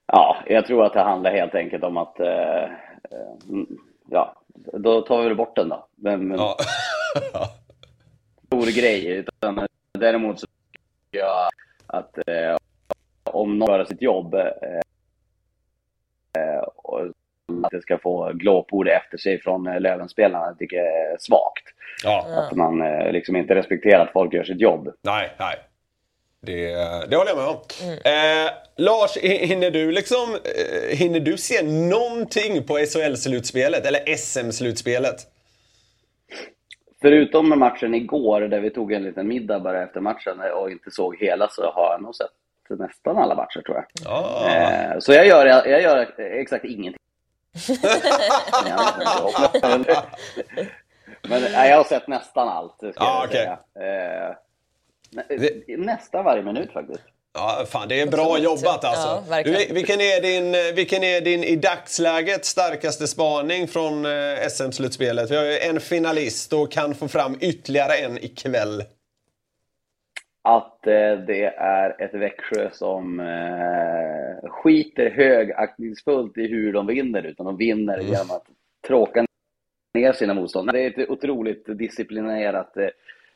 Ja, 0.06 0.38
jag 0.48 0.66
tror 0.66 0.86
att 0.86 0.94
det 0.94 1.02
handlar 1.02 1.32
helt 1.32 1.56
enkelt 1.56 1.84
om 1.84 1.98
att 1.98 2.20
eh, 2.20 2.28
eh 2.28 2.70
ja, 4.10 4.36
då 4.74 5.02
tar 5.02 5.22
vi 5.30 5.36
bort 5.36 5.56
den 5.56 5.70
då. 5.70 5.86
Men, 5.96 6.28
men 6.28 6.38
ja. 6.38 6.58
stor 8.52 8.82
grej. 8.82 9.08
Utan, 9.08 9.68
däremot 10.00 10.40
så 10.40 10.48
tycker 10.48 11.26
jag 11.26 11.50
att 11.88 12.18
eh, 12.18 12.58
om 13.24 13.60
någon 13.60 13.78
gör 13.78 13.86
sitt 13.86 14.02
jobb 14.02 14.34
eh, 14.34 14.50
och 16.76 17.00
att 17.64 17.72
det 17.72 17.82
ska 17.82 17.98
få 17.98 18.32
glåpord 18.34 18.88
efter 18.88 19.18
sig 19.18 19.42
från 19.42 19.68
eh, 19.68 19.80
Lövenspelarna 19.80 20.56
tycker 20.60 20.78
jag 20.78 20.86
är 20.86 21.18
svagt. 21.20 21.64
Ja. 22.04 22.28
Att 22.38 22.56
man 22.56 22.82
eh, 22.82 23.12
liksom 23.12 23.36
inte 23.36 23.56
respekterar 23.56 24.06
att 24.06 24.14
folk 24.14 24.34
gör 24.34 24.44
sitt 24.44 24.62
jobb. 24.62 24.94
Nej, 25.02 25.32
nej. 25.40 25.56
Det, 26.42 26.72
det 27.10 27.16
håller 27.16 27.32
jag 27.32 27.38
med 27.38 27.48
om. 27.48 27.58
Mm. 27.84 27.94
Eh, 27.94 28.52
Lars, 28.78 29.18
hinner 29.18 29.72
du, 29.72 29.92
liksom, 29.92 30.38
eh, 30.44 30.98
hinner 30.98 31.20
du 31.20 31.38
se 31.38 31.64
någonting 31.64 32.64
på 32.64 32.78
SHL-slutspelet 32.78 33.86
eller 33.86 34.16
SM-slutspelet? 34.16 35.28
Förutom 37.02 37.50
med 37.50 37.58
matchen 37.58 37.94
igår 37.94 38.42
där 38.42 38.60
vi 38.60 38.70
tog 38.70 38.92
en 38.92 39.04
liten 39.04 39.28
middag 39.28 39.60
bara 39.60 39.84
efter 39.84 40.00
matchen 40.00 40.42
och 40.56 40.72
inte 40.72 40.92
såg 40.92 41.18
hela 41.18 41.48
så 41.50 41.72
har 41.72 41.92
jag 41.92 42.02
nog 42.02 42.16
sett 42.16 42.32
nästan 42.70 43.18
alla 43.18 43.36
matcher 43.36 43.62
tror 43.62 43.78
jag. 43.78 43.86
Oh. 44.14 44.56
Eh, 44.56 45.00
så 45.00 45.14
jag 45.14 45.28
gör, 45.28 45.46
jag 45.46 45.82
gör 45.82 46.20
exakt 46.20 46.66
ingenting. 46.66 47.02
Men 51.30 51.42
nej, 51.42 51.70
jag 51.70 51.78
har 51.78 51.84
sett 51.84 52.08
nästan 52.08 52.48
allt. 52.48 52.78
Ska 52.78 52.94
ah, 52.96 53.20
jag 53.20 53.30
okay. 53.30 53.42
säga. 53.42 53.60
Eh, 54.30 54.36
Nä, 55.12 55.24
nästan 55.78 56.26
varje 56.26 56.44
minut 56.44 56.72
faktiskt. 56.74 57.04
Ja, 57.34 57.65
fan, 57.67 57.88
det 57.88 58.02
är 58.02 58.08
bra 58.08 58.38
jobbat 58.38 58.84
alltså. 58.84 59.24
Ja, 59.30 59.44
du, 59.44 59.74
vilken, 59.74 60.02
är 60.02 60.22
din, 60.22 60.76
vilken 60.76 61.04
är 61.04 61.22
din 61.22 61.44
i 61.44 61.56
dagsläget 61.56 62.46
starkaste 62.46 63.08
spaning 63.08 63.67
från 63.67 64.06
eh, 64.06 64.48
SM-slutspelet? 64.50 65.32
Vi 65.32 65.36
har 65.36 65.46
ju 65.46 65.58
en 65.58 65.80
finalist 65.80 66.54
och 66.54 66.72
kan 66.72 66.96
få 66.96 67.08
fram 67.08 67.38
ytterligare 67.41 67.94
en 67.94 68.17
ikväll. 68.17 68.84
Att 70.44 70.88
eh, 70.88 71.13
det 71.28 71.46
är 71.58 72.02
ett 72.02 72.13
Växjö 72.13 72.70
som 72.72 73.20
eh, 73.20 74.50
skiter 74.50 75.10
högaktningsfullt 75.10 76.38
i 76.38 76.48
hur 76.48 76.74
de 76.74 76.88
vinner, 76.88 77.24
utan 77.24 77.46
de 77.46 77.58
vinner 77.58 77.94
mm. 77.94 78.06
genom 78.06 78.32
att 78.32 78.46
tråka 78.88 79.26
ner 79.94 80.13
sina 80.13 80.34
motståndare. 80.34 80.78
Det 80.78 80.84
är 80.86 81.04
ett 81.04 81.10
otroligt 81.10 81.65
disciplinerat 81.78 82.78
eh, 82.78 82.88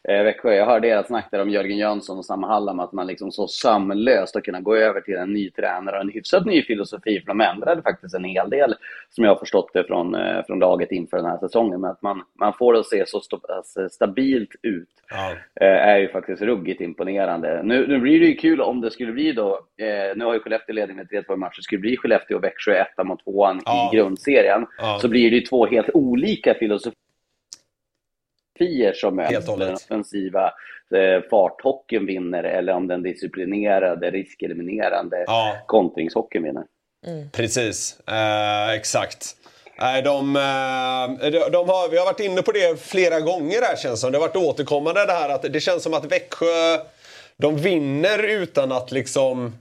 eh, 0.07 0.23
Växjö. 0.23 0.53
Jag 0.53 0.65
hörde 0.65 0.87
er 0.87 1.03
snack 1.03 1.27
där 1.31 1.41
om 1.41 1.49
Jörgen 1.49 1.77
Jönsson 1.77 2.17
och 2.17 2.25
Sam 2.25 2.43
Hallam, 2.43 2.79
att 2.79 2.91
man 2.91 3.07
liksom 3.07 3.31
så 3.31 3.47
sömlöst 3.47 4.35
har 4.35 4.41
kunnat 4.41 4.63
gå 4.63 4.75
över 4.75 5.01
till 5.01 5.15
en 5.15 5.33
ny 5.33 5.51
tränare 5.51 5.95
och 5.95 6.01
en 6.01 6.09
hyfsat 6.09 6.45
ny 6.45 6.63
filosofi, 6.63 7.19
för 7.19 7.27
de 7.27 7.41
ändrade 7.41 7.81
faktiskt 7.81 8.15
en 8.15 8.23
hel 8.23 8.49
del, 8.49 8.75
som 9.09 9.23
jag 9.23 9.31
har 9.31 9.39
förstått 9.39 9.69
det 9.73 9.83
från, 9.83 10.15
eh, 10.15 10.45
från 10.45 10.59
laget 10.59 10.91
inför 10.91 11.17
den 11.17 11.25
här 11.25 11.37
säsongen. 11.37 11.81
Men 11.81 11.91
att 11.91 12.01
man, 12.01 12.23
man 12.39 12.53
får 12.53 12.73
det 12.73 12.79
att 12.79 12.85
se 12.85 13.03
så 13.07 13.17
st 13.17 13.37
alltså, 13.49 13.89
stabilt 13.89 14.51
ut 14.61 14.89
ja. 15.09 15.31
eh, 15.61 15.87
är 15.87 15.97
ju 15.97 16.07
faktiskt 16.07 16.41
ruggigt 16.41 16.81
imponerande. 16.81 17.63
Nu, 17.63 17.87
nu 17.87 17.99
blir 17.99 18.19
det 18.19 18.25
ju 18.25 18.35
kul 18.35 18.61
om 18.61 18.81
det 18.81 18.91
skulle 18.91 19.11
bli 19.11 19.31
då, 19.31 19.53
eh, 19.77 20.15
nu 20.15 20.25
har 20.25 20.33
ju 20.33 20.39
Skellefteå 20.39 20.75
ledning 20.75 20.97
med 20.97 21.07
3-2 21.07 21.33
i 21.33 21.37
matcher, 21.37 21.61
skulle 21.61 21.77
det 21.77 21.81
bli 21.81 21.97
Skellefteå 21.97 22.37
och 22.37 22.43
Växjö 22.43 22.73
etta 22.73 23.03
mot 23.03 23.23
tvåan 23.23 23.61
ja. 23.65 23.91
i 23.93 23.97
grundserien, 23.97 24.65
ja. 24.77 24.97
så 25.01 25.07
blir 25.07 25.29
det 25.31 25.35
ju 25.35 25.41
två 25.41 25.65
helt 25.65 25.89
olika 25.93 26.53
filosofier 26.53 27.04
filosofier 28.57 28.93
som 28.93 29.15
möts. 29.15 29.47
Den 29.57 29.73
offensiva 29.73 30.45
eh, 30.95 31.29
farthockeyn 31.29 32.05
vinner 32.05 32.43
eller 32.43 32.73
om 32.73 32.87
den 32.87 33.03
disciplinerade, 33.03 34.11
riskeliminerande 34.11 35.23
ja. 35.27 35.57
kontringshockeyn 35.65 36.43
vinner. 36.43 36.63
Mm. 37.07 37.29
Precis, 37.29 37.99
eh, 38.07 38.69
exakt. 38.69 39.35
Nej, 39.79 40.01
de, 40.01 40.35
eh, 40.35 41.31
de, 41.31 41.51
de, 41.51 41.69
har, 41.69 41.89
vi 41.89 41.97
har 41.97 42.05
varit 42.05 42.19
inne 42.19 42.41
på 42.41 42.51
det 42.51 42.81
flera 42.81 43.19
gånger 43.19 43.61
här 43.61 43.75
känns 43.75 44.01
som. 44.01 44.11
Det 44.11 44.17
har 44.17 44.27
varit 44.27 44.35
återkommande 44.35 45.05
det 45.05 45.13
här 45.13 45.29
att 45.29 45.53
det 45.53 45.59
känns 45.59 45.83
som 45.83 45.93
att 45.93 46.11
Växjö 46.11 46.77
de 47.37 47.57
vinner 47.57 48.23
utan 48.23 48.71
att 48.71 48.91
liksom 48.91 49.55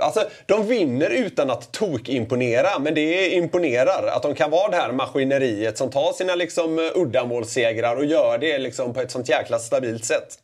Alltså, 0.00 0.28
de 0.46 0.66
vinner 0.66 1.10
utan 1.10 1.50
att 1.50 1.72
tok-imponera, 1.72 2.78
men 2.80 2.94
det 2.94 3.28
imponerar. 3.28 4.06
Att 4.06 4.22
de 4.22 4.34
kan 4.34 4.50
vara 4.50 4.70
det 4.70 4.76
här 4.76 4.92
maskineriet 4.92 5.78
som 5.78 5.90
tar 5.90 6.12
sina 6.12 6.34
liksom, 6.34 6.78
eh, 6.78 6.84
uddamålssegrar 6.94 7.96
och 7.96 8.04
gör 8.04 8.38
det 8.38 8.58
liksom, 8.58 8.94
på 8.94 9.00
ett 9.00 9.10
sånt 9.10 9.28
jäkla 9.28 9.58
stabilt 9.58 10.04
sätt. 10.04 10.38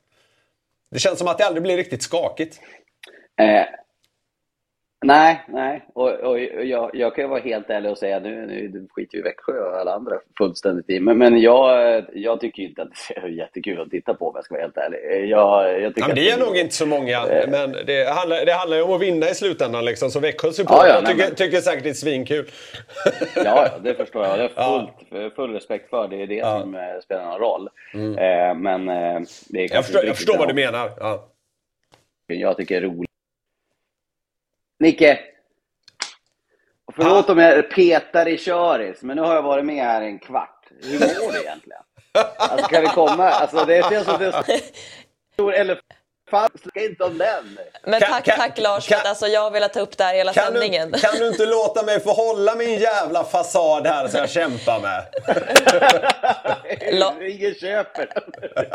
Det 0.90 0.98
känns 0.98 1.18
som 1.18 1.28
att 1.28 1.38
det 1.38 1.44
aldrig 1.44 1.62
blir 1.62 1.76
riktigt 1.76 2.02
skakigt. 2.02 2.60
Eh, 3.40 3.64
Nej, 5.00 5.44
nej. 5.48 5.84
Och, 5.94 6.10
och 6.10 6.40
jag, 6.40 6.90
jag 6.94 7.14
kan 7.14 7.24
ju 7.24 7.28
vara 7.28 7.40
helt 7.40 7.70
ärlig 7.70 7.90
och 7.90 7.98
säga 7.98 8.18
nu, 8.18 8.46
nu 8.46 8.86
skiter 8.90 9.16
ju 9.16 9.22
Växjö 9.22 9.52
och 9.52 9.76
alla 9.76 9.94
andra 9.94 10.12
fullständigt 10.38 10.90
i. 10.90 11.00
Men, 11.00 11.18
men 11.18 11.40
jag, 11.40 12.04
jag 12.12 12.40
tycker 12.40 12.62
inte 12.62 12.82
att 12.82 12.88
det 13.08 13.16
är 13.16 13.28
jättekul 13.28 13.80
att 13.80 13.90
titta 13.90 14.14
på 14.14 14.28
om 14.28 14.32
jag 14.34 14.44
ska 14.44 14.54
vara 14.54 14.62
helt 14.62 14.76
ärlig. 14.76 15.28
Jag, 15.30 15.82
jag 15.82 15.94
tycker 15.94 16.08
ja, 16.08 16.14
det 16.14 16.30
är 16.30 16.38
det, 16.38 16.44
nog 16.44 16.56
inte 16.56 16.74
så 16.74 16.86
många, 16.86 17.26
äh, 17.26 17.50
men 17.50 17.72
det 17.86 18.14
handlar, 18.14 18.44
det 18.46 18.52
handlar 18.52 18.76
ju 18.76 18.82
om 18.82 18.92
att 18.92 19.02
vinna 19.02 19.30
i 19.30 19.34
slutändan. 19.34 19.84
Liksom. 19.84 20.10
Så 20.10 20.20
Växjö 20.20 20.52
supportrar 20.52 20.86
ja, 20.86 21.00
ja, 21.02 21.06
tycker, 21.06 21.26
men... 21.26 21.34
tycker 21.34 21.60
säkert 21.60 21.82
det 21.82 21.90
är 21.90 21.94
svinkul. 21.94 22.44
Ja, 23.34 23.68
det 23.82 23.94
förstår 23.94 24.24
jag. 24.24 24.38
Det 24.38 24.44
är 24.44 24.48
fullt, 25.08 25.34
full 25.34 25.52
respekt 25.52 25.90
för. 25.90 26.08
Det 26.08 26.22
är 26.22 26.26
det 26.26 26.34
ja. 26.34 26.60
som 26.60 26.74
eh, 26.74 26.80
spelar 27.04 27.24
någon 27.24 27.40
roll. 27.40 27.68
Mm. 27.94 28.18
Eh, 28.18 28.54
men 28.54 28.88
eh, 28.88 29.20
det 29.48 29.64
är 29.64 29.74
jag 29.74 29.84
förstår, 29.84 30.04
jag 30.04 30.16
förstår 30.16 30.38
vad 30.38 30.48
du 30.48 30.54
menar. 30.54 30.90
Ja. 31.00 31.28
Jag 32.26 32.56
tycker 32.56 32.76
är 32.76 32.80
roligt 32.80 33.07
Nicke! 34.80 35.20
Förlåt 36.92 37.30
om 37.30 37.38
jag 37.38 37.70
petar 37.70 38.28
i 38.28 38.38
köris, 38.38 39.02
men 39.02 39.16
nu 39.16 39.22
har 39.22 39.34
jag 39.34 39.42
varit 39.42 39.64
med 39.64 39.84
här 39.84 40.02
en 40.02 40.18
kvart. 40.18 40.66
Hur 40.82 41.00
mår 41.00 41.32
du 41.32 41.40
egentligen? 41.40 41.82
Alltså, 42.38 42.68
kan 42.68 42.82
vi 42.82 42.88
komma? 42.88 43.30
Alltså, 43.30 43.64
det 43.64 43.64
det 43.64 43.94
är 43.94 44.04
så 44.04 44.42
stor 45.32 45.54
elefant 45.54 45.97
Fan, 46.30 46.50
snacka 46.62 46.80
inte 46.80 47.04
om 47.04 47.18
den! 47.18 47.58
Men 47.84 48.00
tack, 48.00 48.24
kan, 48.24 48.36
tack 48.36 48.58
Lars, 48.58 48.88
kan, 48.88 48.96
för 48.96 49.02
att 49.04 49.08
alltså, 49.08 49.26
jag 49.26 49.40
har 49.40 49.50
velat 49.50 49.72
ta 49.72 49.80
upp 49.80 49.96
det 49.96 50.04
här 50.04 50.14
hela 50.14 50.32
kan 50.32 50.44
sändningen. 50.44 50.90
Du, 50.90 50.98
kan 50.98 51.18
du 51.18 51.28
inte 51.28 51.46
låta 51.46 51.82
mig 51.82 52.00
få 52.00 52.12
hålla 52.12 52.54
min 52.54 52.78
jävla 52.78 53.24
fasad 53.24 53.86
här 53.86 54.08
som 54.08 54.20
jag 54.20 54.30
kämpar 54.30 54.80
med? 54.80 55.04
Ingen 57.30 57.54
köper 57.54 58.08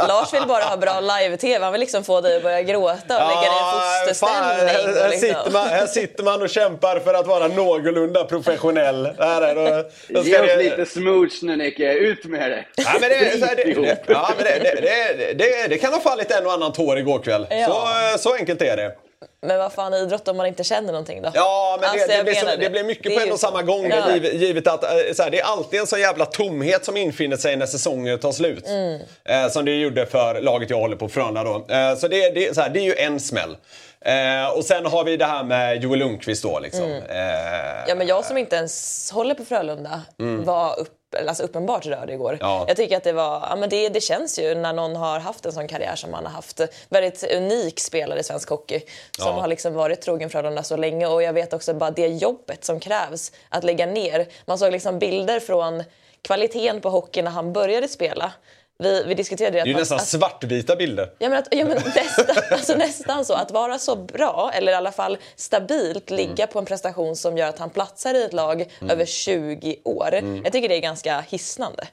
Lars 0.08 0.34
vill 0.34 0.48
bara 0.48 0.64
ha 0.64 0.78
bra 0.78 1.00
live-tv. 1.00 1.64
Han 1.64 1.72
vill 1.74 1.82
liksom 1.82 2.04
få 2.04 2.22
dig 2.22 2.38
att 2.38 2.44
börja 2.44 2.62
gråta 2.62 3.24
och 3.24 3.30
lägga 3.30 3.42
dig 3.42 3.60
i 3.60 4.06
fosterställning. 4.06 4.68
Här, 4.68 5.10
liksom. 5.10 5.30
sitter 5.30 5.52
man, 5.52 5.68
här 5.68 5.86
sitter 5.86 6.24
man 6.24 6.42
och 6.42 6.50
kämpar 6.50 7.00
för 7.00 7.14
att 7.14 7.28
vara 7.28 7.48
någorlunda 7.48 8.24
professionell. 8.24 9.10
Här 9.20 9.42
är 9.42 9.56
då, 9.56 9.90
då 10.08 10.22
Ge 10.22 10.40
oss 10.40 10.48
det... 10.48 10.58
lite 10.58 10.86
smooch 10.86 11.40
nu 11.42 11.56
Nicke, 11.56 11.94
ut 11.94 12.26
med 12.26 12.52
det! 12.52 12.66
Ja, 12.76 12.92
men 13.02 13.10
det, 13.10 13.16
det, 13.20 13.56
det, 13.56 13.98
ja, 14.08 14.30
men 14.38 14.46
det, 14.46 14.60
det, 14.60 15.34
det, 15.34 15.68
det 15.68 15.78
kan 15.78 15.94
ha 15.94 16.00
fallit 16.00 16.32
en 16.32 16.46
och 16.46 16.54
annan 16.54 16.74
tår 16.74 16.98
igår 16.98 17.20
kväll. 17.20 17.43
Ja. 17.50 18.14
Så, 18.14 18.20
så 18.20 18.36
enkelt 18.36 18.62
är 18.62 18.78
det. 18.78 18.96
Men 19.42 19.58
vad 19.58 19.74
fan 19.74 19.94
idrott 19.94 20.28
om 20.28 20.38
man 20.38 20.46
inte 20.46 20.64
känner 20.64 20.92
någonting 20.92 21.22
då? 21.22 21.32
Ja, 21.34 21.78
men 21.82 21.90
alltså, 21.90 22.08
det, 22.08 22.18
det, 22.18 22.24
blir 22.24 22.34
så, 22.34 22.46
det, 22.60 22.70
blir 22.70 22.84
mycket 22.84 23.04
det 23.04 23.16
på 23.16 23.22
en 23.22 23.32
och 23.32 23.40
samma 23.40 23.62
gång. 23.62 23.90
Ja. 23.90 24.16
Givet, 24.16 24.68
att 24.68 24.84
eh, 24.84 24.90
så 25.14 25.24
här, 25.24 25.30
det 25.30 25.40
är 25.40 25.44
alltid 25.44 25.80
en 25.80 25.88
sån 25.88 26.00
jävla 26.00 26.26
tomhet 26.26 26.86
som 26.86 26.98
infinner 26.98 27.38
sig 27.38 27.56
när 27.56 27.66
säsonger 27.66 28.18
tar 28.18 28.32
slut. 28.32 28.68
Mm. 28.68 29.02
Eh, 29.26 29.50
som 29.50 29.66
det 29.66 29.72
gjorde 29.72 30.06
för 30.06 30.42
laget 30.42 30.70
jag 30.70 30.78
håller 30.78 30.96
på, 30.96 31.10
Frölunda 31.10 31.44
då. 31.44 31.66
Eh, 31.70 31.96
så, 31.96 32.08
det, 32.08 32.30
det, 32.30 32.56
så 32.56 32.62
här, 32.62 32.70
det 32.70 32.80
är 32.80 32.84
ju 32.84 32.96
en 32.96 33.20
smäll. 33.20 33.58
Eh, 34.06 34.58
och 34.58 34.66
sen 34.66 34.86
har 34.86 35.04
vi 35.04 35.18
det 35.18 35.26
här 35.26 35.44
med 35.44 35.84
Joel 35.84 36.00
Lundqvist 36.00 36.44
då. 36.44 36.60
Liksom. 36.60 36.84
Mm. 36.84 37.04
Eh, 37.04 37.84
ja, 37.88 37.96
men 37.96 38.08
jag 38.08 38.26
som 38.26 38.38
inte 38.38 38.56
ens 38.56 39.12
håller 39.12 39.36
på 39.36 39.46
Frölunda 39.46 40.02
mm. 40.20 40.44
var 40.44 40.80
upp, 40.80 40.90
alltså 41.16 41.44
uppenbart 41.44 41.86
rörd 41.86 42.10
igår. 42.10 42.38
Ja. 42.42 42.66
Jag 42.68 42.78
tycker 42.78 42.98
att 42.98 43.04
det 43.04 43.14
var, 43.14 43.48
ja, 43.50 43.56
men 43.56 43.70
det, 43.70 43.90
det 43.90 44.02
känns 44.02 44.40
ju 44.40 44.56
när 44.56 44.74
någon 44.74 44.96
har 44.96 45.20
haft 45.20 45.46
en 45.46 45.52
sån 45.52 45.68
karriär 45.68 45.96
som 45.96 46.14
han 46.14 46.26
har 46.26 46.32
haft. 46.32 46.62
Väldigt 46.90 47.32
unik 47.32 47.80
spelare 47.80 48.20
i 48.20 48.24
svensk 48.24 48.50
hockey 48.50 48.80
som 49.18 49.36
ja. 49.36 49.42
har 49.42 49.48
liksom 49.48 49.74
varit 49.74 50.02
trogen 50.02 50.30
Frölunda 50.30 50.64
så 50.64 50.78
länge 50.78 51.08
och 51.08 51.24
jag 51.24 51.34
vet 51.34 51.54
också 51.54 51.74
bara 51.74 51.92
det 51.92 52.08
jobbet 52.08 52.66
som 52.66 52.80
krävs 52.80 53.32
att 53.50 53.64
lägga 53.64 53.86
ner. 53.86 54.28
Man 54.46 54.58
såg 54.58 54.72
liksom 54.72 55.00
bilder 55.00 55.40
från 55.40 55.84
kvaliteten 56.22 56.82
på 56.82 56.90
hockey 56.90 57.22
när 57.22 57.32
han 57.32 57.54
började 57.54 57.88
spela 57.88 58.32
vi, 58.80 59.04
vi 59.04 59.14
diskuterade 59.14 59.58
det. 59.58 59.64
Det 59.64 59.70
är 59.70 59.74
ju 59.74 59.80
nästan 59.80 59.98
att, 59.98 60.08
svartvita 60.08 60.76
bilder. 60.76 61.10
Ja, 61.20 61.30
men, 61.30 61.40
att, 61.40 61.48
ja, 61.52 61.66
men 61.66 61.78
nästan, 61.96 62.26
alltså 62.52 62.76
nästan 62.76 63.26
så. 63.26 63.34
Att 63.34 63.52
vara 63.52 63.80
så 63.80 63.96
bra, 63.96 64.52
eller 64.54 64.72
i 64.72 64.76
alla 64.76 64.92
fall 64.92 65.18
stabilt, 65.36 66.10
ligga 66.10 66.44
mm. 66.44 66.48
på 66.54 66.60
en 66.60 66.66
prestation 66.66 67.16
som 67.16 67.38
gör 67.38 67.50
att 67.50 67.60
han 67.60 67.70
platsar 67.70 68.14
i 68.14 68.24
ett 68.24 68.34
lag 68.34 68.62
mm. 68.62 68.92
över 68.92 69.06
20 69.06 69.76
år. 69.84 70.14
Mm. 70.14 70.44
Jag 70.44 70.54
tycker 70.54 70.70
det 70.70 70.76
är 70.76 70.82
ganska 70.82 71.22
hisnande. 71.22 71.88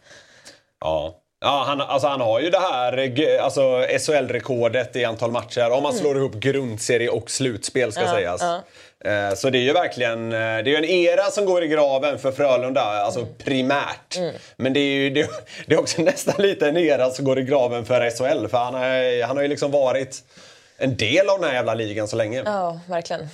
Ja. 0.81 1.20
Ja, 1.41 1.65
han, 1.67 1.81
alltså 1.81 2.09
han 2.09 2.21
har 2.21 2.41
ju 2.41 2.51
det 2.51 2.59
här 2.59 3.41
alltså 3.41 3.61
SHL-rekordet 3.99 4.97
i 4.97 5.05
antal 5.05 5.31
matcher 5.31 5.71
om 5.71 5.83
man 5.83 5.93
mm. 5.93 6.03
slår 6.03 6.17
ihop 6.17 6.35
grundserie 6.35 7.09
och 7.09 7.31
slutspel 7.31 7.93
ska 7.93 8.03
ja, 8.03 8.11
sägas. 8.11 8.43
Ja. 8.43 8.63
Eh, 9.11 9.35
så 9.35 9.51
det 9.51 9.59
är 9.59 9.63
ju 9.63 9.73
verkligen 9.73 10.31
det 10.31 10.37
är 10.37 10.77
en 10.77 10.85
era 10.85 11.23
som 11.23 11.47
går 11.47 11.65
i 11.65 11.69
graven 11.69 12.19
för 12.19 12.33
Frölunda, 12.33 12.81
alltså 12.81 13.21
mm. 13.21 13.33
primärt. 13.45 14.17
Mm. 14.19 14.35
Men 14.57 14.73
det 14.73 14.81
är 14.81 14.95
ju 14.95 15.11
det, 15.11 15.31
det, 15.67 15.75
är 15.75 15.81
också 15.81 16.03
nästan 16.03 16.35
lite 16.43 16.69
en 16.69 16.77
era 16.77 17.11
som 17.11 17.25
går 17.25 17.39
i 17.39 17.43
graven 17.43 17.85
för 17.85 18.11
SHL. 18.11 18.49
För 18.49 18.59
han, 18.59 18.75
är, 18.75 19.25
han 19.25 19.37
har 19.37 19.43
ju 19.43 19.49
liksom 19.49 19.71
varit 19.71 20.17
en 20.79 20.97
del 20.97 21.29
av 21.29 21.41
den 21.41 21.49
här 21.49 21.57
jävla 21.57 21.75
ligan 21.75 22.09
så 22.09 22.17
länge. 22.17 22.43
Ja, 22.45 22.81
verkligen. 22.89 23.29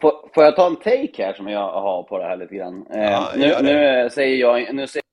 Får, 0.00 0.12
får 0.34 0.44
jag 0.44 0.56
ta 0.56 0.66
en 0.66 0.76
take 0.76 1.24
här 1.24 1.32
som 1.32 1.48
jag 1.48 1.72
har 1.72 2.02
på 2.02 2.18
det 2.18 2.24
här 2.24 2.36
lite 2.36 2.54
grann? 2.54 2.86
Eh, 2.94 3.02
ja, 3.02 3.28
nu, 3.36 3.56
nu, 3.62 4.10
säger 4.12 4.36
jag, 4.36 4.74
nu 4.74 4.86
säger 4.86 5.03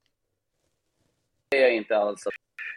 jag 1.58 1.76
inte 1.76 1.98
alls 1.98 2.24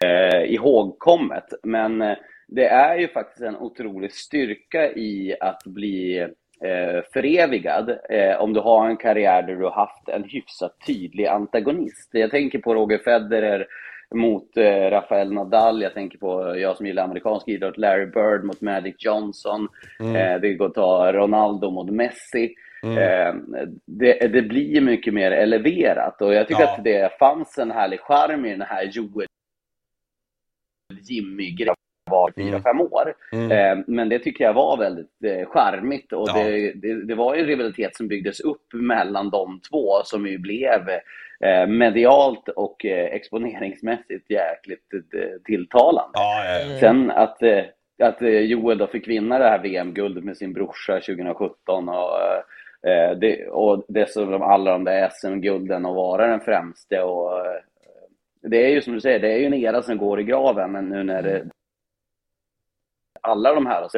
eh, 0.05 0.53
ihågkommet, 0.55 1.45
men 1.63 2.03
eh, 2.03 2.17
det 2.49 2.67
är 2.67 2.99
ju 2.99 3.09
faktiskt 3.09 3.41
en 3.41 3.57
otrolig 3.57 4.13
styrka 4.13 4.93
i 4.93 5.37
att 5.41 5.65
bli 5.65 6.19
eh, 6.65 7.03
förevigad 7.13 7.99
eh, 8.11 8.41
om 8.41 8.53
du 8.53 8.61
har 8.61 8.89
en 8.89 8.97
karriär 8.97 9.43
där 9.43 9.55
du 9.55 9.65
har 9.65 9.71
haft 9.71 10.09
en 10.09 10.25
hyfsat 10.25 10.77
tydlig 10.87 11.27
antagonist. 11.27 12.11
Jag 12.13 12.31
tänker 12.31 12.59
på 12.59 12.75
Roger 12.75 12.99
Federer 12.99 13.67
mot 14.15 14.57
eh, 14.57 14.91
Rafael 14.91 15.33
Nadal, 15.33 15.83
jag 15.83 15.95
tänker 15.95 16.19
på, 16.19 16.57
jag 16.57 16.77
som 16.77 16.87
gillar 16.87 17.05
amerikansk 17.05 17.49
idrott, 17.49 17.79
Larry 17.79 18.07
Bird 18.07 18.45
mot 18.45 18.61
Magic 18.61 18.95
Johnson, 18.99 19.69
mm. 20.01 20.17
eh, 20.17 20.41
det 20.41 20.55
går 20.55 20.67
att 20.67 20.75
ta 20.75 21.13
Ronaldo 21.13 21.71
mot 21.71 21.91
Messi. 21.91 22.55
Mm. 22.85 22.99
Eh, 22.99 23.65
det, 23.87 24.33
det, 24.33 24.43
blir 24.43 24.81
mycket 24.81 25.15
mer 25.15 25.31
eleverat 25.31 26.23
och 26.23 26.35
jag 26.35 26.49
tycker 26.49 26.63
ja. 26.63 26.75
att 26.75 26.85
det 26.85 27.19
fanns 27.19 27.59
en 27.59 27.71
härlig 27.71 28.01
charm 28.01 28.45
i 28.45 28.51
den 28.51 28.63
här 28.63 28.85
Joel 28.85 29.27
Jimmy-grejen 31.03 31.75
var 32.11 32.33
fyra, 32.37 32.49
mm. 32.49 32.63
fem 32.63 32.81
år. 32.81 33.15
Mm. 33.33 33.51
Eh, 33.51 33.85
men 33.87 34.09
det 34.09 34.19
tycker 34.19 34.45
jag 34.45 34.55
var 34.55 34.77
väldigt 34.77 35.25
eh, 35.25 35.49
charmigt 35.49 36.13
och 36.13 36.29
ja. 36.29 36.45
det, 36.45 36.73
det, 36.73 37.07
det, 37.07 37.15
var 37.15 37.35
en 37.35 37.47
rivalitet 37.47 37.97
som 37.97 38.09
byggdes 38.09 38.41
upp 38.41 38.73
mellan 38.73 39.31
de 39.31 39.61
två 39.71 40.03
som 40.05 40.27
ju 40.27 40.39
blev 40.39 40.89
eh, 41.41 41.67
medialt 41.67 42.49
och 42.49 42.85
eh, 42.85 43.05
exponeringsmässigt 43.05 44.31
jäkligt 44.31 44.91
tilltalande. 45.45 46.11
Ja, 46.13 46.45
ja, 46.45 46.79
Sen 46.81 47.11
att, 47.11 47.43
att 48.03 48.21
Joel 48.21 48.79
då 48.79 48.87
fick 48.87 49.09
vinna 49.09 49.39
det 49.39 49.49
här 49.49 49.63
VM-guldet 49.63 50.25
med 50.25 50.37
sin 50.37 50.53
brorsa 50.53 50.93
2017 50.93 51.89
och, 51.89 52.09
eh, 52.87 53.19
det, 53.19 53.47
och 53.47 53.85
dessutom 53.89 54.43
alla 54.43 54.71
de 54.71 54.85
där 54.85 55.09
SM-gulden 55.13 55.87
och 55.87 55.95
vara 55.95 56.27
den 56.27 56.41
främste. 56.41 57.03
Och, 57.03 57.47
eh, 57.47 57.61
det 58.43 58.67
är 58.67 58.69
ju 58.69 58.81
som 58.81 58.95
du 58.95 59.01
säger, 59.01 59.21
det 59.21 59.33
är 59.33 59.39
ju 59.39 59.47
en 59.47 59.55
era 59.55 59.83
som 59.83 59.99
går 59.99 60.21
i 60.21 60.25
graven 60.25 60.73
men 60.73 60.89
nu 60.89 61.03
när 61.03 61.23
det, 61.23 61.45
alla 63.21 63.55
de 63.55 63.67
här 63.67 63.89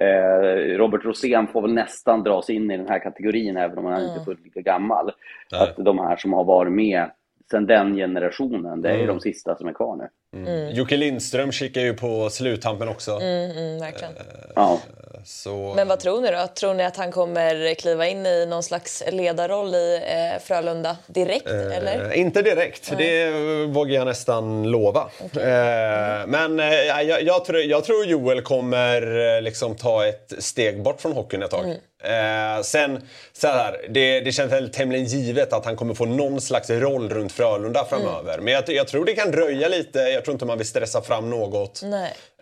Eh, 0.00 0.76
Robert 0.76 1.04
Rosén 1.04 1.46
får 1.46 1.62
väl 1.62 1.74
nästan 1.74 2.22
dras 2.22 2.50
in 2.50 2.70
i 2.70 2.76
den 2.76 2.88
här 2.88 2.98
kategorin 2.98 3.56
även 3.56 3.78
om 3.78 3.84
han 3.84 3.94
mm. 3.94 4.06
inte 4.06 4.20
är 4.20 4.24
fullt 4.24 4.44
lika 4.44 4.60
gammal. 4.60 5.12
Nej. 5.52 5.60
Att 5.60 5.76
de 5.76 5.98
här 5.98 6.16
som 6.16 6.32
har 6.32 6.44
varit 6.44 6.72
med 6.72 7.10
sen 7.50 7.66
den 7.66 7.96
generationen, 7.96 8.82
det 8.82 8.90
är 8.90 8.94
mm. 8.94 9.06
de 9.06 9.20
sista 9.20 9.56
som 9.56 9.68
är 9.68 9.72
kvar 9.72 9.96
nu. 9.96 10.08
Mm. 10.36 10.48
mm. 10.48 10.74
Jocke 10.74 10.96
Lindström 10.96 11.52
kikar 11.52 11.80
ju 11.80 11.94
på 11.94 12.30
sluttampen 12.30 12.88
också. 12.88 13.12
Mm, 13.12 13.50
mm, 13.50 13.78
verkligen. 13.78 14.16
Eh, 14.16 14.22
ja. 14.54 14.80
Så... 15.26 15.72
Men 15.76 15.88
vad 15.88 16.00
tror 16.00 16.20
ni 16.20 16.30
då? 16.30 16.46
Tror 16.46 16.74
ni 16.74 16.84
att 16.84 16.96
han 16.96 17.12
kommer 17.12 17.74
kliva 17.74 18.06
in 18.06 18.26
i 18.26 18.46
någon 18.46 18.62
slags 18.62 19.02
ledarroll 19.12 19.74
i 19.74 20.00
eh, 20.06 20.42
Frölunda 20.42 20.96
direkt? 21.06 21.46
Eh, 21.46 21.76
eller? 21.76 22.12
Inte 22.12 22.42
direkt, 22.42 22.92
Nej. 22.92 23.06
det 23.06 23.30
vågar 23.66 23.94
jag 23.94 24.06
nästan 24.06 24.70
lova. 24.70 25.10
Okay. 25.24 25.42
Eh, 25.42 26.26
men 26.26 26.60
eh, 26.60 26.74
jag, 26.74 27.22
jag, 27.22 27.44
tror, 27.44 27.60
jag 27.60 27.84
tror 27.84 28.04
Joel 28.04 28.42
kommer 28.42 29.36
eh, 29.36 29.42
liksom 29.42 29.76
ta 29.76 30.06
ett 30.06 30.32
steg 30.38 30.82
bort 30.82 31.00
från 31.00 31.12
hockeyn 31.12 31.42
ett 31.42 31.50
tag. 31.50 31.64
Mm. 31.64 31.76
Eh, 32.04 32.62
sen, 32.62 33.02
så 33.32 33.48
här, 33.48 33.86
det, 33.88 34.20
det 34.20 34.32
känns 34.32 34.52
väl 34.52 34.70
tämligen 34.70 35.06
givet 35.06 35.52
att 35.52 35.64
han 35.64 35.76
kommer 35.76 35.94
få 35.94 36.04
någon 36.04 36.40
slags 36.40 36.70
roll 36.70 37.10
runt 37.10 37.32
Frölunda 37.32 37.84
framöver. 37.84 38.32
Mm. 38.32 38.44
Men 38.44 38.54
jag, 38.54 38.64
jag, 38.68 38.88
tror 38.88 39.04
det 39.04 39.14
kan 39.14 39.30
dröja 39.30 39.68
lite. 39.68 39.98
Jag 39.98 40.24
tror 40.26 40.34
inte 40.34 40.44
man 40.44 40.58
vill 40.58 40.66
stressa 40.66 41.02
fram 41.02 41.30
något. 41.30 41.82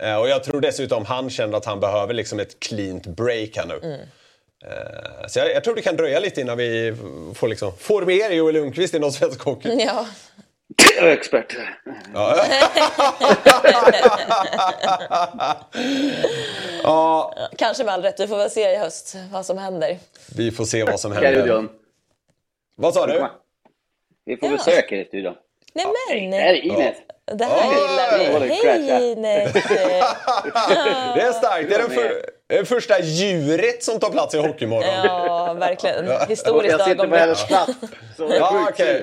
Eh, 0.00 0.16
och 0.16 0.28
jag 0.28 0.44
tror 0.44 0.60
dessutom 0.60 1.04
han 1.04 1.30
känner 1.30 1.56
att 1.56 1.64
han 1.64 1.80
behöver 1.80 2.14
liksom 2.14 2.40
ett 2.40 2.60
cleant 2.60 3.06
break 3.06 3.56
här 3.56 3.66
nu. 3.66 3.80
Mm. 3.82 4.00
Eh, 4.64 5.26
så 5.28 5.38
jag, 5.38 5.50
jag, 5.50 5.64
tror 5.64 5.74
det 5.74 5.82
kan 5.82 5.96
dröja 5.96 6.20
lite 6.20 6.40
innan 6.40 6.58
vi 6.58 6.96
får, 7.34 7.48
liksom, 7.48 7.72
får 7.78 8.02
med 8.02 8.32
Joel 8.34 8.54
Lundqvist 8.54 8.94
i 8.94 8.98
någon 8.98 9.12
svensk 9.12 9.40
hockey. 9.40 9.68
Ja. 9.86 10.06
Jag 10.96 11.08
är 11.08 11.12
expert. 11.12 11.56
Ja. 12.14 12.44
ja. 16.82 17.34
Kanske 17.58 17.84
med 17.84 17.94
all 17.94 18.02
rätt. 18.02 18.20
Vi 18.20 18.26
får 18.26 18.36
väl 18.36 18.50
se 18.50 18.72
i 18.72 18.76
höst 18.76 19.16
vad 19.32 19.46
som 19.46 19.58
händer. 19.58 19.98
Vi 20.36 20.50
får 20.50 20.64
se 20.64 20.84
vad 20.84 21.00
som 21.00 21.12
händer. 21.12 21.68
Vad 22.76 22.94
sa 22.94 23.06
du? 23.06 23.26
Vi 24.24 24.36
får 24.36 24.48
ja. 24.48 24.56
besök 24.56 24.92
i 24.92 25.04
studion. 25.04 25.34
Nej 25.74 25.86
men! 25.86 26.30
Det 26.30 26.36
här 26.36 26.54
är 26.54 26.64
Ines. 26.64 26.96
Det 27.32 27.44
här 27.44 27.64
gillar 27.64 28.40
vi. 28.40 28.48
Hej 28.48 29.12
Ines! 29.12 29.52
det 31.14 31.20
är 31.20 31.32
starkt. 31.32 31.68
Det 31.68 31.74
är 31.74 31.78
den 31.78 31.90
för, 31.90 32.64
första 32.64 33.00
djuret 33.00 33.82
som 33.82 34.00
tar 34.00 34.10
plats 34.10 34.34
i 34.34 34.38
Hockeymorgon. 34.38 35.04
Ja, 35.04 35.52
verkligen. 35.52 36.28
Historiskt 36.28 36.46
ögonblick. 36.46 36.72
Jag 36.72 36.88
sitter 36.88 37.08
på 37.08 37.16
hennes 37.16 37.46
plats. 37.46 37.72
ja, 38.18 38.68
okay. 38.70 39.02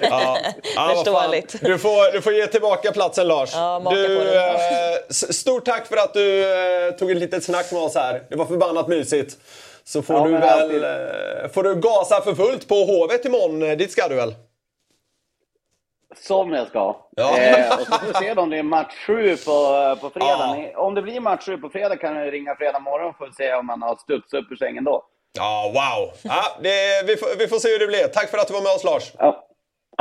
ja. 0.00 0.38
ja, 0.76 0.92
Förståeligt. 0.94 1.54
Du 1.60 1.78
får, 1.78 2.12
du 2.12 2.22
får 2.22 2.32
ge 2.32 2.46
tillbaka 2.46 2.92
platsen 2.92 3.28
Lars. 3.28 3.50
Ja, 3.54 3.82
du, 3.90 4.34
eh, 4.36 4.42
stort 5.10 5.64
tack 5.64 5.86
för 5.86 5.96
att 5.96 6.14
du 6.14 6.42
eh, 6.42 6.90
tog 6.90 7.10
ett 7.10 7.16
litet 7.16 7.44
snack 7.44 7.72
med 7.72 7.82
oss 7.82 7.94
här. 7.94 8.22
Det 8.28 8.36
var 8.36 8.46
förbannat 8.46 8.88
mysigt. 8.88 9.36
Så 9.84 10.02
får 10.02 10.16
ja, 10.16 10.24
du 10.24 10.32
väl 10.32 10.42
alltid... 10.42 10.84
Eh, 10.84 11.50
får 11.54 11.62
du 11.62 11.74
gasa 11.74 12.20
för 12.20 12.34
fullt 12.34 12.68
på 12.68 12.74
Hovet 12.74 13.24
imorgon. 13.24 13.62
Eh, 13.62 13.76
dit 13.76 13.92
ska 13.92 14.08
du 14.08 14.14
väl? 14.14 14.34
Som 16.16 16.52
jag 16.52 16.68
ska. 16.68 16.96
Ja. 17.16 17.38
Eh, 17.38 17.74
och 17.74 17.80
så 17.80 17.92
får 17.92 18.06
vi 18.06 18.14
se 18.14 18.32
om 18.32 18.50
det 18.50 18.58
är 18.58 18.62
match 18.62 18.94
7 19.06 19.36
på, 19.36 19.96
på 20.00 20.10
fredag. 20.10 20.70
Ja. 20.72 20.80
Om 20.80 20.94
det 20.94 21.02
blir 21.02 21.20
match 21.20 21.44
7 21.46 21.56
på 21.58 21.68
fredag 21.68 21.96
kan 21.96 22.16
jag 22.16 22.32
ringa 22.32 22.54
fredag 22.56 22.78
morgon 22.78 23.14
för 23.18 23.24
att 23.26 23.34
se 23.34 23.54
om 23.54 23.66
man 23.66 23.82
har 23.82 23.96
studsat 23.96 24.34
upp 24.40 24.52
ur 24.52 24.56
sängen 24.56 24.84
då. 24.84 25.04
Ja, 25.32 25.70
wow! 25.74 26.18
Ja, 26.22 26.42
det, 26.62 27.02
vi, 27.06 27.16
får, 27.16 27.38
vi 27.38 27.48
får 27.48 27.58
se 27.58 27.68
hur 27.68 27.78
det 27.78 27.86
blir. 27.86 28.06
Tack 28.06 28.30
för 28.30 28.38
att 28.38 28.46
du 28.48 28.54
var 28.54 28.62
med 28.62 28.72
oss 28.72 28.84
Lars. 28.84 29.12
Ja. 29.18 29.48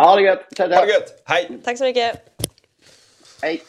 Ha 0.02 0.16
det 0.16 0.22
gött! 0.22 0.58
Ha 0.58 0.68
det 0.68 0.76
gött! 0.76 1.22
Hej! 1.26 1.50
Tack 1.64 1.78
så 1.78 1.84
mycket! 1.84 2.22
Hej! 3.42 3.62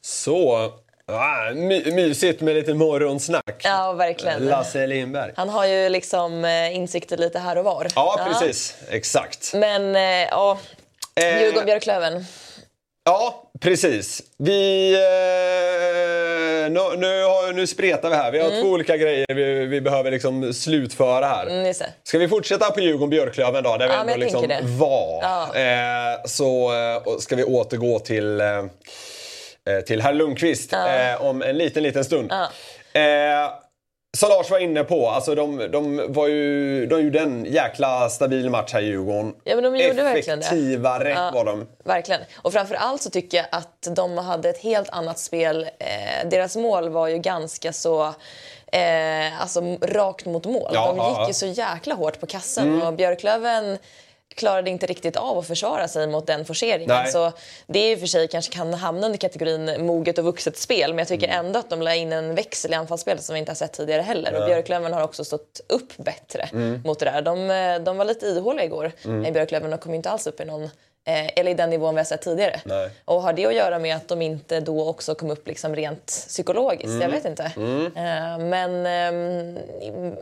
Så, 0.00 0.70
Ah, 1.08 1.54
my 1.54 1.92
mysigt 1.92 2.40
med 2.40 2.54
lite 2.54 2.74
morgonsnack. 2.74 3.60
Ja, 3.64 3.92
verkligen. 3.92 4.46
Lasse 4.46 4.86
Lindberg. 4.86 5.32
Han 5.36 5.48
har 5.48 5.66
ju 5.66 5.88
liksom 5.88 6.44
eh, 6.44 6.76
insikter 6.76 7.16
lite 7.16 7.38
här 7.38 7.58
och 7.58 7.64
var. 7.64 7.86
Ja, 7.94 8.26
precis. 8.28 8.76
Ja. 8.80 8.96
Exakt. 8.96 9.54
Men, 9.54 9.96
eh, 9.96 10.28
ja. 10.30 10.58
Eh, 11.20 11.42
Djurgården-Björklöven. 11.42 12.24
Ja, 13.04 13.50
precis. 13.60 14.22
Vi... 14.38 14.92
Eh, 14.94 16.70
nu, 16.70 16.96
nu, 16.96 17.22
har, 17.22 17.52
nu 17.52 17.66
spretar 17.66 18.10
vi 18.10 18.16
här. 18.16 18.32
Vi 18.32 18.38
har 18.38 18.50
mm. 18.50 18.62
två 18.62 18.68
olika 18.68 18.96
grejer 18.96 19.34
vi, 19.34 19.66
vi 19.66 19.80
behöver 19.80 20.10
liksom 20.10 20.54
slutföra 20.54 21.26
här. 21.26 21.46
Mm, 21.46 21.74
Ska 22.04 22.18
vi 22.18 22.28
fortsätta 22.28 22.70
på 22.70 22.80
Djurgården-Björklöven 22.80 23.64
då? 23.64 23.76
Där 23.76 23.86
ja, 23.86 24.04
vi 24.06 24.12
ändå 24.12 24.24
liksom 24.24 24.78
var. 24.78 25.22
Ja. 25.22 25.54
Eh, 25.54 26.24
så 26.24 26.72
eh, 26.74 27.18
ska 27.18 27.36
vi 27.36 27.44
återgå 27.44 27.98
till 27.98 28.40
eh, 28.40 28.46
Eh, 29.70 29.80
till 29.80 30.02
herr 30.02 30.12
Lundqvist 30.12 30.72
ja. 30.72 30.88
eh, 30.88 31.22
om 31.22 31.42
en 31.42 31.58
liten, 31.58 31.82
liten 31.82 32.04
stund. 32.04 32.32
Som 34.16 34.28
Lars 34.28 34.50
var 34.50 34.58
inne 34.58 34.84
på, 34.84 35.10
alltså 35.10 35.34
de, 35.34 35.70
de, 35.72 36.12
var 36.12 36.26
ju, 36.26 36.86
de 36.86 37.02
gjorde 37.02 37.20
en 37.20 37.44
jäkla 37.44 38.08
stabil 38.08 38.50
match 38.50 38.72
här 38.72 38.82
i 38.82 38.86
Djurgården. 38.86 39.34
Ja, 39.44 39.54
men 39.54 39.64
de 39.64 39.76
gjorde 39.76 40.10
Effektivare 40.10 41.10
ja, 41.10 41.30
var 41.34 41.44
de. 41.44 41.66
Verkligen. 41.84 42.20
Och 42.36 42.52
framförallt 42.52 43.02
så 43.02 43.10
tycker 43.10 43.36
jag 43.38 43.46
att 43.50 43.88
de 43.90 44.18
hade 44.18 44.48
ett 44.48 44.58
helt 44.58 44.90
annat 44.90 45.18
spel. 45.18 45.62
Eh, 45.62 46.28
deras 46.28 46.56
mål 46.56 46.88
var 46.88 47.08
ju 47.08 47.18
ganska 47.18 47.72
så 47.72 48.14
eh, 48.72 49.40
alltså, 49.40 49.60
rakt 49.80 50.26
mot 50.26 50.44
mål. 50.44 50.70
Ja, 50.74 50.86
de 50.86 50.96
gick 50.96 51.18
ja, 51.18 51.28
ju 51.28 51.34
så 51.34 51.46
jäkla 51.46 51.94
hårt 51.94 52.20
på 52.20 52.26
kassen 52.26 52.68
mm. 52.68 52.86
och 52.86 52.94
Björklöven 52.94 53.78
klarade 54.36 54.70
inte 54.70 54.86
riktigt 54.86 55.16
av 55.16 55.38
att 55.38 55.46
försvara 55.46 55.88
sig 55.88 56.06
mot 56.06 56.26
den 56.26 56.44
forceringen. 56.44 57.06
Så 57.06 57.32
det 57.66 57.78
är 57.78 57.92
i 57.92 57.94
och 57.94 58.00
för 58.00 58.06
sig 58.06 58.28
kanske 58.28 58.52
kan 58.52 58.74
hamna 58.74 59.06
under 59.06 59.18
kategorin 59.18 59.86
moget 59.86 60.18
och 60.18 60.24
vuxet 60.24 60.56
spel 60.56 60.90
men 60.90 60.98
jag 60.98 61.08
tycker 61.08 61.28
mm. 61.28 61.46
ändå 61.46 61.58
att 61.58 61.70
de 61.70 61.82
la 61.82 61.94
in 61.94 62.12
en 62.12 62.34
växel 62.34 62.72
i 62.72 62.74
anfallsspelet 62.74 63.24
som 63.24 63.34
vi 63.34 63.38
inte 63.38 63.50
har 63.50 63.56
sett 63.56 63.72
tidigare 63.72 64.02
heller. 64.02 64.32
Nej. 64.32 64.40
Och 64.40 64.46
Björklöven 64.46 64.92
har 64.92 65.02
också 65.02 65.24
stått 65.24 65.60
upp 65.68 65.96
bättre 65.96 66.48
mm. 66.52 66.82
mot 66.84 66.98
det 66.98 67.04
där. 67.04 67.22
De, 67.22 67.84
de 67.84 67.96
var 67.96 68.04
lite 68.04 68.26
ihåliga 68.26 68.64
igår 68.64 68.92
mm. 69.04 69.24
i 69.24 69.32
Björklöven 69.32 69.72
och 69.72 69.80
kom 69.80 69.94
inte 69.94 70.10
alls 70.10 70.26
upp 70.26 70.40
i 70.40 70.44
någon 70.44 70.62
Eh, 70.62 70.70
eller 71.06 71.50
i 71.50 71.54
den 71.54 71.70
nivån 71.70 71.94
vi 71.94 71.98
har 71.98 72.04
sett 72.04 72.22
tidigare. 72.22 72.60
Nej. 72.64 72.90
Och 73.04 73.22
har 73.22 73.32
det 73.32 73.46
att 73.46 73.54
göra 73.54 73.78
med 73.78 73.96
att 73.96 74.08
de 74.08 74.22
inte 74.22 74.60
då 74.60 74.88
också 74.88 75.14
kom 75.14 75.30
upp 75.30 75.48
liksom 75.48 75.76
rent 75.76 76.06
psykologiskt? 76.06 76.84
Mm. 76.84 77.00
Jag 77.00 77.08
vet 77.08 77.24
inte. 77.24 77.52
Mm. 77.56 77.86
Eh, 77.86 78.38
men 78.38 78.86
eh, 78.86 79.62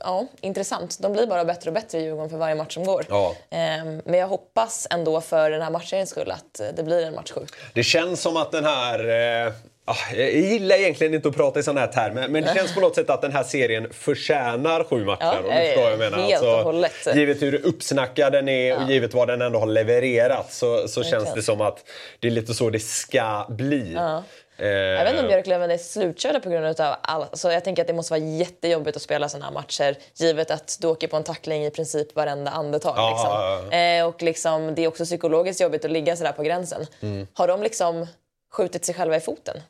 ja, 0.00 0.26
intressant. 0.40 0.98
De 1.00 1.12
blir 1.12 1.26
bara 1.26 1.44
bättre 1.44 1.70
och 1.70 1.74
bättre 1.74 1.98
i 1.98 2.02
Djurgården 2.02 2.30
för 2.30 2.36
varje 2.36 2.54
match 2.54 2.74
som 2.74 2.84
går. 2.84 3.06
Ja. 3.08 3.34
Ehm, 3.50 4.02
men 4.04 4.20
jag 4.20 4.28
hoppas 4.28 4.86
ändå 4.90 5.20
för 5.20 5.50
den 5.50 5.62
här 5.62 5.70
matchens 5.70 6.10
skull 6.10 6.30
att 6.30 6.60
det 6.76 6.82
blir 6.82 7.06
en 7.06 7.14
match 7.14 7.32
7. 7.32 7.40
Det 7.74 7.82
känns 7.82 8.20
som 8.20 8.36
att 8.36 8.52
den 8.52 8.64
här 8.64 8.98
Ah, 9.46 9.52
jag 10.16 10.32
gillar 10.32 10.76
egentligen 10.76 11.14
inte 11.14 11.28
att 11.28 11.36
prata 11.36 11.60
i 11.60 11.62
sådana 11.62 11.80
här 11.80 11.86
termer, 11.86 12.28
men 12.28 12.44
det 12.44 12.54
känns 12.54 12.74
på 12.74 12.80
något 12.80 12.94
sätt 12.94 13.10
att 13.10 13.22
den 13.22 13.32
här 13.32 13.42
serien 13.42 13.92
förtjänar 13.92 14.84
sju 14.84 15.04
matcher. 15.04 15.18
Ja, 15.20 15.38
om 15.38 15.44
du 15.44 15.66
förstår 15.66 15.90
jag 15.90 15.98
menar. 15.98 16.18
Helt 16.18 16.44
alltså. 16.44 17.14
Givet 17.14 17.42
hur 17.42 17.66
uppsnackad 17.66 18.32
den 18.32 18.48
är 18.48 18.68
ja. 18.68 18.84
och 18.84 18.90
givet 18.90 19.14
vad 19.14 19.28
den 19.28 19.42
ändå 19.42 19.58
har 19.58 19.66
levererat 19.66 20.52
så, 20.52 20.88
så 20.88 21.02
känns 21.02 21.34
det 21.34 21.42
som 21.42 21.60
att 21.60 21.84
det 22.20 22.26
är 22.26 22.30
lite 22.30 22.54
så 22.54 22.70
det 22.70 22.80
ska 22.80 23.46
bli. 23.48 23.92
Ja. 23.94 24.22
Eh, 24.56 24.68
jag 24.68 25.04
vet 25.04 25.12
inte 25.12 25.22
om 25.22 25.28
Björklöven 25.28 25.70
är 25.70 25.78
slutkörda 25.78 26.40
på 26.40 26.50
grund 26.50 26.80
av 26.80 26.94
allt. 27.00 27.30
Alltså 27.30 27.52
jag 27.52 27.64
tänker 27.64 27.82
att 27.82 27.88
det 27.88 27.94
måste 27.94 28.12
vara 28.12 28.20
jättejobbigt 28.20 28.96
att 28.96 29.02
spela 29.02 29.28
sådana 29.28 29.46
här 29.46 29.52
matcher 29.52 29.96
givet 30.14 30.50
att 30.50 30.78
du 30.80 30.86
åker 30.86 31.08
på 31.08 31.16
en 31.16 31.24
tackling 31.24 31.64
i 31.64 31.70
princip 31.70 32.16
varenda 32.16 32.50
andetag. 32.50 32.94
Ja, 32.96 33.10
liksom. 33.10 33.78
Eh, 33.78 34.06
och 34.06 34.22
liksom, 34.22 34.74
det 34.74 34.84
är 34.84 34.88
också 34.88 35.04
psykologiskt 35.04 35.60
jobbigt 35.60 35.84
att 35.84 35.90
ligga 35.90 36.16
sådär 36.16 36.32
på 36.32 36.42
gränsen. 36.42 36.86
Mm. 37.00 37.26
Har 37.32 37.48
de 37.48 37.62
liksom 37.62 38.06
skjutit 38.52 38.84
sig 38.84 38.94
själva 38.94 39.16
i 39.16 39.20
foten? 39.20 39.60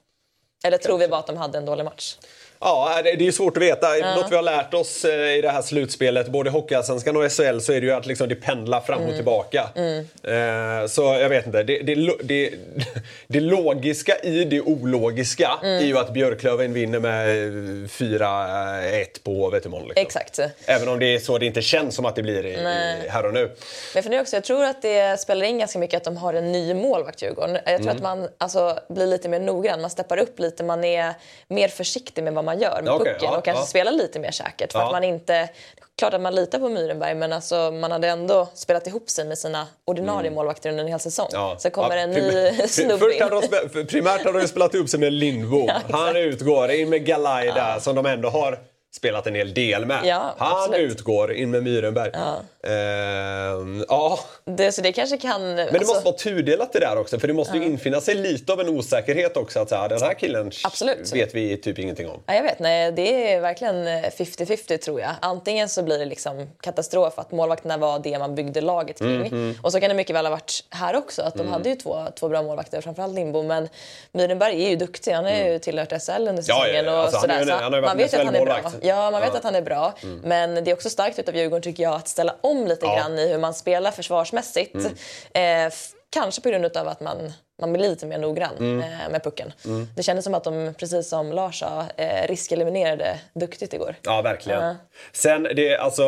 Eller 0.64 0.78
tror 0.78 0.98
vi 0.98 1.08
bara 1.08 1.20
att 1.20 1.26
de 1.26 1.36
hade 1.36 1.58
en 1.58 1.64
dålig 1.64 1.84
match? 1.84 2.16
Ja, 2.64 3.00
det 3.02 3.26
är 3.26 3.32
svårt 3.32 3.56
att 3.56 3.62
veta. 3.62 3.98
Ja. 3.98 4.14
Något 4.14 4.32
vi 4.32 4.36
har 4.36 4.42
lärt 4.42 4.74
oss 4.74 5.04
eh, 5.04 5.38
i 5.38 5.40
det 5.40 5.50
här 5.50 5.62
slutspelet, 5.62 6.28
både 6.28 6.50
Hockeyallsvenskan 6.50 7.16
och 7.16 7.32
SHL, 7.32 7.58
så 7.60 7.72
är 7.72 7.80
det 7.80 7.86
ju 7.86 7.92
att 7.92 8.06
liksom 8.06 8.28
det 8.28 8.34
pendlar 8.34 8.80
fram 8.80 8.98
och 8.98 9.04
mm. 9.04 9.16
tillbaka. 9.16 9.68
Mm. 9.74 9.98
Eh, 10.22 10.86
så 10.86 11.02
jag 11.02 11.28
vet 11.28 11.46
inte. 11.46 11.62
Det, 11.62 11.78
det, 11.78 11.94
det, 12.22 12.50
det 13.26 13.40
logiska 13.40 14.16
i 14.22 14.44
det 14.44 14.60
ologiska 14.60 15.58
mm. 15.62 15.82
är 15.82 15.86
ju 15.86 15.98
att 15.98 16.12
Björklöven 16.12 16.72
vinner 16.72 16.98
med 16.98 17.28
4-1 17.88 19.04
på 19.22 19.34
Hovet. 19.34 19.64
Liksom. 19.64 19.90
Exakt. 19.96 20.40
Även 20.66 20.88
om 20.88 20.98
det 20.98 21.14
är 21.14 21.18
så 21.18 21.38
det 21.38 21.46
inte 21.46 21.62
känns 21.62 21.94
som 21.94 22.04
att 22.04 22.16
det 22.16 22.22
blir 22.22 22.46
i, 22.46 22.52
i 22.52 23.08
här 23.08 23.26
och 23.26 23.34
nu. 23.34 23.50
Men 23.94 24.02
för 24.02 24.10
nu 24.10 24.20
också, 24.20 24.36
jag 24.36 24.44
tror 24.44 24.64
att 24.64 24.82
det 24.82 25.20
spelar 25.20 25.46
in 25.46 25.58
ganska 25.58 25.78
mycket 25.78 25.96
att 25.96 26.04
de 26.04 26.16
har 26.16 26.34
en 26.34 26.52
ny 26.52 26.74
målvakt, 26.74 27.22
Djurgården. 27.22 27.54
Jag 27.54 27.64
tror 27.64 27.80
mm. 27.80 27.96
att 27.96 28.02
man 28.02 28.28
alltså, 28.38 28.78
blir 28.88 29.06
lite 29.06 29.28
mer 29.28 29.40
noggrann. 29.40 29.80
Man 29.80 29.90
steppar 29.90 30.18
upp 30.18 30.38
lite, 30.38 30.64
man 30.64 30.84
är 30.84 31.14
mer 31.48 31.68
försiktig 31.68 32.24
med 32.24 32.34
vad 32.34 32.44
man 32.44 32.53
man 32.55 32.62
gör 32.62 32.82
med 32.82 32.92
Okej, 32.92 33.12
pucken 33.12 33.28
ja, 33.32 33.38
och 33.38 33.44
kanske 33.44 33.62
ja. 33.62 33.66
spela 33.66 33.90
lite 33.90 34.18
mer 34.18 34.30
säkert. 34.30 34.72
För 34.72 34.78
Ja. 34.78 34.86
att 34.86 34.92
man 34.92 35.05
inte... 35.05 35.48
Klart 35.98 36.14
att 36.14 36.20
man 36.20 36.34
litar 36.34 36.59
på 36.59 36.68
Myrenberg 36.68 37.14
men 37.14 37.32
alltså, 37.32 37.70
man 37.70 37.92
hade 37.92 38.09
ändå 38.09 38.48
spelat 38.55 38.86
ihop 38.86 39.11
sig 39.11 39.24
med 39.24 39.38
sina 39.38 39.66
ordinarie 39.84 40.30
målvakter 40.30 40.70
under 40.70 40.84
en 40.84 40.90
hel 40.90 41.00
säsong. 41.00 41.28
Mm. 41.32 41.40
Ja. 41.42 41.57
Så 41.59 41.70
kommer 41.70 41.96
en 41.96 42.11
ny 42.11 42.52
snubbe 42.68 43.14
in. 43.14 43.22
hade 43.22 43.40
de 43.72 43.84
primärt 43.86 44.24
hade 44.24 44.40
de 44.40 44.48
spelat 44.48 44.74
upp 44.74 44.88
sig 44.88 45.00
med 45.00 45.12
Lindbom. 45.12 45.70
Han 45.90 46.16
utgår, 46.16 46.70
in 46.70 46.90
med 46.90 47.07
Galaj 47.07 47.46
där 47.46 47.78
som 47.80 47.96
de 47.96 48.07
ändå 48.07 48.28
har 48.28 48.59
spelat 48.97 49.26
en 49.26 49.34
hel 49.34 49.55
del 49.55 49.86
med. 49.86 50.01
Ja, 50.05 50.34
Han 50.38 50.53
absolut. 50.57 50.90
utgår, 50.92 51.32
in 51.32 51.51
med 51.51 51.62
Myrenberg. 51.62 52.11
Ja. 52.14 52.36
ja, 53.88 54.18
Det, 54.45 54.72
så 54.72 54.82
det 54.82 54.92
kanske 54.92 55.16
kan... 55.18 55.30
alltså, 55.59 55.72
men 55.72 55.80
det 55.80 55.86
måste 55.86 56.05
vara 56.05 56.14
tudelat 56.16 56.72
det 56.72 56.78
där 56.80 56.99
också 56.99 57.18
för 57.18 57.28
det 57.28 57.34
måste 57.34 57.57
ju 57.57 57.64
infinna 57.64 58.01
sig 58.01 58.14
lite 58.14 58.53
av 58.53 58.61
en 58.61 58.68
osäkerhet 58.68 59.36
också 59.36 59.61
att 59.61 59.68
så 59.68 59.74
här, 59.76 59.88
den 59.88 60.03
här 60.03 60.14
killen 60.14 60.51
Absolut. 60.64 61.12
vet 61.12 61.34
vi 61.34 61.57
typ 61.57 61.78
ingenting 61.78 62.09
om. 62.09 62.20
Ja, 62.26 62.34
jag 62.34 62.42
vet, 62.42 62.59
nej, 62.59 62.92
det 62.92 63.32
är 63.32 63.40
verkligen 63.40 63.86
eh, 63.86 63.92
50-50 64.03 64.76
tror 64.76 65.01
jag. 65.01 65.11
Antingen 65.20 65.68
så 65.68 65.82
blir 65.82 65.99
det 65.99 66.05
liksom 66.05 66.51
katastrof 66.61 67.18
att 67.18 67.32
målvakterna 67.32 67.76
var 67.76 67.99
det 67.99 68.18
man 68.18 68.34
byggde 68.34 68.61
laget 68.61 68.99
kring. 68.99 69.20
Mhm. 69.20 69.59
Och 69.62 69.72
så 69.72 69.80
kan 69.80 69.88
det 69.88 69.95
mycket 69.95 70.16
väl 70.16 70.26
ha 70.26 70.30
varit 70.30 70.64
här 70.70 70.97
också. 70.97 71.22
Att 71.22 71.34
de 71.34 71.40
Mm. 71.40 71.53
hade 71.53 71.68
ju 71.68 71.74
två, 71.76 72.07
två 72.18 72.28
bra 72.28 72.42
målvakter, 72.42 72.80
framförallt 72.80 73.14
Lindbom. 73.14 73.47
Men 73.47 73.68
Myrenberg 74.12 74.64
är 74.64 74.70
ju 74.70 74.76
duktig. 74.76 75.12
Han 75.12 75.24
har 75.24 75.32
ju 75.32 75.59
tillhört 75.59 75.92
SL 76.03 76.28
under 76.28 76.42
säsongen. 76.42 76.70
Mm. 76.70 76.84
ja, 76.86 76.92
ja. 76.92 76.99
Och 76.99 77.05
Alltså, 77.05 77.16
han 77.16 77.20
sådär. 77.22 77.40
en- 77.40 77.47
Så 77.47 77.53
han 77.55 77.72
varit 77.72 77.84
man 77.84 77.97
vet 77.97 78.12
ju 78.12 78.16
att 78.18 78.24
han 78.24 78.34
är 78.34 78.45
bra. 78.45 78.61
Ja, 78.85 79.11
man 79.11 79.20
vet 79.20 79.20
Ja. 79.20 79.26
Mm. 79.26 79.37
att 79.37 79.45
han 79.45 79.55
är 79.55 79.62
bra. 79.62 79.95
Men 80.22 80.55
det 80.64 80.70
är 80.70 80.74
också 80.74 80.91
starkt 80.91 81.18
utav 81.18 81.37
Djurgården 81.37 81.62
tycker 81.62 81.82
jag 81.82 81.95
att 81.95 82.09
ställa 82.09 82.35
om 82.41 82.66
lite 82.66 82.87
Ja. 82.87 82.97
grann 82.97 83.18
i 83.18 83.28
hur 83.28 83.39
man 83.39 83.55
spelar 83.55 83.91
försvarsmässigt. 83.91 84.74
Mm. 85.35 85.66
Eh, 85.66 85.72
kanske 86.14 86.40
på 86.42 86.48
grund 86.48 86.64
av 86.76 86.88
att 86.88 87.00
man, 87.00 87.32
man 87.60 87.72
blir 87.72 87.88
lite 87.88 88.06
mer 88.06 88.18
noggrann 88.18 88.56
Mm. 88.58 88.80
eh, 88.80 89.10
med 89.10 89.22
pucken. 89.24 89.52
Det 89.96 90.02
kändes 90.02 90.24
som 90.24 90.34
att 90.34 90.44
de, 90.44 90.74
precis 90.78 91.08
som 91.08 91.32
Lars 91.32 91.58
sa, 91.60 91.84
eh, 91.96 92.28
riskeliminerade 92.28 93.18
duktigt 93.34 93.72
igår. 93.74 93.94
Ja, 94.02 94.22
verkligen. 94.22 94.62
Ja. 94.64 94.76
Sen, 95.12 95.42
det 95.42 95.68
är 95.68 95.78
alltså 95.78 96.04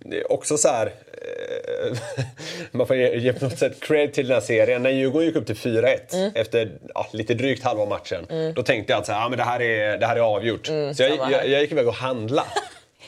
det 0.00 0.20
är 0.20 0.32
också 0.32 0.56
så 0.58 0.68
här... 0.68 0.86
Eh, 0.86 1.98
man 2.70 2.86
får 2.86 2.96
ge, 2.96 3.16
ge 3.18 3.32
på 3.32 3.44
något 3.44 3.58
sätt 3.58 3.80
cred 3.80 4.12
till 4.12 4.26
den 4.28 4.34
här 4.34 4.40
serien. 4.40 4.82
När 4.82 4.90
Djurgården 4.90 5.26
gick 5.26 5.36
upp 5.36 5.46
till 5.46 5.56
4-1 5.56 6.14
Mm. 6.14 6.30
efter 6.34 6.70
ja, 6.94 7.06
lite 7.12 7.34
drygt 7.34 7.64
halva 7.64 7.84
matchen, 7.86 8.52
då 8.54 8.62
tänkte 8.62 8.92
jag 8.92 9.00
att 9.00 9.06
så 9.06 9.12
här, 9.12 9.20
ja, 9.20 9.28
men 9.28 9.38
det, 9.38 9.44
här 9.44 9.62
är, 9.62 9.98
det 9.98 10.06
här 10.06 10.16
är 10.16 10.20
avgjort. 10.20 10.66
så 10.66 10.72
jag, 10.72 10.78
Mm, 10.82 10.94
samma 10.94 11.24
här. 11.24 11.32
jag, 11.32 11.48
jag 11.48 11.60
gick 11.60 11.72
iväg 11.72 11.88
och 11.88 11.94
handla. 11.94 12.44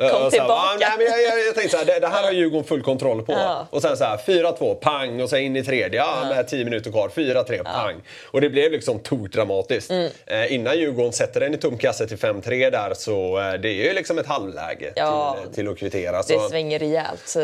Kom 0.00 0.06
Och 0.08 0.12
så 0.12 0.22
här, 0.22 0.30
tillbaka. 0.30 0.76
ja, 0.80 0.88
nej, 0.88 0.98
men 0.98 1.06
jag, 1.06 1.22
jag, 1.22 1.46
jag 1.46 1.54
tänkte 1.54 1.70
så 1.70 1.76
här, 1.76 1.84
det, 1.84 2.00
det 2.00 2.08
här 2.08 2.22
har 2.22 2.32
Djurgården 2.32 2.64
full 2.64 2.82
kontroll 2.82 3.22
på. 3.22 3.32
Ja. 3.32 3.66
Och 3.70 3.82
sen 3.82 3.96
så 3.96 4.04
här 4.04 4.16
4-2, 4.16 4.74
pang 4.74 5.20
och 5.22 5.30
sen 5.30 5.38
in 5.40 5.56
i 5.56 5.64
tredje, 5.64 6.00
ja, 6.00 6.24
med 6.28 6.48
10 6.48 6.64
minuter 6.64 6.90
kvar, 6.90 7.08
4-3, 7.08 7.64
pang. 7.64 7.96
Och 8.30 8.40
det 8.40 8.50
blev 8.50 8.72
liksom 8.72 8.98
tokdramatiskt. 8.98 9.90
Mm. 9.90 10.10
Eh, 10.26 10.52
innan 10.54 10.78
Djurgården 10.78 11.12
sätter 11.12 11.40
den 11.40 11.54
i 11.54 11.56
tom 11.58 11.78
kasse 11.78 12.06
till 12.06 12.16
5-3 12.18 12.70
där 12.70 12.94
så 12.94 13.38
eh, 13.38 13.52
det 13.52 13.68
är 13.68 13.88
ju 13.88 13.92
liksom 13.94 14.18
ett 14.18 14.26
halvläge 14.26 14.92
till, 14.94 15.54
till 15.54 15.68
att 15.68 15.78
kvittera. 15.78 16.16
Det 16.16 16.22
Så, 16.22 16.48
svänger 16.48 16.78
rejält. 16.78 17.36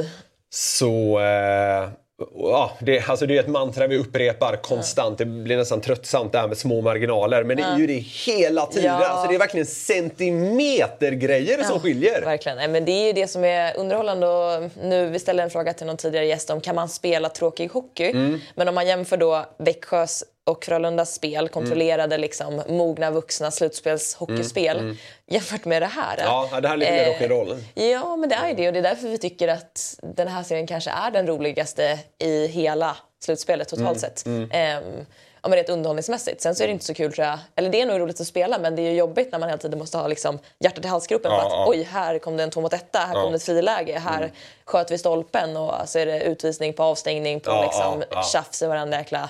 så 0.51 1.21
eh, 1.21 1.89
ja, 2.35 2.73
det, 2.81 3.09
alltså 3.09 3.27
det 3.27 3.37
är 3.37 3.41
ett 3.41 3.49
mantra 3.49 3.87
vi 3.87 3.97
upprepar 3.97 4.57
konstant. 4.57 5.19
Det 5.19 5.25
blir 5.25 5.57
nästan 5.57 5.81
tröttsamt 5.81 6.33
det 6.33 6.39
här 6.39 6.49
med 6.49 6.59
små 6.59 6.81
marginaler. 6.81 7.45
Men 7.45 7.57
det 7.57 7.63
är 7.63 7.79
ju 7.79 7.87
det 7.87 7.93
hela 7.99 8.67
tiden. 8.67 9.01
Ja. 9.01 9.09
Alltså 9.09 9.29
det 9.29 9.35
är 9.35 9.39
verkligen 9.39 9.67
centimetergrejer 9.67 11.63
som 11.63 11.81
skiljer. 11.81 12.23
Verkligen. 12.23 12.59
Nej, 12.59 12.69
men 12.69 12.85
det 12.85 12.93
är 12.93 13.07
ju 13.07 13.13
det 13.13 13.27
som 13.27 13.45
är 13.45 13.77
underhållande. 13.77 14.27
Och 14.27 14.71
nu, 14.83 15.07
vi 15.07 15.19
ställde 15.19 15.43
en 15.43 15.51
fråga 15.51 15.73
till 15.73 15.87
någon 15.87 15.97
tidigare 15.97 16.27
gäst 16.27 16.51
om 16.51 16.61
kan 16.61 16.75
man 16.75 16.89
spela 16.89 17.29
tråkig 17.29 17.71
hockey? 17.71 18.11
Mm. 18.11 18.41
Men 18.55 18.69
om 18.69 18.75
man 18.75 18.87
jämför 18.87 19.17
då 19.17 19.45
Växjös 19.59 20.25
och 20.47 20.65
Frölundas 20.65 21.15
spel, 21.15 21.49
kontrollerade 21.49 22.19
liksom, 22.19 22.63
mogna 22.69 23.11
vuxna 23.11 23.51
slutspelshockeyspel 23.51 24.97
jämfört 25.27 25.65
med 25.65 25.83
det 25.83 25.87
här. 25.87 26.15
Mm, 26.15 26.27
Ja, 26.27 26.61
det 26.61 26.69
här 26.69 26.75
är 26.75 26.79
lite 26.79 26.93
mer 26.93 27.07
Eh, 27.09 27.19
rock'n'roll. 27.21 27.63
Ja, 27.75 28.17
men 28.17 28.29
det 28.29 28.35
är 28.35 28.49
ju 28.49 28.55
det 28.55 28.67
och 28.67 28.73
det 28.73 28.79
är 28.79 28.83
därför 28.83 29.09
vi 29.09 29.19
tycker 29.19 29.49
att 29.49 29.99
den 30.03 30.29
här 30.29 30.43
serien 30.43 30.67
kanske 30.67 30.91
är 30.91 31.11
den 31.11 31.27
roligaste 31.27 31.99
i 32.19 32.47
hela 32.47 32.97
slutspelet 33.25 33.69
totalt 33.69 33.89
Mm, 33.89 33.99
sett. 34.01 34.27
Ehm, 34.53 35.07
ja, 35.43 35.49
men 35.49 35.57
rent 35.57 35.69
underhållningsmässigt. 35.69 36.41
Sen 36.43 36.55
så 36.55 36.63
är 36.63 36.67
det 36.67 36.73
inte 36.73 36.85
så 36.85 36.95
kul 36.95 37.13
tror 37.13 37.27
jag. 37.27 37.39
Eller 37.57 37.71
det 37.71 37.81
är 37.81 37.87
nog 37.87 38.01
roligt 38.01 38.21
att 38.21 38.27
spela 38.27 38.59
men 38.59 38.77
det 38.77 38.83
är 38.83 38.91
ju 38.91 38.97
jobbigt 38.97 39.33
när 39.33 39.39
man 39.39 39.49
hela 39.49 39.59
tiden 39.59 39.79
måste 39.79 39.99
ha 39.99 40.07
liksom 40.09 40.39
hjärtat 40.59 40.85
i 40.85 40.89
halsgropen 40.89 41.33
Ja, 41.33 41.39
för 41.41 41.47
att 41.47 41.53
ja. 41.53 41.67
oj, 41.69 41.83
här 41.83 42.19
kom 42.19 42.37
det 42.37 42.43
en 42.43 42.51
två 42.51 42.61
mot 42.61 42.73
etta, 42.73 42.99
här 42.99 43.15
kom 43.15 43.31
det 43.33 43.37
ett 43.37 43.43
friläge, 43.43 43.99
här 43.99 44.33
sköt 44.65 44.91
vi 44.91 44.99
stolpen 44.99 45.57
och 45.57 45.75
så 45.87 45.99
är 45.99 46.07
det 46.07 46.21
utvisning 46.23 46.73
på 46.73 46.83
avstängning 46.83 47.41
på 47.41 47.51
Ja, 47.51 47.63
liksom 47.63 48.01
ja, 48.01 48.07
ja. 48.11 48.23
tjafs 48.23 48.63
i 48.63 48.67
varenda 48.67 48.99
jäkla 48.99 49.29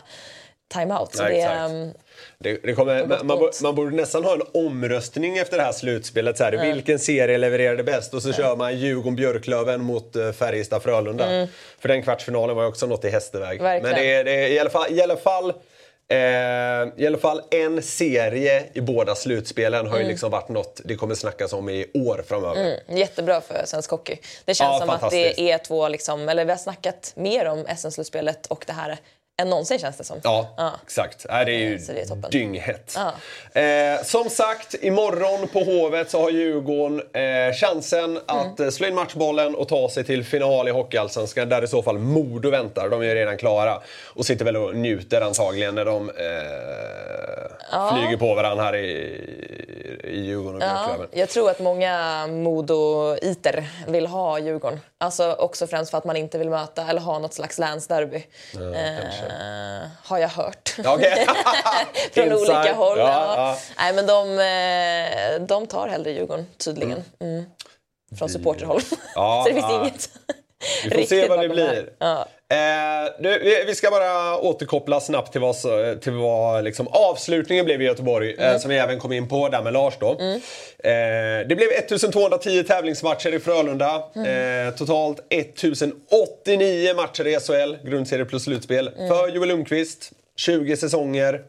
timeout. 0.68 1.14
Ja, 1.18 1.24
det, 1.24 1.40
ehm, 1.40 1.92
Det, 2.38 2.62
det 2.62 2.74
kommer, 2.74 3.06
man, 3.24 3.50
man, 3.62 3.74
borde 3.74 3.96
nästan 3.96 4.24
ha 4.24 4.34
en 4.34 4.42
omröstning 4.54 5.38
efter 5.38 5.56
det 5.56 5.62
här 5.62 5.72
slutspelet. 5.72 6.38
Så 6.38 6.44
här, 6.44 6.72
Vilken 6.72 6.98
serie 6.98 7.38
levererade 7.38 7.82
bäst? 7.82 8.14
Och 8.14 8.22
så 8.22 8.32
kör 8.32 8.56
man 8.56 8.72
Djurgården-Björklöven 8.76 9.82
mot 9.82 10.16
uh, 10.16 10.32
Färjestad-Frölunda. 10.32 11.48
För 11.78 11.88
den 11.88 12.02
kvartsfinalen 12.02 12.56
var 12.56 12.62
ju 12.62 12.68
också 12.68 12.86
något 12.86 13.04
i 13.04 13.10
hästväg. 13.10 13.60
Men 13.60 13.76
Mm. 13.76 13.82
Verkligen. 13.82 14.06
det 14.06 14.14
är, 14.14 14.24
det 14.24 14.44
är 14.44 14.48
i 14.48 14.58
alla 14.58 14.70
fall, 14.70 14.92
i 14.92 15.02
alla 15.02 15.16
fall 15.16 15.52
Eh, 16.08 16.16
I 16.96 17.06
alla 17.06 17.18
fall 17.18 17.42
en 17.50 17.82
serie 17.82 18.64
i 18.72 18.80
båda 18.80 19.14
slutspelen 19.14 19.86
har 19.86 19.98
ju 19.98 20.04
liksom 20.04 20.30
varit 20.30 20.48
något 20.48 20.80
det 20.84 20.96
kommer 20.96 21.14
snackas 21.14 21.52
om 21.52 21.68
i 21.68 21.86
år 21.94 22.24
framöver. 22.28 22.60
Mm, 22.60 22.98
jättebra 22.98 23.40
för 23.40 23.62
svensk 23.64 23.90
hockey. 23.90 24.18
Det 24.44 24.54
känns 24.54 24.80
Ja, 24.80 24.80
som 24.80 24.90
att 24.90 25.10
det 25.10 25.50
är 25.50 25.58
två, 25.58 25.88
liksom, 25.88 26.28
eller 26.28 26.44
vi 26.44 26.50
har 26.50 26.58
snackat 26.58 27.12
mer 27.16 27.46
om 27.46 27.66
SM-slutspelet 27.76 28.46
och 28.46 28.64
det 28.66 28.72
här 28.72 28.98
än 29.42 29.50
någonsin 29.50 29.78
känns 29.78 29.96
det 29.96 30.04
som. 30.04 30.20
Ja, 30.22 30.72
exakt. 30.84 31.26
Nej, 31.28 31.44
det 31.44 31.52
är 31.52 31.58
ju 31.58 31.78
Så 31.78 31.92
det 31.92 32.00
är 32.00 32.06
toppen. 32.06 32.30
dynghett. 32.30 32.96
Ja. 33.54 33.60
Eh, 33.60 34.02
som 34.02 34.30
sagt, 34.30 34.74
imorgon 34.80 35.48
på 35.48 35.60
Hovet 35.60 36.10
så 36.10 36.22
har 36.22 36.30
Djurgården 36.30 37.02
eh, 37.12 37.54
chansen 37.54 38.04
Mm. 38.10 38.22
att 38.26 38.60
eh, 38.60 38.68
slå 38.70 38.86
in 38.86 38.94
matchbollen 38.94 39.54
och 39.54 39.68
ta 39.68 39.88
sig 39.88 40.04
till 40.04 40.24
final 40.24 40.68
i 40.68 40.70
Hockeyallsvenskan 40.70 41.48
där 41.48 41.64
i 41.64 41.66
så 41.66 41.82
fall 41.82 41.98
Modo 41.98 42.50
väntar. 42.50 42.88
De 42.88 43.00
är 43.00 43.04
ju 43.04 43.14
redan 43.14 43.36
klara 43.36 43.80
och 44.04 44.26
sitter 44.26 44.44
väl 44.44 44.56
och 44.56 44.76
njuter 44.76 45.20
antagligen 45.20 45.74
när 45.74 45.84
de 45.84 46.10
eh, 46.10 47.94
flyger 47.94 48.16
på 48.16 48.34
varandra 48.34 48.64
här 48.64 48.76
i, 48.76 49.75
och 50.56 50.62
Ja, 50.62 50.96
jag 51.12 51.28
tror 51.28 51.50
att 51.50 51.58
många 51.60 52.26
Modo-iter 52.26 53.68
vill 53.86 54.06
ha 54.06 54.38
Djurgården. 54.38 54.80
Alltså 54.98 55.32
också 55.32 55.66
främst 55.66 55.90
för 55.90 55.98
att 55.98 56.04
man 56.04 56.16
inte 56.16 56.38
vill 56.38 56.50
möta 56.50 56.82
eller 56.88 57.00
ha 57.00 57.18
något 57.18 57.34
slags 57.34 57.58
länsderby. 57.58 58.26
eh, 58.54 59.88
har 60.02 60.18
jag 60.18 60.28
hört. 60.28 60.74
Okej. 60.84 61.26
Från 62.12 62.32
olika 62.32 62.74
håll. 62.74 62.98
Ja, 62.98 63.06
Ja, 63.08 63.34
ja. 63.36 63.56
Nej, 63.78 63.92
men 63.94 64.06
de, 64.06 64.30
eh, 65.40 65.46
de 65.46 65.66
tar 65.66 65.88
hellre 65.88 66.10
Djurgården, 66.10 66.46
tydligen. 66.56 67.04
Mm. 67.20 67.44
Från 68.18 68.28
supporterhåll. 68.28 68.80
Ja, 69.14 69.42
Så 69.46 69.48
det 69.48 69.54
finns 69.54 69.66
ja. 69.70 69.80
inget 69.80 70.10
Vi 70.84 70.90
får 70.90 71.02
se 71.02 71.28
vad 71.28 71.38
det 71.38 71.48
blir. 71.48 71.90
Ja. 71.98 72.26
Eh, 72.48 73.12
du, 73.22 73.64
vi, 73.66 73.74
ska 73.74 73.90
bara 73.90 74.38
återkoppla 74.38 75.00
snabbt 75.00 75.32
till 75.32 75.40
vad, 75.40 75.56
till 76.02 76.12
vad 76.12 76.64
liksom, 76.64 76.88
avslutningen 76.88 77.64
blev 77.64 77.82
i 77.82 77.84
Göteborg, 77.84 78.34
Mm. 78.38 78.54
eh, 78.54 78.58
som 78.58 78.70
vi 78.70 78.76
även 78.78 78.98
kom 78.98 79.12
in 79.12 79.28
på 79.28 79.48
där 79.48 79.62
med 79.62 79.72
Lars. 79.72 79.94
Då. 80.00 80.10
Eh, 80.10 81.46
det 81.48 81.56
blev 81.56 81.68
1210 81.72 82.62
tävlingsmatcher 82.62 83.34
i 83.34 83.38
Frölunda. 83.40 84.02
Mm. 84.16 84.68
Eh, 84.68 84.74
totalt 84.74 85.20
1089 85.30 86.94
matcher 86.96 87.26
i 87.26 87.40
SHL, 87.40 87.76
grundserie 87.90 88.24
plus 88.24 88.44
slutspel, 88.44 88.88
Mm. 88.96 89.08
för 89.08 89.28
Joel 89.28 89.48
Lundqvist. 89.48 90.10
20 90.38 90.76
säsonger. 90.76 91.42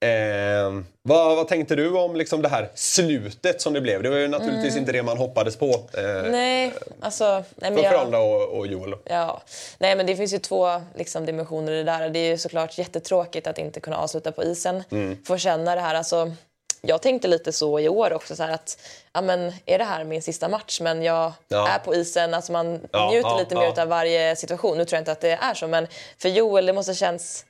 Eh, 0.00 0.80
vad, 1.02 1.36
vad 1.36 1.48
tänkte 1.48 1.74
du 1.74 1.96
om 1.98 2.16
liksom 2.16 2.42
det 2.42 2.48
här 2.48 2.70
slutet 2.74 3.60
som 3.60 3.72
det 3.72 3.80
blev? 3.80 4.02
Det 4.02 4.10
var 4.10 4.16
ju 4.16 4.28
naturligtvis 4.28 4.76
inte 4.76 4.92
det 4.92 5.02
man 5.02 5.16
hoppades 5.16 5.56
på. 5.56 5.66
Eh, 5.94 6.04
Mm. 6.04 6.32
Nej, 6.32 6.72
alltså... 7.00 7.44
Nej, 7.54 7.74
för 7.76 7.82
Frölunda 7.82 8.18
och, 8.18 8.58
och 8.58 8.66
Joel. 8.66 8.94
Ja, 9.04 9.42
nej 9.78 9.96
men 9.96 10.06
det 10.06 10.16
finns 10.16 10.34
ju 10.34 10.38
två 10.38 10.82
liksom, 10.94 11.26
dimensioner 11.26 11.72
i 11.72 11.76
det 11.76 11.84
där. 11.84 12.08
Det 12.08 12.18
är 12.18 12.28
ju 12.30 12.38
såklart 12.38 12.78
jättetråkigt 12.78 13.46
att 13.46 13.58
inte 13.58 13.80
kunna 13.80 13.96
avsluta 13.96 14.32
på 14.32 14.42
isen. 14.44 14.84
Mm. 14.90 15.24
Få 15.24 15.38
känna 15.38 15.74
det 15.74 15.80
här. 15.80 15.94
Alltså, 15.94 16.32
jag 16.80 17.02
tänkte 17.02 17.28
lite 17.28 17.52
så 17.52 17.80
i 17.80 17.88
år 17.88 18.12
också, 18.12 18.36
så 18.36 18.42
att 18.42 18.78
ja, 19.12 19.20
men, 19.20 19.52
är 19.66 19.78
det 19.78 19.84
här 19.84 20.04
min 20.04 20.22
sista 20.22 20.48
match? 20.48 20.80
Men 20.80 21.02
jag 21.02 21.32
Ja. 21.48 21.68
är 21.68 21.78
på 21.78 21.94
isen, 21.94 22.34
alltså 22.34 22.52
man 22.52 22.80
Ja, 22.92 23.10
njuter 23.10 23.28
ja, 23.28 23.38
lite 23.38 23.54
mer 23.54 23.80
av 23.80 23.88
varje 23.88 24.36
situation. 24.36 24.78
Nu 24.78 24.84
tror 24.84 24.96
jag 24.96 25.00
inte 25.00 25.12
att 25.12 25.20
det 25.20 25.30
är 25.42 25.54
så, 25.54 25.66
men 25.66 25.86
för 26.18 26.28
Joel, 26.28 26.66
det 26.66 26.72
måste 26.72 26.94
känns, 26.94 27.44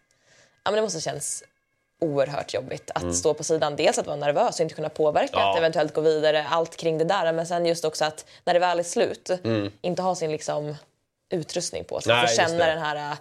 ja, 0.65 0.71
men 0.71 0.75
det 0.77 0.83
måste 0.83 1.01
känns 1.01 1.45
oerhört 2.01 2.55
jobbigt 2.55 2.91
att 2.95 3.15
stå 3.17 3.35
på 3.35 3.45
sidan. 3.45 3.77
Dels 3.77 3.99
att 3.99 4.07
vara 4.07 4.17
nervös 4.17 4.55
och 4.55 4.61
inte 4.61 4.75
kunna 4.75 4.89
påverka, 4.89 5.33
Mm. 5.37 5.47
Ja. 5.47 5.53
att 5.53 5.59
eventuellt 5.59 5.95
gå 5.95 6.01
vidare, 6.01 6.47
allt 6.51 6.77
kring 6.77 6.99
det 6.99 7.05
där. 7.05 7.33
Men 7.33 7.47
sen 7.47 7.67
just 7.67 7.85
också 7.85 8.05
att 8.05 8.25
när 8.45 8.55
det 8.55 8.61
väl 8.61 8.79
är 8.79 8.83
slut, 8.83 9.31
inte 9.83 10.03
ha 10.03 10.15
sin 10.15 10.33
liksom, 10.33 10.77
utrustning 11.31 11.85
på 11.85 12.01
sig. 12.01 12.13
Mm. 12.13 12.25
Nej, 12.25 12.37
Få 12.37 12.43
känna 12.43 12.67
den 12.67 12.79
här 12.79 13.11
äh, 13.13 13.19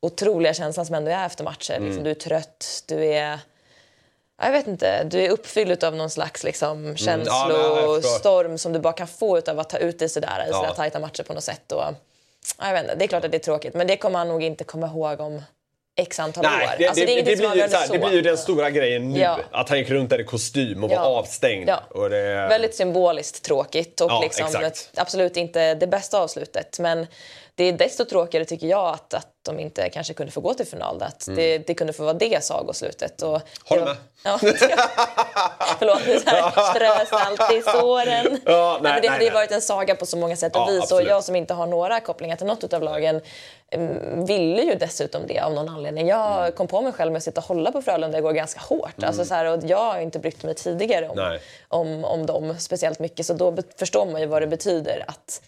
otroliga 0.00 0.54
känslan 0.54 0.86
som 0.86 0.94
ändå 0.94 1.10
är 1.10 1.26
efter 1.26 1.44
matcher. 1.44 1.72
Mm. 1.74 1.84
Liksom, 1.88 2.04
du 2.04 2.10
är 2.10 2.14
trött, 2.14 2.82
du 2.86 3.04
är... 3.06 3.38
ja, 4.38 4.44
Jag 4.44 4.52
vet 4.52 4.66
inte, 4.66 5.04
du 5.04 5.20
är 5.24 5.30
uppfylld 5.30 5.84
av 5.84 5.96
någon 5.96 6.10
slags 6.10 6.44
liksom, 6.44 6.78
Mm. 6.78 6.90
Ja, 6.90 6.96
känslostorm 6.96 8.58
som 8.58 8.72
du 8.72 8.78
bara 8.78 8.92
kan 8.92 9.06
få 9.08 9.38
av 9.50 9.58
att 9.58 9.70
ta 9.70 9.78
ut 9.78 9.98
dig 9.98 10.08
sådär 10.08 10.44
i 10.46 10.50
Ja. 10.50 10.56
sådär 10.56 10.74
tajta 10.74 10.98
matcher 10.98 11.22
på 11.22 11.32
något 11.34 11.44
sätt. 11.44 11.72
Och, 11.72 11.82
ja, 12.58 12.66
jag 12.66 12.72
vet 12.72 12.82
inte, 12.82 12.94
det 12.94 13.04
är 13.04 13.08
klart 13.08 13.24
att 13.24 13.30
det 13.30 13.36
är 13.36 13.38
tråkigt, 13.38 13.74
men 13.74 13.86
det 13.86 13.96
kommer 13.96 14.18
han 14.18 14.28
nog 14.28 14.42
inte 14.42 14.64
komma 14.64 14.86
ihåg 14.86 15.20
om 15.20 15.42
x 15.96 16.20
antal 16.20 16.44
år. 16.44 16.50
Nej, 16.50 16.76
det, 16.78 16.86
alltså, 16.86 17.04
det, 17.04 17.14
det, 17.14 17.22
det, 17.22 17.36
blir, 17.36 17.44
ju, 17.44 17.62
avgör 17.62 17.68
så 17.68 17.92
det 17.92 17.98
blir 17.98 18.12
ju 18.12 18.22
den 18.22 18.38
stora 18.38 18.70
grejen 18.70 19.12
nu. 19.12 19.20
Ja. 19.20 19.38
Att 19.50 19.68
han 19.68 19.78
gick 19.78 19.90
runt 19.90 20.10
där 20.10 20.20
i 20.20 20.24
kostym 20.24 20.84
och 20.84 20.90
var 20.90 20.96
Ja. 20.96 21.02
avstängd. 21.02 21.68
Ja. 21.68 21.82
Och 21.90 22.10
det, 22.10 22.32
Väldigt 22.48 22.74
symboliskt 22.74 23.44
tråkigt 23.44 24.00
och 24.00 24.22
liksom 24.22 24.70
absolut 24.96 25.36
inte 25.36 25.74
det 25.74 25.86
bästa 25.86 26.18
avslutet. 26.20 26.78
Men 26.78 27.06
det 27.54 27.64
är 27.64 27.72
desto 27.72 28.04
tråkigare 28.04 28.44
tycker 28.44 28.66
jag 28.66 28.88
att, 28.88 29.14
att 29.14 29.31
de 29.42 29.60
inte 29.60 29.88
kanske 29.88 30.14
kunde 30.14 30.32
få 30.32 30.40
gå 30.40 30.54
till 30.54 30.66
final. 30.66 31.02
Att 31.02 31.26
det, 31.36 31.58
det 31.58 31.74
kunde 31.74 31.92
få 31.92 32.02
vara 32.02 32.14
det 32.14 32.44
sagoslutet. 32.44 33.22
Och 33.22 33.40
Håller 33.64 33.84
det 33.86 33.86
med. 33.86 33.96
Ja, 34.24 34.38
Förlåt, 35.78 36.06
nu 36.06 36.18
strös 36.18 37.12
allt 37.12 37.52
i 37.52 37.62
såren. 37.62 38.40
Ja, 38.46 38.78
nej, 38.82 38.92
men 38.92 38.94
det 38.94 39.00
nej, 39.00 39.08
hade 39.08 39.24
ju 39.24 39.30
varit 39.30 39.50
en 39.52 39.60
saga 39.62 39.94
på 39.94 40.06
så 40.06 40.16
många 40.16 40.36
sätt 40.36 40.56
och 40.56 40.62
Ja, 40.62 40.66
vis. 40.66 40.92
Och 40.92 41.02
jag 41.02 41.24
som 41.24 41.36
inte 41.36 41.54
har 41.54 41.66
några 41.66 42.00
kopplingar 42.00 42.36
till 42.36 42.46
något 42.46 42.72
av 42.72 42.82
lagen 42.82 43.20
mm, 43.70 44.24
ville 44.26 44.62
ju 44.62 44.74
dessutom 44.74 45.22
det 45.26 45.40
av 45.40 45.52
någon 45.54 45.68
anledning. 45.68 46.08
Jag 46.08 46.38
Mm. 46.38 46.52
kom 46.52 46.66
på 46.66 46.80
mig 46.82 46.92
själv 46.92 47.12
med 47.12 47.18
att 47.18 47.24
sitta 47.24 47.40
och 47.40 47.46
hålla 47.46 47.72
på 47.72 47.82
Frölunda 47.82 48.18
igår 48.18 48.32
ganska 48.32 48.60
hårt. 48.60 49.02
Alltså 49.02 49.24
så 49.24 49.34
här, 49.34 49.44
och 49.44 49.60
jag 49.64 49.78
har 49.78 49.98
inte 50.00 50.18
brytt 50.18 50.42
mig 50.42 50.54
tidigare 50.54 51.08
om, 51.08 51.38
om, 51.68 52.04
om 52.04 52.26
dem 52.26 52.56
speciellt 52.58 52.98
mycket. 52.98 53.26
Så 53.26 53.32
då 53.34 53.56
förstår 53.78 54.06
man 54.06 54.20
ju 54.20 54.26
vad 54.26 54.42
det 54.42 54.46
betyder 54.46 55.04
att 55.08 55.42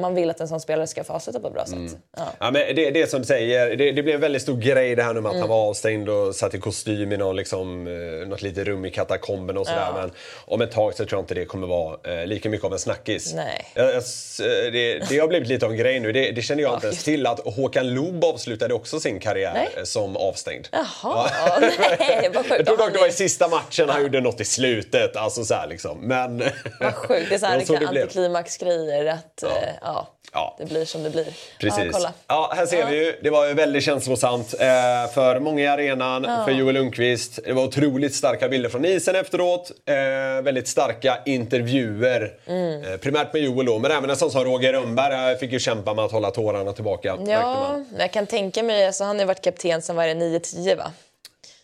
man 0.00 0.14
vill 0.14 0.30
att 0.30 0.40
en 0.40 0.48
sån 0.48 0.60
spelare 0.60 0.86
ska 0.86 1.04
få 1.04 1.12
avsluta 1.12 1.40
på 1.40 1.46
ett 1.46 1.52
bra 1.52 1.64
sätt. 1.64 1.74
Mm. 1.74 1.96
Ja. 2.16 2.22
Ja, 2.38 2.50
men 2.50 2.76
det, 2.76 2.90
det 2.90 3.10
som 3.10 3.20
du 3.20 3.26
säger, 3.26 3.76
det, 3.76 3.92
det 3.92 4.02
blev 4.02 4.14
en 4.14 4.20
väldigt 4.20 4.42
stor 4.42 4.56
grej 4.56 4.96
det 4.96 5.02
här 5.02 5.14
nu 5.14 5.20
med 5.20 5.32
att 5.32 5.38
han 5.38 5.48
var 5.48 5.68
avstängd 5.68 6.08
och 6.08 6.34
satt 6.34 6.54
i 6.54 6.60
kostym 6.60 7.12
i 7.12 7.16
någon, 7.16 7.36
liksom, 7.36 7.86
eh, 7.86 8.28
något 8.28 8.42
litet 8.42 8.66
rum 8.66 8.84
i 8.84 8.90
katakomben 8.90 9.58
och 9.58 9.66
sådär. 9.66 9.80
Ja. 9.80 10.00
Men 10.00 10.10
om 10.44 10.60
ett 10.60 10.72
tag 10.72 10.94
så 10.94 11.04
tror 11.04 11.18
jag 11.18 11.22
inte 11.22 11.34
det 11.34 11.44
kommer 11.44 11.66
vara 11.66 12.20
eh, 12.20 12.26
lika 12.26 12.48
mycket 12.48 12.64
av 12.64 12.72
en 12.72 12.78
snackis. 12.78 13.34
Nej. 13.34 13.64
Jag, 13.74 13.86
jag, 13.86 13.94
eh, 13.94 14.72
det, 14.72 15.08
det 15.08 15.18
har 15.18 15.28
blivit 15.28 15.48
lite 15.48 15.66
av 15.66 15.72
en 15.72 15.78
grej 15.78 16.00
nu. 16.00 16.12
Det, 16.12 16.30
det 16.30 16.42
kände 16.42 16.62
jag 16.62 16.70
Ja, 16.70 16.74
inte 16.74 16.86
ens 16.86 17.04
till 17.04 17.26
att 17.26 17.40
Håkan 17.40 17.94
Loob 17.94 18.24
avslutade 18.24 18.74
också 18.74 19.00
sin 19.00 19.20
karriär 19.20 19.54
Nej. 19.54 19.68
eh, 19.76 19.84
som 19.84 20.16
avstängd. 20.16 20.68
Jaha, 20.72 21.30
nej 21.98 22.30
vad 22.34 22.46
sjukt. 22.46 22.54
Jag 22.58 22.66
tror 22.66 22.76
dock 22.76 22.92
det 22.92 22.98
var 22.98 23.08
i 23.08 23.12
sista 23.12 23.48
matchen 23.48 23.88
han 23.88 24.02
gjorde 24.02 24.20
något 24.20 24.40
i 24.40 24.44
slutet. 24.44 25.16
Alltså 25.16 25.44
så 25.44 25.54
här 25.54 25.66
liksom. 25.66 25.98
Men... 26.00 26.42
Vad 26.80 26.94
sjukt. 26.94 27.28
Det 27.28 27.34
är 27.34 27.38
så 27.38 27.46
här 27.46 27.52
så 27.52 27.58
liksom, 27.58 27.76
det 27.94 28.02
antiklimaxgrejer. 28.02 29.06
Att 29.06 29.42
ja. 29.66 29.76
ja, 29.82 30.08
Ja. 30.32 30.56
det 30.58 30.64
blir 30.64 30.84
som 30.84 31.02
det 31.02 31.10
blir. 31.10 31.26
Precis. 31.60 31.84
Ja, 31.84 31.90
kolla. 31.92 32.12
Ja, 32.26 32.52
här 32.56 32.66
ser 32.66 32.86
vi 32.86 33.04
ju. 33.04 33.18
Det 33.22 33.30
var 33.30 33.46
ju 33.46 33.54
väldigt 33.54 33.84
känslosamt 33.84 34.54
eh, 34.60 34.66
för 35.14 35.40
många 35.40 35.62
i 35.62 35.66
arenan, 35.66 36.44
för 36.44 36.52
Joel 36.52 36.74
Lundqvist. 36.74 37.38
Det 37.44 37.52
var 37.52 37.62
otroligt 37.64 38.14
starka 38.14 38.48
bilder 38.48 38.68
från 38.68 38.84
isen 38.84 39.16
efteråt. 39.16 39.70
Eh, 39.86 39.94
väldigt 40.42 40.68
starka 40.68 41.18
intervjuer. 41.26 42.34
Mm. 42.46 42.84
Eh, 42.84 42.96
primärt 42.96 43.32
med 43.32 43.42
Joel 43.42 43.66
då, 43.66 43.78
men 43.78 43.90
även 43.90 44.10
en 44.10 44.16
sån 44.16 44.30
som 44.30 44.44
Roger 44.44 44.72
Rönnberg 44.72 45.38
fick 45.38 45.52
ju 45.52 45.58
kämpa 45.58 45.94
med 45.94 46.04
att 46.04 46.12
hålla 46.12 46.30
tårarna 46.30 46.72
tillbaka. 46.72 47.18
Ja, 47.26 47.80
jag 47.98 48.12
kan 48.12 48.26
tänka 48.26 48.62
mig, 48.62 48.86
alltså, 48.86 49.04
han 49.04 49.16
har 49.16 49.20
ju 49.22 49.26
varit 49.26 49.44
kapten 49.44 49.82
sen 49.82 49.96
var 49.96 50.06
det 50.06 50.14
9-10 50.14 50.76
va? 50.76 50.92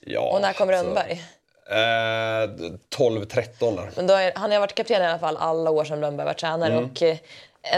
ja 0.01 0.21
Och 0.21 0.41
när 0.41 0.53
kom 0.53 0.69
alltså, 0.69 0.85
Rönnberg? 0.85 1.23
Eh, 1.71 2.51
12-13 2.97 3.77
där. 3.77 3.91
Men 3.97 4.11
är, 4.11 4.33
han 4.35 4.53
har 4.53 4.59
varit 4.61 4.75
kapten 4.75 5.03
i 5.03 5.07
alla 5.07 5.19
fall 5.19 5.37
alla 5.37 5.71
år 5.71 5.85
som 5.85 6.01
Rönnberg 6.01 6.27
var 6.27 6.35
tränare. 6.35 6.73
Mm. 6.73 6.85
Och, 6.85 7.03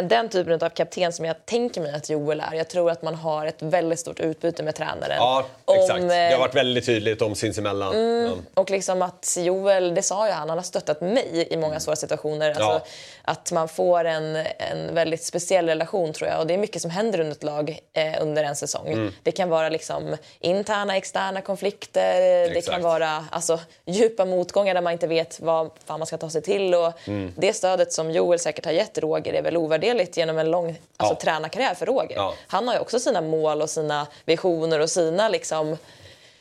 den 0.09 0.29
typen 0.29 0.53
av 0.63 0.69
kapten 0.69 1.13
som 1.13 1.25
jag 1.25 1.47
tänker 1.47 1.81
mig 1.81 1.93
att 1.95 2.11
Joel 2.11 2.41
är. 2.41 2.55
Jag 2.55 2.69
tror 2.69 2.91
att 2.91 3.03
man 3.03 3.15
har 3.15 3.47
ett 3.47 3.63
väldigt 3.63 3.99
stort 3.99 4.21
utbyte 4.21 4.63
med 4.63 4.75
tränaren. 4.75 5.17
Ja, 5.17 5.47
Om, 5.65 5.77
exakt. 5.77 6.01
Det 6.09 6.27
eh, 6.27 6.33
har 6.33 6.39
varit 6.39 6.55
väldigt 6.55 6.87
tydligt 6.87 7.23
om 7.23 7.35
sinsemellan. 7.35 8.23
Ja. 8.23 8.31
Och 8.55 8.71
liksom 8.71 9.03
att 9.03 9.37
Joel, 9.41 9.95
det 9.95 10.03
sa 10.03 10.27
ju 10.27 10.33
han, 10.33 10.49
han 10.49 10.59
har 10.59 10.63
stöttat 10.63 11.01
mig 11.01 11.47
i 11.51 11.57
många 11.57 11.81
svåra 11.81 11.97
situationer. 11.97 12.49
Alltså 12.49 12.63
Ja. 12.63 12.83
Att 13.25 13.53
man 13.53 13.69
får 13.69 14.05
en, 14.05 14.37
en 14.37 14.95
väldigt 14.95 15.25
speciell 15.25 15.67
relation 15.67 16.13
tror 16.13 16.31
jag. 16.31 16.41
Och 16.41 16.47
det 16.47 16.55
är 16.55 16.59
mycket 16.59 16.83
som 16.83 16.91
händer 16.91 17.21
under 17.21 17.33
ett 17.33 17.43
lag 17.43 17.79
eh, 17.93 18.23
under 18.23 18.45
en 18.45 18.57
säsong. 18.57 18.89
Mm. 18.89 19.13
Det 19.23 19.33
kan 19.33 19.49
vara 19.49 19.69
liksom 19.69 20.17
interna, 20.41 20.97
externa 20.97 21.41
konflikter. 21.41 22.21
Det 22.21 22.45
Exakt. 22.45 22.75
kan 22.75 22.83
vara 22.83 23.25
alltså, 23.31 23.61
djupa 23.85 24.25
motgångar 24.25 24.75
där 24.75 24.81
man 24.81 24.93
inte 24.93 25.07
vet 25.07 25.41
vad 25.41 25.71
fan 25.85 26.01
man 26.01 26.07
ska 26.07 26.19
ta 26.19 26.31
sig 26.31 26.43
till. 26.43 26.75
Och 26.75 26.93
Mm. 27.07 27.33
Det 27.37 27.53
stödet 27.53 27.93
som 27.93 28.11
Joel 28.11 28.39
säkert 28.39 28.65
har 28.65 28.73
gett 28.73 28.99
Roger 28.99 29.33
är 29.33 29.43
väl 29.43 29.57
ovärderligt 29.73 30.17
genom 30.17 30.39
en 30.39 30.51
lång 30.51 30.67
alltså, 30.69 31.15
Ja. 31.15 31.19
tränarkarriär 31.23 31.75
för 31.75 31.87
Roger. 31.87 32.17
Ja. 32.17 32.35
Han 32.47 32.69
har 32.69 32.75
ju 32.75 32.81
också 32.81 32.99
sina 32.99 33.21
mål 33.21 33.63
och 33.63 33.71
sina 33.71 34.07
visioner 34.25 34.81
och 34.81 34.91
sina 34.91 35.29
liksom, 35.29 35.77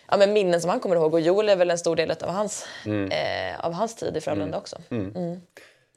ja, 0.10 0.18
men 0.18 0.34
minnen 0.34 0.62
som 0.62 0.70
han 0.70 0.80
kommer 0.80 0.96
ihåg. 0.96 1.14
Och 1.14 1.20
Joel 1.22 1.50
är 1.50 1.56
väl 1.56 1.72
en 1.72 1.78
stor 1.78 1.96
del 1.96 2.12
av 2.12 2.30
hans, 2.30 2.66
Mm. 2.86 3.12
eh, 3.12 3.66
av 3.66 3.74
hans 3.74 3.96
tid 3.96 4.18
i 4.18 4.22
Frölunda 4.22 4.58
också. 4.58 4.78
Mm. 4.92 5.42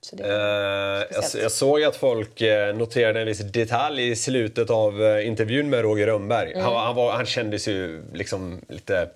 Så 0.01 0.17
det, 0.17 0.25
Eh, 0.25 1.41
jag, 1.43 1.53
såg 1.53 1.83
att 1.85 1.97
folk 1.97 2.41
eh, 2.41 2.75
noterade 2.77 3.21
en 3.21 3.27
viss 3.27 3.39
detalj 3.53 4.11
i 4.11 4.17
slutet 4.17 4.71
av 4.71 5.03
eh, 5.05 5.27
intervjun 5.27 5.71
med 5.71 5.81
Roger 5.83 6.07
Rönnberg. 6.07 6.53
Mm. 6.53 6.65
Han, 6.65 6.75
han, 6.77 6.95
var, 6.95 7.13
han 7.13 7.27
kändes 7.27 7.69
ju 7.69 8.03
liksom 8.15 8.61
lite 8.69 9.09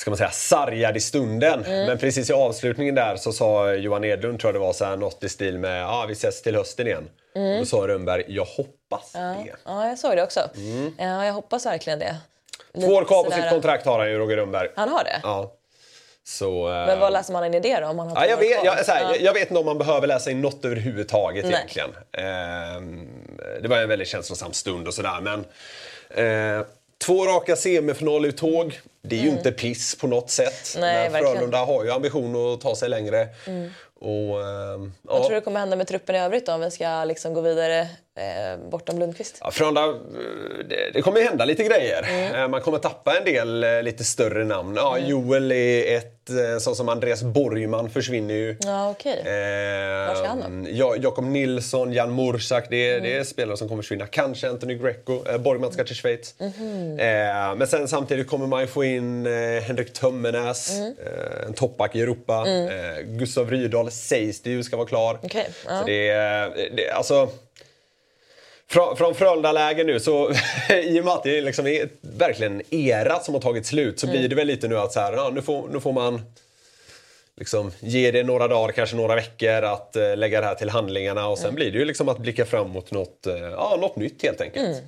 ska 0.00 0.10
man 0.10 0.18
säga, 0.18 0.30
sargad 0.30 0.96
i 0.96 1.00
stunden. 1.00 1.64
Mm. 1.64 1.86
Men 1.86 1.98
precis 1.98 2.30
i 2.30 2.32
avslutningen 2.32 2.94
där 2.94 3.16
så 3.16 3.32
sa 3.32 3.72
Johan 3.72 4.04
Edlund, 4.04 4.40
tror 4.40 4.48
jag 4.48 4.54
det 4.54 4.66
var, 4.66 4.72
så 4.72 4.84
här, 4.84 4.96
något 4.96 5.24
i 5.24 5.28
stil 5.28 5.58
med 5.58 5.82
ja, 5.82 6.04
vi 6.08 6.12
ses 6.12 6.42
till 6.42 6.56
hösten 6.56 6.86
igen. 6.86 7.08
Då 7.58 7.64
sa 7.64 7.88
Rönnberg, 7.88 8.24
jag 8.28 8.44
hoppas 8.44 9.12
det. 9.12 9.18
Mm. 9.18 9.48
ja, 9.64 9.88
jag 9.88 9.98
såg 9.98 10.16
det 10.16 10.22
också. 10.22 10.40
Ja, 10.98 11.26
jag 11.26 11.32
hoppas 11.32 11.66
verkligen 11.66 11.98
det. 11.98 12.16
Två 12.74 12.86
år 12.86 13.04
kvar 13.04 13.24
på 13.24 13.30
sitt 13.30 13.50
kontrakt 13.50 13.86
har 13.86 13.98
han 13.98 14.10
ju, 14.10 14.18
Roger 14.18 14.36
Rönnberg. 14.36 14.68
Han 14.76 14.88
har 14.88 15.04
det? 15.04 15.20
Ja. 15.22 15.52
Så, 16.24 16.68
eh, 16.68 16.86
Men 16.86 17.00
vad 17.00 17.12
läser 17.12 17.32
man 17.32 17.44
in 17.44 17.54
i 17.54 17.60
det 17.60 17.80
då? 17.80 17.86
Om 17.86 17.96
man 17.96 18.08
har 18.08 18.16
Ja, 18.16 18.26
jag, 18.26 18.36
vet, 18.36 18.64
jag, 18.64 18.72
här, 18.72 19.00
Ja. 19.02 19.16
jag, 19.20 19.32
vet 19.34 19.48
inte 19.48 19.58
om 19.60 19.66
man 19.66 19.78
behöver 19.78 20.06
läsa 20.06 20.30
in 20.30 20.40
något 20.40 20.64
överhuvudtaget 20.64 21.44
Nej. 21.44 21.54
egentligen. 21.54 21.90
Ehm, 22.12 23.08
det 23.62 23.68
var 23.68 23.76
en 23.76 23.88
väldigt 23.88 24.08
känslosam 24.08 24.52
stund 24.52 24.88
och 24.88 24.94
sådär. 24.94 25.20
Men 25.20 25.44
eh, 26.10 26.66
två 27.04 27.26
raka 27.26 27.56
semifinaluttåg, 27.56 28.80
det 29.02 29.18
är 29.18 29.22
ju 29.22 29.28
inte 29.28 29.52
piss 29.52 29.94
på 29.94 30.06
något 30.06 30.30
sätt. 30.30 30.74
Mm. 30.76 30.88
Nej, 30.88 31.10
men. 31.10 31.22
Frölunda 31.22 31.58
har 31.64 31.84
ju 31.84 31.90
ambition 31.90 32.54
att 32.54 32.60
ta 32.60 32.76
sig 32.76 32.88
längre. 32.88 33.28
Och, 34.00 34.10
ehm, 34.48 34.92
Vad 35.02 35.20
ja. 35.20 35.24
tror 35.26 35.34
du 35.34 35.40
kommer 35.40 35.60
hända 35.60 35.76
med 35.76 35.86
truppen 35.86 36.14
i 36.16 36.18
övrigt 36.18 36.46
då, 36.46 36.52
om 36.52 36.60
vi 36.60 36.70
ska 36.70 37.04
liksom 37.04 37.34
gå 37.34 37.40
vidare 37.40 37.88
bortom 38.70 38.98
Lundqvist? 38.98 39.38
Ja, 39.40 39.50
Frölunda, 39.50 39.84
eh, 39.84 39.94
det, 40.68 40.90
det 40.94 41.02
kommer 41.02 41.18
ju 41.20 41.24
hända 41.26 41.44
lite 41.44 41.62
grejer. 41.64 42.02
Mm. 42.10 42.34
Eh, 42.42 42.48
Man 42.48 42.60
kommer 42.60 42.78
tappa 42.78 43.16
en 43.18 43.24
del 43.24 43.64
eh, 43.64 43.82
lite 43.82 44.04
större 44.04 44.44
namn. 44.44 44.74
Ja, 44.76 44.98
Joel 44.98 45.52
är 45.52 45.96
ett, 45.96 46.30
eh, 46.30 46.58
så 46.60 46.74
som 46.74 46.88
Andreas 46.88 47.22
Borgman 47.22 47.90
försvinner 47.90 48.34
ju. 48.34 48.56
Ja, 48.60 48.90
okej. 48.90 49.12
Eh, 49.18 50.14
ska 50.16 50.26
han 50.28 50.64
då? 50.64 50.70
ja, 50.70 50.94
Jakob 51.00 51.24
Nilsson, 51.24 51.92
Jan 51.92 52.14
Mursak, 52.14 52.66
det, 52.70 52.90
Mm. 52.90 53.02
det 53.02 53.16
är 53.16 53.24
spelare 53.24 53.56
som 53.56 53.68
kommer 53.68 53.82
försvinna. 53.82 54.06
Kanske 54.06 54.48
Anthony 54.48 54.74
Greco. 54.74 55.28
Eh, 55.28 55.38
Borgman 55.38 55.72
ska 55.72 55.84
till 55.84 55.96
Schweiz. 55.96 56.34
Mhm. 56.38 56.98
Eh, 56.98 57.06
men 57.56 57.66
sen 57.66 57.88
samtidigt 57.88 58.28
kommer 58.28 58.46
man 58.46 58.60
ju 58.60 58.66
få 58.66 58.84
in 58.84 59.26
eh, 59.26 59.32
Henrik 59.62 59.92
Tömmernes, 59.92 60.70
Mm. 60.70 60.94
eh, 61.06 61.46
en 61.46 61.52
toppback 61.54 61.96
i 61.96 62.00
Europa. 62.02 62.44
Eh, 62.48 63.02
Gustav 63.04 63.50
Rydahl 63.50 63.90
sägs 63.90 64.42
det 64.42 64.50
ju 64.50 64.62
ska 64.62 64.76
vara 64.76 64.86
klar. 64.88 65.18
Okej, 65.22 65.48
ja. 65.66 65.78
Så 65.80 65.86
det, 65.86 66.08
är- 66.08 66.70
det, 66.76 66.90
alltså, 66.90 67.28
från, 68.70 68.96
från 68.96 69.14
Frölunda-lägen 69.14 69.86
nu, 69.86 70.00
så 70.00 70.32
i 70.82 71.00
och 71.00 71.04
med 71.04 71.14
att 71.14 71.22
det 71.22 71.40
liksom 71.40 71.66
är 71.66 71.88
verkligen 72.00 72.52
en 72.60 72.74
era 72.74 73.20
som 73.20 73.34
har 73.34 73.40
tagit 73.40 73.66
slut 73.66 74.00
så 74.00 74.06
Mm. 74.06 74.18
blir 74.18 74.28
det 74.28 74.34
väl 74.36 74.46
lite 74.46 74.68
nu 74.68 74.78
att 74.78 74.92
så 74.92 75.00
här, 75.00 75.12
ja, 75.12 75.30
nu, 75.34 75.42
får, 75.42 75.68
nu 75.68 75.80
får 75.80 75.92
man 75.92 76.22
liksom 77.36 77.72
ge 77.80 78.10
det 78.10 78.22
några 78.22 78.48
dagar, 78.48 78.72
kanske 78.72 78.96
några 78.96 79.14
veckor 79.14 79.62
att 79.62 79.96
eh, 79.96 80.16
lägga 80.16 80.40
det 80.40 80.46
här 80.46 80.54
till 80.54 80.70
handlingarna 80.70 81.28
och 81.28 81.38
sen 81.38 81.44
Mm. 81.46 81.54
blir 81.54 81.72
det 81.72 81.78
ju 81.78 81.84
liksom 81.84 82.08
att 82.08 82.18
blicka 82.18 82.46
fram 82.46 82.70
mot 82.70 82.90
något, 82.90 83.26
eh, 83.26 83.36
ja, 83.38 83.76
något 83.80 83.96
nytt 83.96 84.22
helt 84.22 84.40
enkelt. 84.40 84.82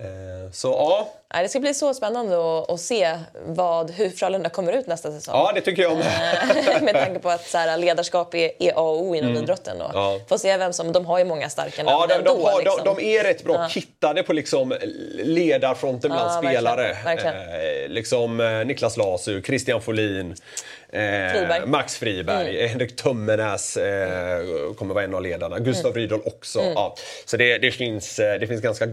Mm. 0.00 0.44
Eh, 0.44 0.50
så 0.52 0.68
ja, 0.68 1.08
det 1.42 1.48
ska 1.48 1.60
bli 1.60 1.74
så 1.74 1.94
spännande 1.94 2.36
att, 2.58 2.70
att 2.70 2.80
se 2.80 3.18
vad, 3.46 3.90
hur 3.90 4.10
Frölunda 4.10 4.48
kommer 4.48 4.72
ut 4.72 4.86
nästa 4.86 5.12
säsong. 5.12 5.34
ja, 5.34 5.52
det 5.54 5.60
tycker 5.60 5.82
jag 5.82 5.96
med. 5.96 6.82
med 6.82 6.94
tanke 6.94 7.18
på 7.20 7.30
att 7.30 7.46
så 7.48 7.58
här, 7.58 7.78
ledarskap 7.78 8.34
är, 8.34 8.50
är 8.62 8.70
A 8.76 8.80
och 8.80 9.02
O 9.02 9.14
inom 9.14 9.36
idrotten. 9.36 9.80
Och 9.80 9.90
Mm. 9.94 10.02
Ja. 10.02 10.20
Får 10.28 10.38
se 10.38 10.56
vem 10.56 10.72
som, 10.72 10.92
de 10.92 11.06
har 11.06 11.18
ju 11.18 11.24
många 11.24 11.48
starka 11.50 11.82
namn 11.82 11.98
Ja, 12.00 12.06
de, 12.06 12.14
de, 12.14 12.18
ändå, 12.30 12.46
har, 12.48 12.62
liksom. 12.62 12.84
de, 12.84 12.94
de 13.02 13.16
är 13.18 13.24
rätt 13.24 13.44
bra 13.44 13.68
kittade 13.68 14.22
på 14.22 14.32
liksom 14.32 14.74
ledarfronten 15.14 16.10
bland 16.10 16.30
Ja, 16.44 16.48
spelare. 16.50 16.82
verkligen, 17.04 17.34
verkligen. 17.34 17.82
Eh, 17.84 17.88
liksom 17.88 18.40
eh, 18.40 18.64
Niklas 18.66 18.96
Lasu, 18.96 19.42
Christian 19.42 19.82
Folin, 19.82 20.30
eh, 20.30 20.98
Friberg. 21.32 21.56
Mm. 21.58 21.70
Max 21.70 21.96
Friberg, 21.96 22.66
Henrik 22.68 22.96
Tömmernes 22.96 23.76
eh, 23.76 24.74
kommer 24.78 24.94
vara 24.94 25.04
en 25.04 25.14
av 25.14 25.22
ledarna. 25.22 25.58
Gustav 25.58 25.90
Mm. 25.90 26.00
Rydahl 26.02 26.20
också. 26.24 26.60
Ja, 26.74 26.94
så 27.24 27.36
det, 27.36 27.58
det, 27.58 27.70
finns, 27.70 28.18
eh, 28.18 28.38
det 28.40 28.46
finns 28.46 28.60
ganska 28.62 28.86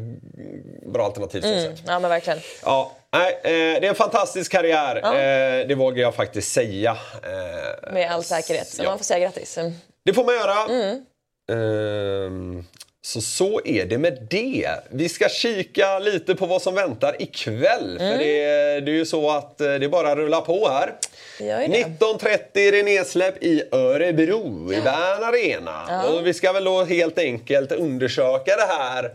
bra 0.86 1.06
alternativ 1.06 1.46
Mm. 1.46 1.74
Ja, 1.88 2.00
men 2.00 2.10
verkligen. 2.10 2.31
Ja, 2.66 2.92
nej, 3.14 3.40
eh, 3.44 3.82
det 3.82 3.86
är 3.86 3.90
en 3.90 3.96
fantastisk 3.96 4.52
karriär. 4.52 4.96
Eh, 4.96 5.68
det 5.68 5.76
vågar 5.76 6.02
jag 6.02 6.16
faktiskt 6.16 6.54
säga. 6.54 6.98
Eh, 7.24 7.94
Med 7.94 8.12
all 8.12 8.24
säkerhet. 8.24 8.68
Så 8.68 8.84
ja. 8.84 8.90
man 8.90 8.98
får 8.98 9.06
säga 9.06 9.20
grattis. 9.20 9.58
Mm. 9.58 9.72
Det 10.06 10.14
får 10.14 10.24
man 10.24 10.36
göra. 10.36 10.66
Mm. 10.70 11.06
Ehm, 11.52 12.66
så 13.04 13.22
så 13.22 13.62
är 13.66 13.86
det 13.86 13.98
med 13.98 14.28
det. 14.30 14.70
Vi 14.90 15.10
ska 15.10 15.30
kika 15.30 16.00
lite 16.00 16.36
på 16.36 16.46
vad 16.46 16.62
som 16.62 16.76
väntar 16.76 17.22
ikväll. 17.22 17.98
Mm. 18.00 18.12
För 18.12 18.24
det, 18.24 18.36
det 18.80 18.92
är 18.92 18.96
ju 18.96 19.06
så 19.06 19.32
att 19.32 19.58
det 19.58 19.92
bara 19.92 20.16
rullar 20.16 20.42
på 20.42 20.70
här. 20.70 20.94
Det 21.40 21.46
gör 21.46 21.62
ju 21.62 21.68
det. 21.68 21.84
19.30 22.00 22.38
är 22.54 22.72
det 22.72 22.84
nedsläpp 22.84 23.44
i 23.44 23.64
Örebro, 23.72 24.74
i 24.74 24.82
Bern 24.82 25.24
Arena. 25.24 26.06
Och 26.08 26.28
vi 26.28 26.34
ska 26.34 26.52
väl 26.52 26.64
då 26.64 26.84
helt 26.84 27.18
enkelt 27.18 27.72
undersöka 27.72 28.56
det 28.56 28.68
här 28.70 29.12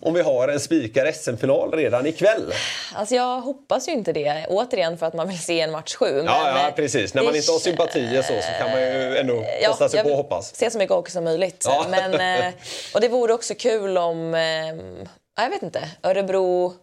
om 0.00 0.14
vi 0.14 0.22
har 0.22 0.48
en 0.48 0.60
spikar 0.60 1.12
SM-final 1.12 1.72
redan 1.72 2.06
ikväll. 2.06 2.52
Alltså 2.94 3.14
jag 3.14 3.40
hoppas 3.40 3.88
ju 3.88 3.92
inte 3.92 4.12
det. 4.12 4.46
Återigen 4.48 4.98
för 4.98 5.06
att 5.06 5.14
man 5.14 5.28
vill 5.28 5.38
se 5.38 5.60
en 5.60 5.70
match 5.70 5.94
sju. 5.94 6.22
Ja, 6.26 6.64
ja 6.64 6.72
precis. 6.76 7.14
När 7.14 7.22
man 7.22 7.36
inte 7.36 7.52
har 7.52 7.58
sympatier 7.58 8.22
så, 8.22 8.28
så 8.28 8.58
kan 8.58 8.70
man 8.70 8.80
ju 8.80 9.16
ändå 9.16 9.44
ja, 9.62 9.68
kosta 9.68 9.88
sig 9.88 10.02
på 10.02 10.08
att 10.08 10.16
hoppas. 10.16 10.54
Se 10.56 10.70
så 10.70 10.78
mycket 10.78 10.94
hockey 10.96 11.10
som 11.10 11.24
möjligt. 11.24 11.64
Ja. 11.68 11.86
Men, 11.90 12.14
eh, 12.14 12.52
och 12.94 13.00
det 13.00 13.08
vore 13.08 13.32
också 13.32 13.54
kul 13.54 13.98
om, 13.98 14.34
eh, 14.34 14.66
jag 15.36 15.50
vet 15.50 15.62
inte, 15.62 15.88
Örebro 16.02 16.74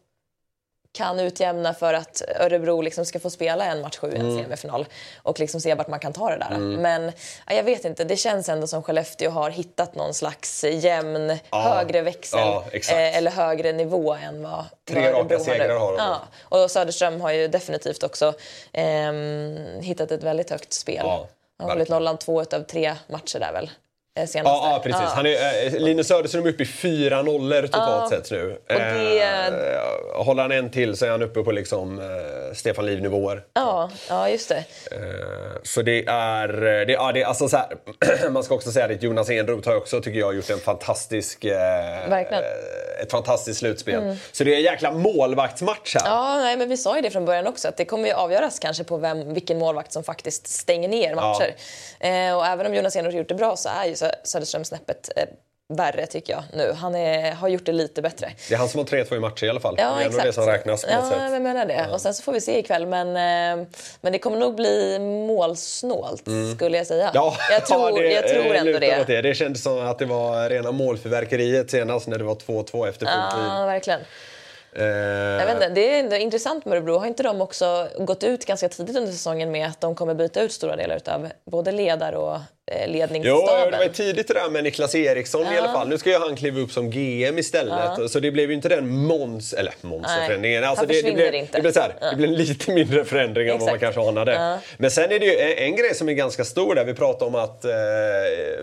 kan 0.93 1.19
utjämna 1.19 1.73
för 1.73 1.93
att 1.93 2.21
Örebro 2.39 2.81
liksom 2.81 3.05
ska 3.05 3.19
få 3.19 3.29
spela 3.29 3.65
en 3.65 3.81
match 3.81 3.97
sju 3.97 4.11
i 4.11 4.15
en 4.15 4.21
Mm. 4.29 4.43
semifinal 4.43 4.85
och 5.23 5.39
liksom 5.39 5.61
se 5.61 5.75
vart 5.75 5.87
man 5.87 5.99
kan 5.99 6.13
ta 6.13 6.29
det 6.29 6.37
där. 6.49 6.57
Men 6.57 7.11
ja, 7.47 7.53
jag 7.55 7.63
vet 7.63 7.85
inte, 7.85 8.03
det 8.03 8.17
känns 8.17 8.49
ändå 8.49 8.67
som 8.67 8.83
Skellefteå 8.83 9.31
har 9.31 9.49
hittat 9.49 9.95
någon 9.95 10.13
slags 10.13 10.63
jämn 10.63 11.37
högre 11.51 12.01
växel 12.01 12.39
exakt. 12.71 12.97
eh, 12.97 13.17
eller 13.17 13.31
högre 13.31 13.71
nivå 13.71 14.13
än 14.13 14.43
vad 14.43 14.65
Tre 14.89 15.11
raka 15.11 15.39
segrar 15.39 15.79
har 15.79 15.91
de. 15.91 15.97
Ja. 15.97 16.21
Och 16.63 16.71
Söderström 16.71 17.21
har 17.21 17.31
ju 17.31 17.47
definitivt 17.47 18.03
också 18.03 18.33
ehm, 18.73 19.57
hittat 19.81 20.11
ett 20.11 20.23
väldigt 20.23 20.49
högt 20.49 20.73
spel. 20.73 21.05
Han 21.05 21.19
har 21.59 21.69
hållit 21.69 21.89
nollan 21.89 22.17
två 22.17 22.41
utav 22.41 22.59
tre 22.63 22.95
matcher 23.07 23.39
där 23.39 23.53
väl. 23.53 23.69
Eh, 24.15 24.25
Senaste. 24.25 24.39
Ja, 24.43 24.71
ja 24.73 24.79
precis. 24.83 25.01
Han 25.15 25.25
är, 25.25 25.65
eh, 25.65 25.73
Linus 25.79 26.07
Söderström 26.07 26.45
är 26.45 26.49
uppe 26.49 26.63
i 26.63 26.65
fyra 26.65 27.21
nollor 27.21 27.61
totalt 27.61 28.11
Ja. 28.11 28.17
sett 28.17 28.31
nu. 28.31 28.57
Det- 28.67 28.73
Eh, 28.73 30.23
håller 30.25 30.41
han 30.41 30.51
en 30.51 30.71
till 30.71 30.97
så 30.97 31.05
är 31.05 31.09
han 31.09 31.21
uppe 31.21 31.43
på 31.43 31.51
liksom, 31.51 32.01
Stefan 32.53 32.85
Liv-nivåer. 32.85 33.43
Ja, 33.53 33.89
ja, 34.09 34.29
just 34.29 34.49
det. 34.49 34.63
Så 35.63 35.81
det 35.81 36.05
är... 36.07 36.47
Det, 36.85 36.93
ja, 36.93 37.11
det 37.11 37.23
alltså 37.23 37.49
så 37.49 37.57
här, 37.57 37.67
man 38.29 38.43
ska 38.43 38.55
också 38.55 38.71
säga 38.71 38.85
att 38.85 39.03
Jonas 39.03 39.29
Enroth 39.29 39.69
har 39.69 39.75
också, 39.75 40.01
tycker 40.01 40.19
jag, 40.19 40.35
gjort 40.35 40.49
en 40.49 40.59
fantastisk, 40.59 41.45
Verkligen. 41.45 42.43
ett 43.01 43.11
fantastiskt 43.11 43.59
slutspel. 43.59 44.17
Så 44.31 44.43
det 44.43 44.53
är 44.53 44.57
en 44.57 44.63
jäkla 44.63 44.91
målvaktsmatch 44.91 45.95
här. 45.95 46.05
Ja, 46.09 46.37
nej, 46.37 46.57
men 46.57 46.69
vi 46.69 46.77
sa 46.77 46.95
ju 46.95 47.01
det 47.01 47.09
från 47.11 47.25
början 47.25 47.47
också 47.47 47.67
att 47.67 47.77
det 47.77 47.85
kommer 47.85 48.07
ju 48.07 48.13
avgöras 48.13 48.59
kanske 48.59 48.83
på 48.83 48.97
vem, 48.97 49.33
vilken 49.33 49.57
målvakt 49.59 49.91
som 49.91 50.03
faktiskt 50.03 50.47
stänger 50.47 50.89
ner 50.89 51.15
matcher. 51.15 51.55
Eh, 51.99 52.37
och 52.37 52.45
även 52.45 52.65
om 52.65 52.73
Jonas 52.75 52.95
Enroth 52.95 53.17
gjort 53.17 53.29
det 53.29 53.35
bra 53.35 53.55
så 53.55 53.69
är 53.69 53.85
ju 53.85 53.95
Söderström 54.23 54.65
snäppet 54.65 55.09
eh, 55.15 55.25
värre 55.69 56.05
tycker 56.05 56.33
jag 56.33 56.43
nu. 56.53 56.71
Han 56.73 56.95
är, 56.95 57.31
har 57.31 57.47
gjort 57.47 57.65
det 57.65 57.71
lite 57.71 58.01
bättre. 58.01 58.31
Det 58.49 58.53
är 58.53 58.57
han 58.57 58.69
som 58.69 58.77
har 58.79 58.85
3-2 58.85 59.15
i 59.15 59.19
matcher 59.19 59.45
i 59.45 59.49
alla 59.49 59.59
fall. 59.59 59.75
Ja, 59.77 59.95
det 59.97 60.03
är 60.03 60.07
exakt. 60.07 60.25
det 60.25 60.33
som 60.33 60.45
räknas 60.45 60.83
på 60.83 60.91
ja, 60.91 60.99
något 60.99 61.09
sätt. 61.09 61.31
jag 61.31 61.41
menar 61.41 61.65
det. 61.65 61.87
Och 61.91 62.01
sen 62.01 62.13
så 62.13 62.23
får 62.23 62.33
vi 62.33 62.41
se 62.41 62.59
ikväll. 62.59 62.85
Men, 62.85 63.07
eh, 63.07 63.67
men 64.01 64.13
det 64.13 64.19
kommer 64.19 64.37
nog 64.37 64.55
bli 64.55 64.99
målsnålt, 65.27 66.23
skulle 66.55 66.77
jag 66.77 66.87
säga. 66.87 67.03
Mm. 67.09 67.11
Ja, 67.13 67.35
jag 67.51 67.65
tror, 67.67 67.89
ja, 67.89 67.95
det, 67.95 68.11
jag 68.13 68.27
tror 68.27 68.55
ändå 68.55 68.79
det. 68.79 69.03
det. 69.07 69.21
Det 69.21 69.35
kändes 69.35 69.63
som 69.63 69.87
att 69.87 69.99
det 69.99 70.05
var 70.05 70.49
rena 70.49 70.71
målfyrverkeriet 70.71 71.71
senast 71.71 72.07
när 72.07 72.17
det 72.17 72.23
var 72.23 72.35
2-2 72.35 72.89
efter 72.89 73.05
full 73.05 73.31
tid. 73.39 73.49
Ja, 73.49 73.65
verkligen. 73.65 73.99
Eh, 74.75 74.85
Jag 74.85 75.45
vet 75.45 75.55
inte, 75.55 75.69
det 75.69 75.95
är 75.99 76.13
intressant 76.19 76.65
med 76.65 76.73
Örebro. 76.73 76.97
Har 76.97 77.05
inte 77.05 77.23
de 77.23 77.41
också 77.41 77.87
gått 77.99 78.23
ut 78.23 78.45
ganska 78.45 78.69
tidigt 78.69 78.97
under 78.97 79.11
säsongen 79.11 79.51
med 79.51 79.67
att 79.67 79.81
de 79.81 79.95
kommer 79.95 80.13
byta 80.13 80.41
ut 80.41 80.51
stora 80.51 80.75
delar 80.75 80.99
av 81.05 81.29
både 81.45 81.71
ledare 81.71 82.17
och 82.17 82.37
eh, 82.71 82.85
Jo, 82.85 82.91
ledningsstaben? 82.91 83.71
det 83.71 83.77
var 83.77 83.93
tidigt 83.93 84.27
det 84.27 84.33
där 84.33 84.49
med 84.49 84.63
Niklas 84.63 84.95
Eriksson 84.95 85.53
i 85.53 85.57
alla 85.57 85.71
fall. 85.71 85.89
Nu 85.89 85.97
ska 85.97 86.09
ju 86.09 86.17
han 86.17 86.35
kliva 86.35 86.59
upp 86.59 86.71
som 86.71 86.89
GM 86.89 87.37
istället. 87.37 88.11
Så 88.11 88.19
det 88.19 88.31
blev 88.31 88.49
ju 88.49 88.55
inte 88.55 88.69
den 88.69 88.87
Måns... 88.87 89.53
Eller 89.53 89.73
Måns-förändringen. 89.81 90.63
Alltså 90.63 90.85
det, 90.85 91.01
det, 91.01 91.11
blev, 91.11 91.35
inte. 91.35 91.57
det, 91.57 91.61
blev 91.61 91.71
så 91.71 91.79
här, 91.79 91.93
det 92.11 92.15
blev 92.17 92.29
lite 92.29 92.71
mindre 92.71 93.05
förändring 93.05 93.47
än 93.47 93.59
vad 93.59 93.69
man 93.69 93.79
kanske 93.79 94.01
anade. 94.01 94.59
Men 94.77 94.91
sen 94.91 95.11
är 95.11 95.19
det 95.19 95.25
ju 95.25 95.39
en, 95.39 95.57
en 95.57 95.75
grej 95.75 95.95
som 95.95 96.09
är 96.09 96.13
ganska 96.13 96.43
stor 96.43 96.75
där. 96.75 96.85
Vi 96.85 96.93
pratade 96.93 97.25
om 97.25 97.35
att 97.35 97.65
eh, 97.65 97.71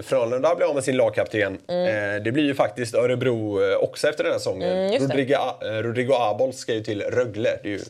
Frölunda 0.03 0.55
blev 0.55 0.69
av 0.69 0.75
med 0.75 0.85
sin 0.85 0.97
lagkapten. 0.97 1.59
Eh, 1.69 2.23
det 2.25 2.33
blir 2.33 2.45
ju 2.45 2.55
faktiskt 2.55 2.95
Örebro 2.95 3.63
eh, 3.65 3.77
också 3.77 4.09
efter 4.09 4.25
den 4.25 4.33
här 4.33 4.39
säsongen. 4.39 4.71
Mm. 4.71 5.01
Rodrigo, 5.01 5.35
eh, 5.63 5.67
Rodrigo 5.67 6.13
Abols 6.15 6.59
ska 6.59 6.75
ju 6.75 6.83
till 6.83 7.03
Rögle. 7.03 7.51
Det 7.63 7.69
är 7.69 7.73
ju 7.73 7.81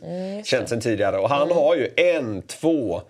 känt 0.44 0.68
sedan 0.68 0.80
tidigare. 0.80 1.18
Och 1.18 1.28
han 1.28 1.50
har 1.50 1.76
ju 1.76 1.90
en, 1.96 2.42
två, 2.42 3.02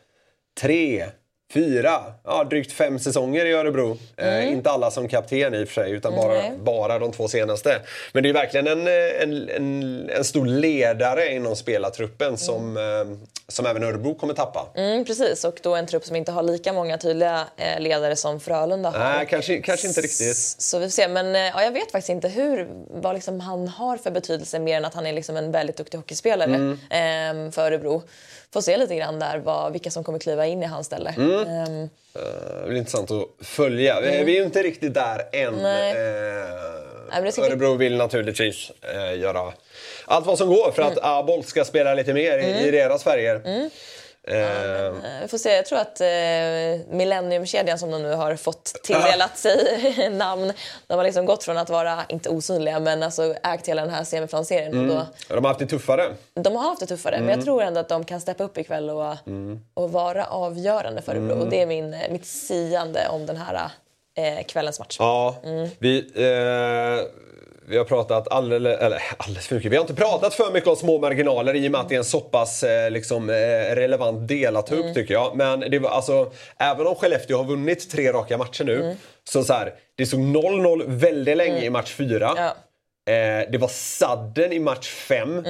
tre, 0.61 1.05
fyra, 1.53 2.03
ja, 2.25 2.45
drygt 2.45 2.73
fem 2.73 2.99
säsonger 2.99 3.47
i 3.47 3.53
Örebro. 3.53 3.99
Eh, 4.17 4.53
inte 4.53 4.71
alla 4.71 4.91
som 4.91 5.09
kapten 5.09 5.55
i 5.55 5.65
och 5.65 5.69
för 5.69 5.75
sig, 5.83 5.93
utan 5.93 6.15
bara, 6.17 6.33
Nej. 6.33 6.53
bara 6.63 6.99
de 6.99 7.13
två 7.13 7.29
senaste. 7.29 7.81
Men 8.13 8.23
det 8.23 8.29
är 8.29 8.33
verkligen 8.33 8.67
en, 8.67 8.87
eh, 8.87 9.23
en, 9.23 9.49
en, 9.49 10.11
en 10.11 10.25
stor 10.25 10.47
ledare 10.47 11.33
inom 11.35 11.57
spelartruppen 11.57 12.37
som, 12.39 12.77
eh, 12.77 13.19
som 13.49 13.67
även 13.67 13.83
Örebro 13.85 14.15
kommer 14.15 14.35
tappa. 14.35 14.67
Mm, 14.75 15.05
precis, 15.05 15.45
och 15.45 15.61
då 15.63 15.75
en 15.75 15.87
trupp 15.87 16.05
som 16.05 16.17
inte 16.17 16.33
har 16.33 16.43
lika 16.43 16.73
många 16.73 16.99
tydliga 16.99 17.47
eh, 17.57 17.81
ledare 17.81 18.17
som 18.17 18.41
Frölunda 18.41 18.91
har. 18.91 18.99
Nej, 18.99 19.27
kanske, 19.31 19.61
kanske 19.63 19.89
inte 19.89 20.01
riktigt. 20.01 20.37
Så 20.37 20.79
vi 20.79 20.85
får 20.85 20.91
se. 20.91 21.09
Men 21.09 21.35
eh, 21.35 21.41
ja, 21.41 21.63
jag 21.63 21.73
vet 21.73 21.91
faktiskt 21.93 22.11
inte 22.11 22.29
hur, 22.29 22.69
vad 22.91 23.15
liksom 23.15 23.41
han 23.41 23.69
har 23.69 23.97
för 23.97 24.11
betydelse 24.11 24.59
mer 24.59 24.77
än 24.77 24.85
att 24.85 24.95
han 24.95 25.07
är 25.07 25.13
liksom 25.13 25.37
en 25.37 25.53
väldigt 25.53 25.77
duktig 25.77 25.99
hockeyspelare 25.99 26.55
Mm. 26.55 26.79
ehm, 26.91 27.53
för 27.53 27.63
Örebro. 27.67 28.03
Får 28.53 28.61
se 28.61 28.77
lite 28.77 28.97
grann 28.97 29.19
där 29.19 29.39
vad, 29.39 29.73
vilka 29.73 29.91
som 29.91 30.05
kommer 30.05 30.19
kliva 30.19 30.47
in 30.47 30.63
i 30.63 30.67
hans 30.67 30.87
ställe. 30.87 31.15
Mm. 31.17 31.33
Eh, 31.33 31.89
Det 32.63 32.69
blir 32.69 32.79
intressant 32.79 33.11
att 33.11 33.47
följa. 33.47 34.01
Vi- 34.01 34.25
Vi 34.25 34.33
är 34.33 34.39
ju 34.41 34.45
inte 34.45 34.63
riktigt 34.63 34.95
där 34.95 35.23
än. 35.33 35.49
Mm. 35.49 35.63
Nej. 35.63 35.91
Eh, 37.25 37.31
ska- 37.31 37.43
Örebro 37.47 37.75
vill 37.75 37.97
naturligtvis 37.97 38.71
eh, 38.95 39.19
göra 39.21 39.53
allt 40.07 40.27
vad 40.27 40.39
som 40.39 40.49
går 40.49 40.73
för 40.73 40.83
att 40.83 40.93
Mm. 40.99 41.05
Abolt 41.05 41.49
ska 41.49 41.65
spela 41.65 41.95
lite 41.95 42.15
mer 42.15 42.39
i, 42.39 42.69
i 42.69 42.71
deras 42.71 43.03
färger. 43.05 43.43
Eh, 44.29 44.87
eh, 44.87 44.93
vi 45.23 45.29
får 45.29 45.39
se. 45.39 45.57
Jag 45.57 45.67
tror 45.67 45.79
att 45.79 46.01
eh, 46.01 46.07
Millenniumkedjan 46.97 47.79
som 47.79 47.91
de 47.91 48.03
nu 48.03 48.13
har 48.13 48.37
fått 48.37 48.65
tilldelat 48.85 49.39
sig 49.39 50.09
namn, 50.13 50.53
de 50.87 50.95
har 50.95 51.05
liksom 51.05 51.27
gått 51.27 51.45
från 51.45 51.59
att 51.59 51.71
vara, 51.71 52.05
inte 52.09 52.29
osynliga, 52.29 52.81
men 52.81 53.03
alltså 53.03 53.35
ägt 53.45 53.69
hela 53.69 53.83
den 53.83 53.91
här 53.95 54.05
semifinalserien. 54.05 54.79
Och 54.81 54.87
då, 54.97 55.07
de 55.29 55.45
har 55.45 55.49
haft 55.49 55.61
det 55.61 55.67
tuffare. 55.67 56.15
De 56.35 56.57
har 56.57 56.63
haft 56.69 56.81
det 56.81 56.87
tuffare, 56.87 57.15
men 57.15 57.23
Mm. 57.23 57.39
jag 57.39 57.45
tror 57.45 57.63
ändå 57.63 57.81
att 57.81 57.89
de 57.89 58.05
kan 58.05 58.21
steppa 58.21 58.45
upp 58.45 58.59
ikväll 58.59 58.91
och, 58.91 59.15
och 59.75 59.93
vara 59.93 60.25
avgörande 60.27 61.03
för 61.03 61.13
Örebro. 61.13 61.33
Mm. 61.33 61.41
Och 61.45 61.51
det 61.51 61.61
är 61.63 61.67
min, 61.67 61.97
mitt 62.11 62.27
siande 62.27 63.09
om 63.09 63.27
den 63.27 63.37
här 63.37 63.71
eh, 64.19 64.45
kvällens 64.47 64.79
match. 64.79 64.97
Ja, 64.99 65.37
vi, 65.79 65.99
eh, 66.15 67.07
vi 67.71 67.77
har 67.77 67.85
pratat 67.85 68.29
alldeles, 68.29 68.81
eller 68.81 69.03
alldeles 69.17 69.47
för 69.47 69.55
mycket. 69.55 69.73
Vi 69.73 69.77
har 69.77 69.83
inte 69.83 69.95
pratat 69.95 70.35
för 70.35 70.53
mycket 70.53 70.69
om 70.69 70.77
små 70.77 70.99
marginaler 70.99 71.55
i 71.55 71.69
och 71.69 71.73
med 71.73 71.81
att 71.81 71.89
det 71.89 71.95
är 71.95 71.99
en 71.99 72.05
så 72.05 72.21
pass 72.21 72.63
eh, 72.63 72.91
liksom, 72.91 73.31
eh, 73.31 73.35
relevant 73.75 74.29
del 74.29 74.57
att 74.57 74.67
ta 74.67 74.75
upp 74.75 74.95
tycker 74.95 75.15
jag. 75.15 75.37
Men 75.37 75.61
det 75.61 75.79
var, 75.79 75.91
alltså, 75.91 76.33
även 76.59 76.87
om 76.87 76.95
Skellefteå 76.95 77.37
har 77.37 77.45
vunnit 77.45 77.91
tre 77.91 78.13
raka 78.13 78.39
matcher 78.39 78.65
nu. 78.65 78.97
Så, 79.25 79.45
så 79.45 79.53
här, 79.53 79.75
det 79.95 80.07
stod 80.07 80.21
0-0 80.21 80.85
väldigt 80.87 81.37
länge 81.37 81.65
i 81.65 81.71
match 81.71 81.95
fyra. 81.95 82.35
Ja. 82.37 82.57
Eh, 83.13 83.51
det 83.51 83.59
var 83.59 83.69
sadden 83.69 84.53
i 84.53 84.59
match 84.59 84.89
fem. 84.89 85.45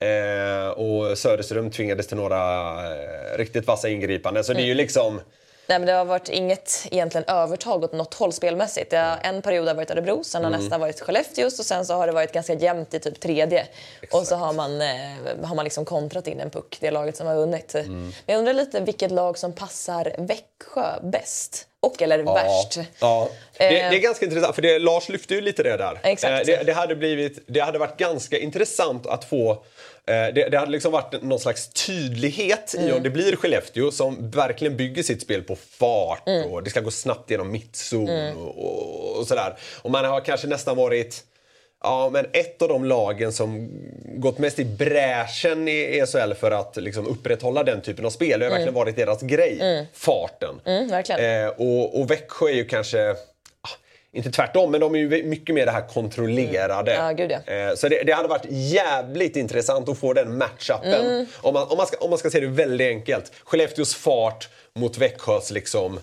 Eh, 0.00 0.68
och 0.68 1.18
Söderström 1.18 1.70
tvingades 1.70 2.06
till 2.06 2.16
några 2.16 2.70
eh, 2.92 3.38
riktigt 3.38 3.66
vassa 3.66 3.88
ingripanden. 3.88 4.44
Så 4.44 4.52
det 4.52 4.62
är 4.62 4.66
ju 4.66 4.74
liksom... 4.74 5.20
Nej, 5.68 5.78
men 5.78 5.86
det 5.86 5.92
har 5.92 6.04
varit 6.04 6.28
inget 6.28 6.86
egentligen 6.90 7.24
övertag 7.28 7.84
åt 7.84 7.92
något 7.92 8.14
håll 8.14 8.32
spelmässigt. 8.32 8.92
Har, 8.92 9.18
en 9.22 9.42
period 9.42 9.68
har 9.68 9.74
varit 9.74 9.90
Örebro, 9.90 10.24
sen 10.24 10.44
har 10.44 10.50
nästa 10.50 10.78
varit 10.78 11.00
Skellefteås 11.00 11.58
och 11.58 11.64
sen 11.64 11.86
så 11.86 11.94
har 11.94 12.06
det 12.06 12.12
varit 12.12 12.32
ganska 12.32 12.54
jämnt 12.54 12.94
i 12.94 13.00
typ 13.00 13.20
tredje. 13.20 13.66
Och 14.12 14.26
så 14.26 14.36
har 14.36 14.52
man, 14.52 14.80
eh, 14.80 14.88
har 15.44 15.54
man 15.54 15.64
liksom 15.64 15.84
kontrat 15.84 16.26
in 16.26 16.40
en 16.40 16.50
puck, 16.50 16.76
det 16.80 16.90
laget 16.90 17.16
som 17.16 17.26
har 17.26 17.34
vunnit. 17.34 17.74
Men 17.74 18.12
jag 18.26 18.38
undrar 18.38 18.52
lite 18.52 18.80
vilket 18.80 19.10
lag 19.10 19.38
som 19.38 19.52
passar 19.52 20.14
Växjö 20.18 21.00
bäst. 21.02 21.64
Och 21.80 22.02
eller 22.02 22.18
värst. 22.22 22.78
Ja. 23.00 23.28
Det, 23.58 23.64
Eh. 23.80 23.90
det 23.90 23.96
är 23.96 24.00
ganska 24.00 24.24
intressant, 24.26 24.54
för 24.54 24.62
det, 24.62 24.78
Lars 24.78 25.08
lyfte 25.08 25.34
ju 25.34 25.40
lite 25.40 25.62
det 25.62 25.76
där. 25.76 26.00
Exakt. 26.02 26.48
Eh, 26.48 26.56
Det, 26.56 26.62
det, 26.66 26.72
hade 26.72 26.96
blivit, 26.96 27.38
det 27.46 27.60
hade 27.60 27.78
varit 27.78 27.96
ganska 27.96 28.38
intressant 28.38 29.06
att 29.06 29.24
få... 29.24 29.62
eh, 30.08 30.34
Det, 30.34 30.48
det 30.50 30.58
hade 30.58 30.70
liksom 30.72 30.92
varit 30.92 31.22
någon 31.22 31.38
slags 31.40 31.68
tydlighet 31.68 32.74
i 32.78 32.82
Mm. 32.82 32.96
om 32.96 33.02
det 33.02 33.10
blir 33.10 33.36
Skellefteå 33.36 33.90
som 33.90 34.30
verkligen 34.30 34.76
bygger 34.76 35.02
sitt 35.02 35.22
spel 35.22 35.42
på 35.42 35.56
fart 35.56 36.28
Mm. 36.28 36.50
och 36.50 36.62
det 36.62 36.70
ska 36.70 36.80
gå 36.80 36.90
snabbt 36.90 37.30
genom 37.30 37.50
mittzon 37.52 38.08
och, 38.36 38.58
och, 38.58 39.18
och 39.18 39.26
sådär. 39.26 39.56
Och 39.82 39.90
man 39.90 40.04
har 40.04 40.20
kanske 40.20 40.46
nästan 40.46 40.76
varit... 40.76 41.24
Ja, 41.82 42.10
men 42.12 42.26
ett 42.32 42.62
av 42.62 42.68
de 42.68 42.84
lagen 42.84 43.32
som 43.32 43.70
gått 44.16 44.38
mest 44.38 44.58
i 44.58 44.64
bräschen 44.64 45.68
i 45.68 46.04
SHL 46.06 46.32
för 46.34 46.50
att 46.50 46.76
liksom 46.76 47.06
upprätthålla 47.06 47.64
den 47.64 47.80
typen 47.80 48.06
av 48.06 48.10
spel. 48.10 48.40
Det 48.40 48.46
har 48.46 48.50
verkligen 48.50 48.74
varit 48.74 48.96
deras 48.96 49.22
grej. 49.22 49.86
Farten. 49.92 50.60
Mm, 50.64 50.88
verkligen. 50.88 51.44
Eh, 51.44 51.48
och, 51.48 52.00
och 52.00 52.10
Växjö 52.10 52.46
är 52.48 52.54
ju 52.54 52.64
kanske, 52.64 53.14
inte 54.18 54.30
tvärtom, 54.30 54.70
men 54.70 54.80
de 54.80 54.94
är 54.94 54.98
ju 54.98 55.24
mycket 55.24 55.54
mer 55.54 55.66
det 55.66 55.72
här 55.72 55.88
kontrollerade. 55.88 56.94
Ja, 56.94 57.12
gud 57.12 57.30
ja. 57.30 57.52
Eh, 57.52 57.74
så 57.74 57.88
det, 57.88 58.02
det 58.02 58.12
hade 58.12 58.28
varit 58.28 58.46
jävligt 58.48 59.36
intressant 59.36 59.88
att 59.88 59.98
få 59.98 60.12
den 60.12 60.38
matchupen. 60.38 61.06
Mm. 61.06 61.26
Om, 61.40 61.54
man, 61.54 61.68
om, 61.68 61.76
man 61.76 61.86
ska, 61.86 61.96
om 61.96 62.10
man 62.10 62.18
ska 62.18 62.30
se 62.30 62.40
det 62.40 62.46
väldigt 62.46 62.88
enkelt. 62.88 63.32
Skellefteås 63.44 63.94
fart 63.94 64.48
mot 64.74 64.98
Växjös 64.98 65.50
liksom 65.50 66.00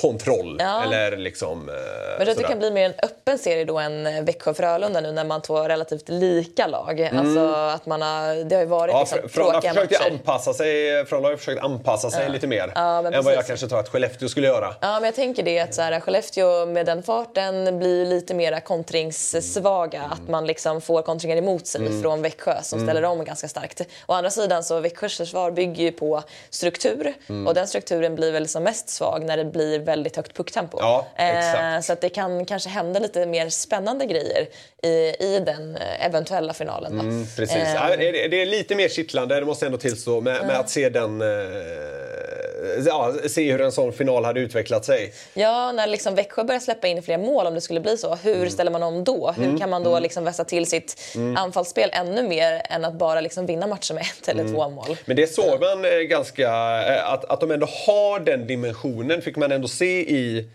kontroll. 0.00 0.56
Ja. 0.60 0.82
Eller 0.84 1.16
liksom... 1.16 1.68
eh, 1.68 1.74
Men 1.74 1.82
jag 2.10 2.18
tror 2.18 2.30
att 2.30 2.36
det 2.36 2.42
kan 2.42 2.58
bli 2.58 2.70
mer 2.70 2.84
en 2.86 2.94
öppen 3.02 3.38
serie 3.38 3.64
då 3.64 3.78
än 3.78 4.06
eh, 4.06 4.22
Växjö-Frölunda 4.22 5.00
nu 5.00 5.12
när 5.12 5.24
man 5.24 5.42
två 5.42 5.58
relativt 5.68 6.08
lika 6.08 6.66
lag. 6.66 7.10
Alltså 7.18 7.46
att 7.54 7.86
man 7.86 8.02
har, 8.02 8.44
det 8.44 8.54
har 8.54 8.62
ju 8.62 8.68
varit 8.68 8.94
Mm. 8.94 9.06
Ja, 9.10 9.16
liksom, 9.16 9.18
Fr- 9.18 9.28
Frölunda 9.34 9.60
försökte 9.60 9.98
matcher. 10.04 10.12
anpassa 10.12 10.52
sig, 10.54 11.04
Frölunda 11.06 11.28
har 11.28 11.36
försökt 11.36 11.64
anpassa 11.64 12.10
sig 12.10 12.28
lite 12.30 12.46
mer 12.46 12.72
Ja, 12.74 12.98
än 12.98 13.04
vad 13.04 13.14
jag 13.14 13.24
precis. 13.24 13.46
kanske 13.46 13.68
tror 13.68 13.78
att 13.80 13.88
Skellefteå 13.88 14.28
skulle 14.28 14.46
göra. 14.46 14.74
Ja, 14.80 14.94
men 14.94 15.04
jag 15.04 15.14
tänker 15.14 15.42
det 15.42 15.60
att 15.60 15.74
så 15.74 15.82
här, 15.82 16.00
Skellefteå 16.00 16.66
med 16.66 16.86
den 16.86 17.02
farten 17.02 17.78
blir 17.78 18.06
lite 18.06 18.34
mer 18.34 18.60
kontringssvaga. 18.60 19.98
Mm. 19.98 20.10
Att 20.12 20.28
man 20.28 20.46
liksom 20.46 20.80
får 20.80 21.02
kontringar 21.02 21.36
emot 21.36 21.66
sig 21.66 22.02
från 22.02 22.22
Växjö 22.22 22.62
som 22.62 22.78
Mm. 22.78 22.88
ställer 22.88 23.08
om 23.08 23.24
ganska 23.24 23.48
starkt. 23.48 23.80
Å 24.06 24.12
andra 24.12 24.30
sidan 24.30 24.64
så 24.64 24.80
Växjös 24.80 25.16
försvar 25.16 25.50
bygger 25.50 25.84
ju 25.84 25.92
på 25.92 26.22
struktur 26.50 27.14
Mm. 27.28 27.46
och 27.46 27.54
den 27.54 27.66
strukturen 27.68 28.14
blir 28.14 28.32
väl 28.32 28.48
som 28.48 28.62
mest 28.62 28.88
svag 28.88 29.24
när 29.24 29.36
det 29.36 29.44
blir 29.44 29.78
väldigt 29.84 30.16
högt 30.16 30.34
pucktempo. 30.36 30.78
Ja, 30.80 31.06
exakt. 31.16 31.84
så 31.86 31.92
att 31.92 32.00
det 32.00 32.08
kan 32.08 32.44
kanske 32.46 32.68
hända 32.68 33.00
lite 33.00 33.26
mer 33.26 33.48
spännande 33.48 34.06
grejer 34.06 34.46
i, 34.82 34.88
i 35.20 35.42
den 35.46 35.76
eh, 35.76 36.06
eventuella 36.06 36.52
finalen. 36.54 37.00
Mm, 37.00 37.26
precis. 37.36 37.56
Eh, 37.56 37.88
det, 37.98 38.24
är- 38.24 38.28
det 38.28 38.42
är 38.42 38.46
lite 38.46 38.74
mer 38.74 38.88
kittlande, 38.88 39.40
det 39.40 39.46
måste 39.46 39.64
jag 39.64 39.68
ändå 39.68 39.78
tillstå, 39.78 40.20
med, 40.20 40.46
med 40.46 40.56
att 40.60 40.70
se 40.70 40.88
den... 40.88 41.20
Eh, 41.20 41.26
ja, 42.86 43.12
se 43.28 43.52
hur 43.52 43.60
en 43.60 43.72
sån 43.72 43.92
final 43.92 44.24
hade 44.24 44.40
utvecklat 44.40 44.84
sig. 44.84 45.12
Ja, 45.34 45.72
när 45.72 45.86
liksom 45.86 46.14
Växjö 46.14 46.44
börjar 46.44 46.60
släppa 46.60 46.86
in 46.86 47.02
fler 47.02 47.18
mål 47.18 47.46
om 47.46 47.54
det 47.54 47.60
skulle 47.60 47.80
bli 47.80 47.96
så. 47.96 48.14
Hur 48.14 48.36
Mm. 48.36 48.50
ställer 48.50 48.70
man 48.70 48.82
om 48.82 49.04
då? 49.04 49.34
Hur 49.36 49.58
kan 49.58 49.70
man 49.70 49.82
då 49.82 49.98
liksom 49.98 50.24
vässa 50.24 50.44
till 50.44 50.66
sitt 50.66 50.96
anfallsspel 51.36 51.90
ännu 51.92 52.28
mer 52.28 52.62
än 52.70 52.84
att 52.84 52.94
bara 52.94 53.20
liksom 53.20 53.46
vinna 53.46 53.66
matcher 53.66 53.94
med 53.94 54.02
ett 54.02 54.28
eller 54.28 54.40
Mm. 54.40 54.52
två 54.54 54.68
mål? 54.70 54.96
Men 55.04 55.16
det 55.16 55.26
såg 55.26 55.60
man 55.60 55.84
eh, 55.84 55.90
ganska... 55.90 56.48
Eh, 56.82 57.12
att, 57.12 57.24
att 57.24 57.40
de 57.40 57.50
ändå 57.50 57.66
har 57.86 58.20
den 58.20 58.46
dimensionen 58.46 59.22
fick 59.22 59.36
man 59.36 59.52
ändå 59.52 59.68
se 59.68 60.00
i... 60.14 60.48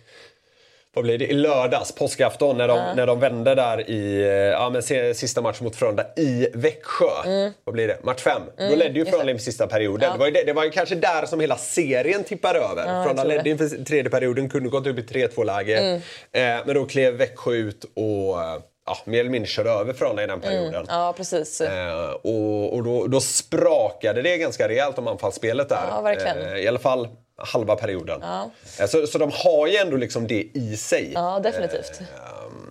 Vad 0.96 1.04
blir 1.04 1.18
det? 1.18 1.28
I 1.28 1.34
lördags, 1.34 1.92
påskafton, 1.92 2.58
när 2.58 2.68
de, 2.68 2.96
när 2.96 3.08
de 3.08 3.20
vände 3.20 3.56
där 3.56 3.90
i 3.90 4.24
ja, 4.52 4.70
men 4.70 4.84
sista 5.16 5.42
matchen 5.42 5.64
mot 5.64 5.76
Frölunda 5.76 6.06
i 6.18 6.48
Växjö. 6.54 7.52
Vad 7.64 7.74
blir 7.74 7.88
det? 7.88 7.98
Match 8.04 8.22
fem. 8.22 8.42
Då 8.58 8.76
ledde 8.76 9.00
ju 9.00 9.06
Frölunda 9.06 9.32
inför 9.32 9.44
sista 9.44 9.68
perioden. 9.68 10.12
Det, 10.12 10.18
var 10.18 10.26
ju, 10.26 10.32
det, 10.32 10.44
det 10.44 10.54
var 10.54 10.64
ju 10.64 10.70
kanske 10.70 10.96
där 10.96 11.26
som 11.26 11.40
hela 11.40 11.58
serien 11.58 12.24
tippade 12.24 12.60
över. 12.60 12.84
Frölunda 12.84 13.14
tror 13.14 13.32
det. 13.32 13.36
ledde 13.36 13.50
inför 13.50 13.86
tredje 13.86 14.12
perioden, 14.12 14.50
kunde 14.50 14.70
gått 14.70 14.88
upp 14.88 15.00
i 15.00 15.02
3-2-läge. 15.02 16.02
Eh, 16.32 16.42
men 16.66 16.76
då 16.76 16.86
klev 16.86 17.14
Växjö 17.14 17.52
ut 17.52 17.84
och 17.84 18.38
ja, 18.86 18.98
mer 19.06 19.20
eller 19.20 19.30
mindre 19.30 19.48
körde 19.48 19.70
över 19.70 19.94
Frölunda 19.94 20.24
i 20.24 20.28
den 20.28 20.42
perioden. 20.42 20.86
Ja, 20.90 21.14
precis. 21.18 21.62
Eh, 21.62 22.10
och 22.10 22.74
och 22.74 22.84
då, 22.84 23.08
då 23.08 23.22
sprakade 23.22 24.22
det 24.22 24.38
ganska 24.38 24.68
rejält 24.68 24.98
om 24.98 25.08
anfallsspelet 25.08 25.70
där. 25.70 25.84
Ja, 25.90 26.02
verkligen. 26.02 26.42
Eh, 26.42 26.58
I 26.58 26.68
alla 26.68 26.80
fall 26.80 27.08
halva 27.46 27.76
perioden. 27.76 28.20
Ja. 28.22 28.52
Eh, 28.80 28.88
så, 28.88 29.08
så 29.08 29.18
de 29.18 29.32
har 29.34 29.68
ju 29.68 29.76
ändå 29.76 29.98
liksom 29.98 30.28
det 30.28 30.48
i 30.54 30.78
sig. 30.78 31.12
Ja, 31.14 31.40
definitivt. 31.44 32.00
Ehm. 32.00 32.66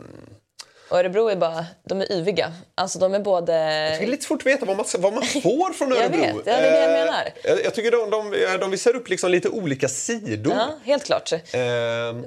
Och 0.91 0.99
Örebro 0.99 1.29
är 1.29 1.37
bara, 1.37 1.67
de 1.85 2.01
är 2.01 2.13
yviga. 2.13 2.53
Alltså 2.75 2.99
de 2.99 3.15
är 3.15 3.19
både... 3.21 3.53
Det 3.53 3.59
är 4.03 4.07
lite 4.07 4.25
svårt 4.25 4.41
att 4.43 4.47
veta 4.47 4.67
vad 4.67 4.77
man, 4.77 4.87
vad 4.99 5.13
man 5.13 5.23
får 5.43 5.73
från 5.73 5.89
Jag 5.91 5.99
Örebro. 5.99 6.21
vet, 6.21 6.35
ja, 6.37 6.43
det 6.45 6.51
är 6.53 6.63
det 6.73 6.79
jag 6.81 6.99
Eh, 7.01 7.05
menar. 7.05 7.29
Jag, 7.45 7.65
jag 7.65 7.75
tycker 7.75 7.91
de, 7.91 8.11
de, 8.11 8.59
de 8.61 8.71
visar 8.71 8.97
upp 8.97 9.09
liksom 9.09 9.31
lite 9.31 9.49
olika 9.49 9.89
sidor. 9.89 10.55
Ja, 10.57 10.69
helt 10.85 11.05
klart. 11.05 11.33
Ehm, 11.33 11.41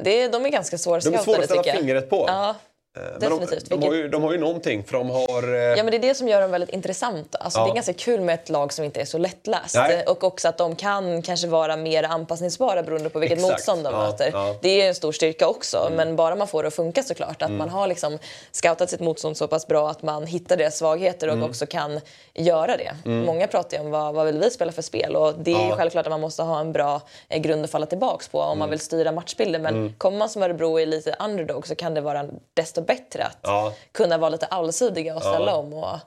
Det 0.03 0.21
är, 0.21 0.29
de 0.31 0.45
är 0.45 0.49
ganska 0.49 0.77
de 0.77 1.13
är 1.13 1.17
svåra 1.17 1.37
att 1.59 1.65
jag. 1.67 1.75
fingret 1.75 2.09
på. 2.09 2.25
Ja, 2.27 2.55
Eh, 2.97 3.03
men 3.03 3.19
de, 3.29 3.39
definitivt. 3.39 3.69
de, 3.69 3.83
har 3.83 3.93
ju, 3.93 4.07
de 4.07 4.23
har 4.23 4.31
ju 4.31 4.37
någonting 4.37 4.83
för 4.83 4.97
de 4.97 5.09
har... 5.09 5.53
eh, 5.53 5.59
Ja, 5.59 5.83
men 5.83 5.91
det 5.91 5.97
är 5.97 5.99
det 5.99 6.15
som 6.15 6.27
gör 6.27 6.41
dem 6.41 6.51
väldigt 6.51 6.69
intressanta. 6.69 7.37
Alltså, 7.37 7.59
Ja. 7.59 7.65
Det 7.65 7.71
är 7.71 7.75
ganska 7.75 7.93
kul 7.93 8.21
med 8.21 8.35
ett 8.35 8.49
lag 8.49 8.73
som 8.73 8.85
inte 8.85 9.01
är 9.01 9.05
så 9.05 9.17
lättläst. 9.17 9.75
Nej. 9.75 10.03
Och 10.07 10.23
också 10.23 10.47
att 10.47 10.57
de 10.57 10.75
kan 10.75 11.21
kanske 11.21 11.47
vara 11.47 11.75
mer 11.75 12.03
anpassningsbara 12.03 12.83
beroende 12.83 13.09
på 13.09 13.19
vilket 13.19 13.37
Exakt. 13.37 13.51
motstånd 13.53 13.83
de 13.83 13.93
Ja, 13.93 13.99
möter. 14.03 14.29
ja. 14.33 14.43
Mm. 14.45 14.55
Det 14.61 14.81
är 14.81 14.87
en 14.87 14.95
stor 14.95 15.11
styrka 15.11 15.47
också, 15.47 15.89
men 15.95 16.15
bara 16.15 16.35
man 16.35 16.47
får 16.47 16.63
det 16.63 16.67
att 16.67 16.73
funka 16.75 17.03
såklart. 17.03 17.41
Att 17.41 17.51
man 17.51 17.69
har 17.69 17.87
liksom 17.87 18.17
scoutat 18.51 18.89
sitt 18.89 18.99
motstånd 18.99 19.37
så 19.37 19.47
pass 19.47 19.67
bra 19.67 19.89
att 19.89 20.01
man 20.03 20.25
hittar 20.25 20.57
deras 20.57 20.77
svagheter 20.77 21.27
och 21.27 21.33
Mm. 21.33 21.49
också 21.49 21.65
kan 21.65 21.99
göra 22.33 22.77
det. 22.77 22.91
Många 23.09 23.47
pratar 23.47 23.77
ju 23.77 23.83
om 23.83 23.91
vad, 23.91 24.13
vad 24.13 24.25
vill 24.25 24.39
vi 24.39 24.49
spela 24.51 24.71
för 24.71 24.81
spel 24.81 25.15
och 25.15 25.33
det 25.39 25.51
är 25.53 25.65
ju 25.65 25.71
självklart 25.71 26.05
att 26.05 26.11
man 26.11 26.21
måste 26.21 26.43
ha 26.43 26.59
en 26.59 26.71
bra 26.71 27.01
eh, 27.29 27.39
grund 27.41 27.63
att 27.65 27.71
falla 27.71 27.85
tillbaks 27.85 28.27
på 28.27 28.39
om 28.39 28.47
Mm. 28.47 28.59
man 28.59 28.69
vill 28.69 28.79
styra 28.79 29.11
matchbilden. 29.11 29.61
Men 29.61 29.93
kommer 29.97 30.17
man 30.17 30.29
som 30.29 30.43
Örebro 30.43 30.79
är 30.79 30.85
lite 30.85 31.15
underdog 31.19 31.67
så 31.67 31.75
kan 31.75 31.93
det 31.93 32.01
vara 32.01 32.25
desto 32.53 32.80
bättre 32.85 33.23
att 33.23 33.37
Ja. 33.41 33.73
kunna 33.91 34.17
vara 34.17 34.29
lite 34.29 34.45
allsidiga 34.45 35.15
och 35.15 35.21
ställa 35.21 35.45
Ja. 35.51 35.55
om 35.55 35.73
och 35.73 35.97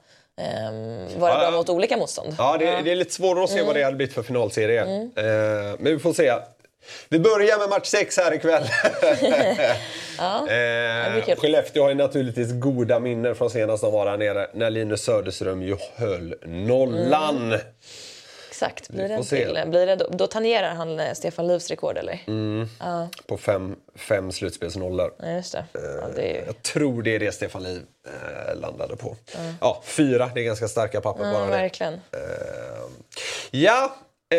ehm, 0.41 1.21
vara 1.21 1.33
Ja, 1.33 1.39
bra 1.39 1.45
ja. 1.45 1.51
mot 1.51 1.69
olika 1.69 1.97
motstånd. 1.97 2.35
Ja, 2.39 2.57
det, 2.59 2.83
det 2.83 2.91
är 2.91 2.97
lite 2.97 3.15
svårare 3.15 3.45
att 3.45 3.51
se 3.51 3.57
Mm. 3.57 3.67
vad 3.67 3.77
det 3.77 3.83
hade 3.83 3.97
blivit 3.97 4.15
för 4.15 4.23
finalserie. 4.23 4.81
Eh, 4.83 5.77
men 5.79 5.93
vi 5.93 5.99
får 5.99 6.13
se. 6.13 6.35
Vi 7.09 7.19
börjar 7.19 7.59
med 7.59 7.69
match 7.69 7.87
6 7.87 8.17
här 8.19 8.35
ikväll. 8.35 8.63
blir 11.15 11.31
eh. 11.31 11.37
Skellefteå 11.37 11.83
har 11.83 11.89
ju 11.89 11.95
naturligtvis 11.95 12.53
goda 12.53 13.01
minnen 13.01 13.35
från 13.35 13.51
senast 13.51 13.83
de 13.83 13.93
var 13.93 14.07
här 14.07 14.17
nere 14.17 14.47
när 14.55 14.71
Linus 14.71 15.03
Söderström 15.05 15.63
ju 15.63 15.77
höll 15.97 16.35
nollan. 16.47 17.37
Mm. 17.53 17.61
Exakt. 18.55 18.89
Blir 18.89 19.09
det 19.09 19.15
en 19.15 19.25
till? 19.25 19.63
Blir 19.67 19.87
det, 19.87 19.97
då, 19.97 20.07
då 20.11 20.27
tangerar 20.27 20.75
han 20.75 21.01
eh, 21.01 21.13
Stefan 21.15 21.47
Löfs 21.47 21.71
rekord 21.71 21.99
eller? 21.99 22.21
Mm. 22.27 22.69
På 23.27 23.37
fem, 23.37 23.77
fem 23.95 24.33
slutspelsnollor. 24.33 25.15
Ja, 25.19 25.31
just 25.31 25.53
det. 25.53 25.65
Ja, 25.73 25.81
det 26.17 26.23
är, 26.23 26.35
ju- 26.41 26.47
Jag 26.47 26.63
tror 26.63 27.03
det 27.03 27.15
är 27.15 27.19
det 27.19 27.33
Stefan 27.33 27.63
Liv 27.63 27.83
eh, 28.07 28.57
landade 28.61 28.97
på. 28.97 29.17
Ja, 29.61 29.83
fyra. 29.85 30.31
Det 30.35 30.41
är 30.41 30.45
ganska 30.45 30.69
starka 30.69 31.01
papper 31.01 31.25
ja, 31.25 31.33
bara 31.33 31.45
det. 31.45 31.51
verkligen. 31.51 31.95
Eh, 31.95 32.01
ja, 33.51 33.97
eh, 34.33 34.39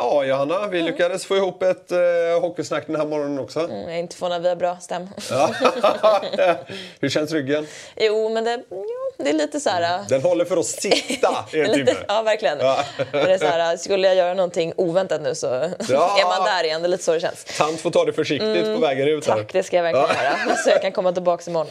ja, 0.00 0.24
Johanna, 0.24 0.66
vi 0.66 0.82
lyckades 0.82 1.26
få 1.26 1.36
ihop 1.36 1.62
ett 1.62 1.92
eh, 1.92 1.98
hockeysnack 2.40 2.86
den 2.86 2.96
här 2.96 3.06
morgonen 3.06 3.38
också. 3.38 3.60
Mm, 3.60 3.80
Jag 3.80 3.92
är 3.94 3.98
inte 3.98 4.16
förvånad, 4.16 4.42
vi 4.42 4.48
har 4.48 4.56
bra 4.56 4.76
stäm. 4.80 5.08
Hur 7.00 7.08
känns 7.08 7.32
ryggen? 7.32 7.66
jo, 7.96 8.28
men 8.28 8.44
det, 8.44 8.62
ja, 8.70 8.76
det 9.24 9.28
är 9.30 9.32
lite 9.32 9.60
så 9.60 9.70
här... 9.70 10.04
Den 10.08 10.22
håller 10.22 10.44
för 10.44 10.56
att 10.56 10.66
sitta 10.66 11.44
i 11.52 11.60
en 11.60 11.72
timme. 11.74 11.94
Ja, 12.08 12.22
verkligen. 12.22 12.58
Ja. 12.60 12.78
Men 13.12 13.24
det 13.24 13.34
är 13.34 13.38
så 13.38 13.46
här, 13.46 13.76
skulle 13.76 14.06
jag 14.08 14.16
göra 14.16 14.34
någonting 14.34 14.72
oväntat 14.76 15.22
nu 15.22 15.34
så 15.34 15.46
Ja. 15.88 16.18
är 16.20 16.24
man 16.38 16.44
där 16.44 16.64
igen. 16.64 16.82
Det 16.82 16.86
är 16.86 16.90
lite 16.90 17.04
så 17.04 17.12
det 17.12 17.20
känns. 17.20 17.44
Tant 17.58 17.80
får 17.80 17.90
ta 17.90 18.04
det 18.04 18.12
försiktigt 18.12 18.64
på 18.74 18.80
vägen 18.80 19.08
ut 19.08 19.26
här. 19.26 19.32
Mm. 19.32 19.44
Tack, 19.44 19.52
det 19.52 19.62
ska 19.62 19.76
jag 19.76 19.82
verkligen 19.82 20.24
göra. 20.24 20.56
Så 20.56 20.70
jag 20.70 20.82
kan 20.82 20.92
komma 20.92 21.12
tillbaka 21.12 21.50
imorgon. 21.50 21.70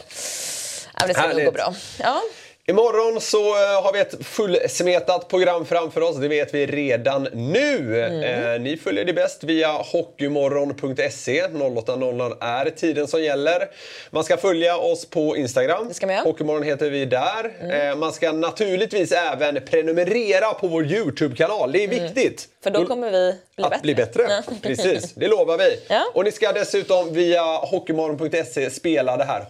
Ja, 1.00 1.06
det 1.06 1.14
ska 1.14 1.28
nog 1.28 1.44
gå 1.44 1.50
bra. 1.50 1.74
Ja, 1.98 2.20
Imorgon 2.68 3.20
så 3.20 3.38
eh, 3.38 3.82
har 3.82 3.92
vi 3.92 4.00
ett 4.00 4.26
fullsmetat 4.26 5.28
program 5.28 5.66
framför 5.66 6.00
oss. 6.00 6.16
Det 6.16 6.28
vet 6.28 6.54
vi 6.54 6.66
redan 6.66 7.28
nu. 7.32 8.04
Mm. 8.04 8.54
Eh, 8.54 8.60
ni 8.60 8.76
följer 8.76 9.04
det 9.04 9.12
bäst 9.12 9.44
via 9.44 9.72
hockeymorgon.se. 9.72 11.46
08.00 11.46 12.36
är 12.40 12.70
tiden 12.70 13.08
som 13.08 13.22
gäller. 13.22 13.68
Man 14.10 14.24
ska 14.24 14.36
följa 14.36 14.76
oss 14.76 15.06
på 15.06 15.36
Instagram. 15.36 15.90
Hockeymorgon 16.24 16.62
heter 16.62 16.90
vi 16.90 17.04
där. 17.04 17.52
Eh, 17.90 17.96
man 17.96 18.12
ska 18.12 18.32
naturligtvis 18.32 19.12
även 19.12 19.60
prenumerera 19.64 20.54
på 20.54 20.68
vår 20.68 20.86
YouTube-kanal. 20.86 21.72
Det 21.72 21.84
är 21.84 21.88
viktigt. 21.88 22.48
för 22.62 22.70
då 22.70 22.86
kommer 22.86 23.10
vi 23.10 23.34
bli 23.56 23.64
att 23.64 23.70
bättre. 23.70 23.82
bli 23.82 23.94
bättre. 23.94 24.22
Ja. 24.28 24.42
Precis, 24.62 25.14
det 25.14 25.28
lovar 25.28 25.58
vi. 25.58 25.80
Ja. 25.88 26.04
Och 26.14 26.24
ni 26.24 26.32
ska 26.32 26.52
dessutom 26.52 27.14
via 27.14 27.42
hockeymorgon.se 27.42 28.70
spela 28.70 29.16
det 29.16 29.24
här 29.24 29.46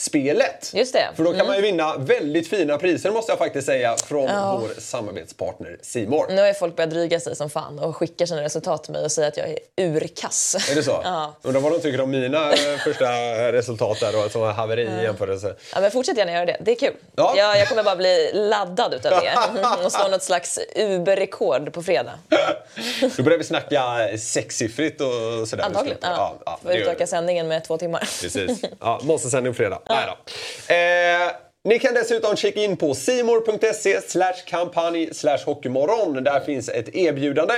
Hockeymorgon-spelet. 0.00 0.70
Just 0.74 0.92
det. 0.92 1.08
För 1.16 1.24
då 1.24 1.32
kan 1.32 1.46
man 1.46 1.56
ju 1.56 1.62
vinna 1.62 1.96
väldigt 1.98 2.48
fina 2.48 2.78
priser 2.78 3.10
måste 3.10 3.32
jag 3.32 3.38
faktiskt 3.38 3.66
säga 3.66 3.96
från 3.96 4.26
vår 4.60 4.80
samarbetspartner 4.80 5.78
Simor. 5.82 6.26
Nu 6.30 6.40
har 6.40 6.48
ju 6.48 6.54
folk 6.54 6.76
börjat 6.76 6.90
dryga 6.90 7.20
sig 7.20 7.36
som 7.36 7.50
fan 7.50 7.78
och 7.78 7.96
skicka 7.96 8.26
sina 8.26 8.42
resultat 8.42 8.84
till 8.84 8.92
mig 8.92 9.04
och 9.04 9.12
säga 9.12 9.28
att 9.28 9.36
jag 9.36 9.48
är 9.48 9.58
urkass. 9.76 10.56
Är 10.70 10.74
det 10.74 10.82
så? 10.82 11.00
Ja. 11.10 11.34
Undrar 11.42 11.60
vad 11.60 11.72
de 11.72 11.80
tycker 11.80 12.00
om 12.00 12.10
mina 12.10 12.52
eh, 12.52 12.78
första 12.84 13.04
resultat 13.52 14.00
där 14.00 14.24
och 14.24 14.30
som 14.30 14.42
en 14.44 14.52
haveri 14.54 14.82
i 14.82 15.02
jämförelse. 15.02 15.54
Ja, 15.74 15.80
men 15.80 15.90
fortsätt 15.90 16.18
gärna 16.18 16.32
göra 16.32 16.46
det. 16.46 16.56
Det 16.60 16.70
är 16.70 16.74
kul. 16.76 16.94
Ja. 17.16 17.34
Jag, 17.36 17.58
jag 17.58 17.68
kommer 17.68 17.82
bara 17.82 17.96
bli 17.96 18.30
laddad 18.34 18.94
utav 18.94 19.10
det 19.10 19.32
och 19.84 19.92
slå 19.92 20.08
något 20.08 20.22
slags 20.22 20.58
Uber-rekord 20.76 21.72
på 21.72 21.82
fredag. 21.82 22.12
Då 23.16 23.22
börjar 23.22 23.38
vi 23.38 23.44
snacka 23.44 23.82
sexsiffrigt 24.18 25.00
och 25.00 25.48
sådär. 25.48 25.64
Antagligen. 25.64 25.98
Ja, 26.02 26.10
Ja. 26.16 26.36
ja, 26.46 26.58
Får 26.62 26.72
utöka 26.72 27.06
sändningen 27.06 27.48
med 27.48 27.64
två 27.64 27.78
timmar. 27.78 28.00
Precis. 28.00 28.60
Ja, 28.80 29.00
måste 29.02 29.30
sändning 29.30 29.54
fredag. 29.54 29.78
Nej 29.94 30.06
då. 30.06 30.74
Eh, 30.74 31.32
ni 31.64 31.78
kan 31.78 31.94
dessutom 31.94 32.36
checka 32.36 32.60
in 32.60 32.76
på 32.76 32.94
simor.se 32.94 34.00
slash 34.00 34.44
kampanj 34.46 35.10
hockeymorgon. 35.46 36.24
Där 36.24 36.40
finns 36.40 36.68
ett 36.68 36.94
erbjudande 36.94 37.54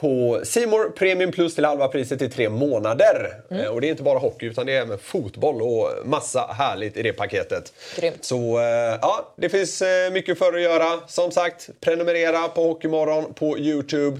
på 0.00 0.40
Simor 0.44 0.90
Premium 0.90 1.32
Plus 1.32 1.54
till 1.54 1.64
halva 1.64 1.88
priset 1.88 2.22
i 2.22 2.28
tre 2.28 2.48
månader. 2.48 3.40
Eh, 3.50 3.66
och 3.66 3.80
det 3.80 3.86
är 3.86 3.90
inte 3.90 4.02
bara 4.02 4.18
hockey 4.18 4.46
utan 4.46 4.66
det 4.66 4.72
är 4.72 4.80
även 4.80 4.98
fotboll 4.98 5.62
och 5.62 5.90
massa 6.04 6.46
härligt 6.46 6.96
i 6.96 7.02
det 7.02 7.12
paketet. 7.12 7.72
Grymt. 7.96 8.24
Så 8.24 8.58
eh, 8.58 8.98
ja, 9.02 9.34
det 9.36 9.48
finns 9.48 9.82
eh, 9.82 10.10
mycket 10.12 10.38
för 10.38 10.52
att 10.52 10.62
göra. 10.62 11.00
Som 11.06 11.30
sagt, 11.30 11.68
prenumerera 11.80 12.48
på 12.48 12.62
Hockeymorgon 12.62 13.34
på 13.34 13.58
Youtube. 13.58 14.18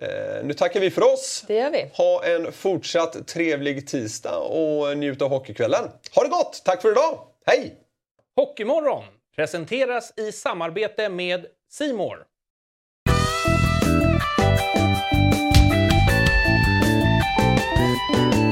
Eh, 0.00 0.44
nu 0.44 0.54
tackar 0.54 0.80
vi 0.80 0.90
för 0.90 1.12
oss. 1.12 1.44
Det 1.48 1.54
gör 1.54 1.70
vi. 1.70 1.90
Ha 1.94 2.24
en 2.24 2.52
fortsatt 2.52 3.26
trevlig 3.26 3.86
tisdag 3.86 4.38
och 4.38 4.98
njut 4.98 5.22
av 5.22 5.28
hockeykvällen. 5.28 5.90
Ha 6.14 6.22
det 6.22 6.28
gott! 6.28 6.62
Tack 6.64 6.82
för 6.82 6.90
idag! 6.92 7.20
Hej! 7.46 7.74
Hockeymorgon 8.36 9.04
presenteras 9.36 10.12
i 10.16 10.32
samarbete 10.32 11.08
med 11.08 11.46
Simor. 11.70 12.24
Hej! 18.14 18.43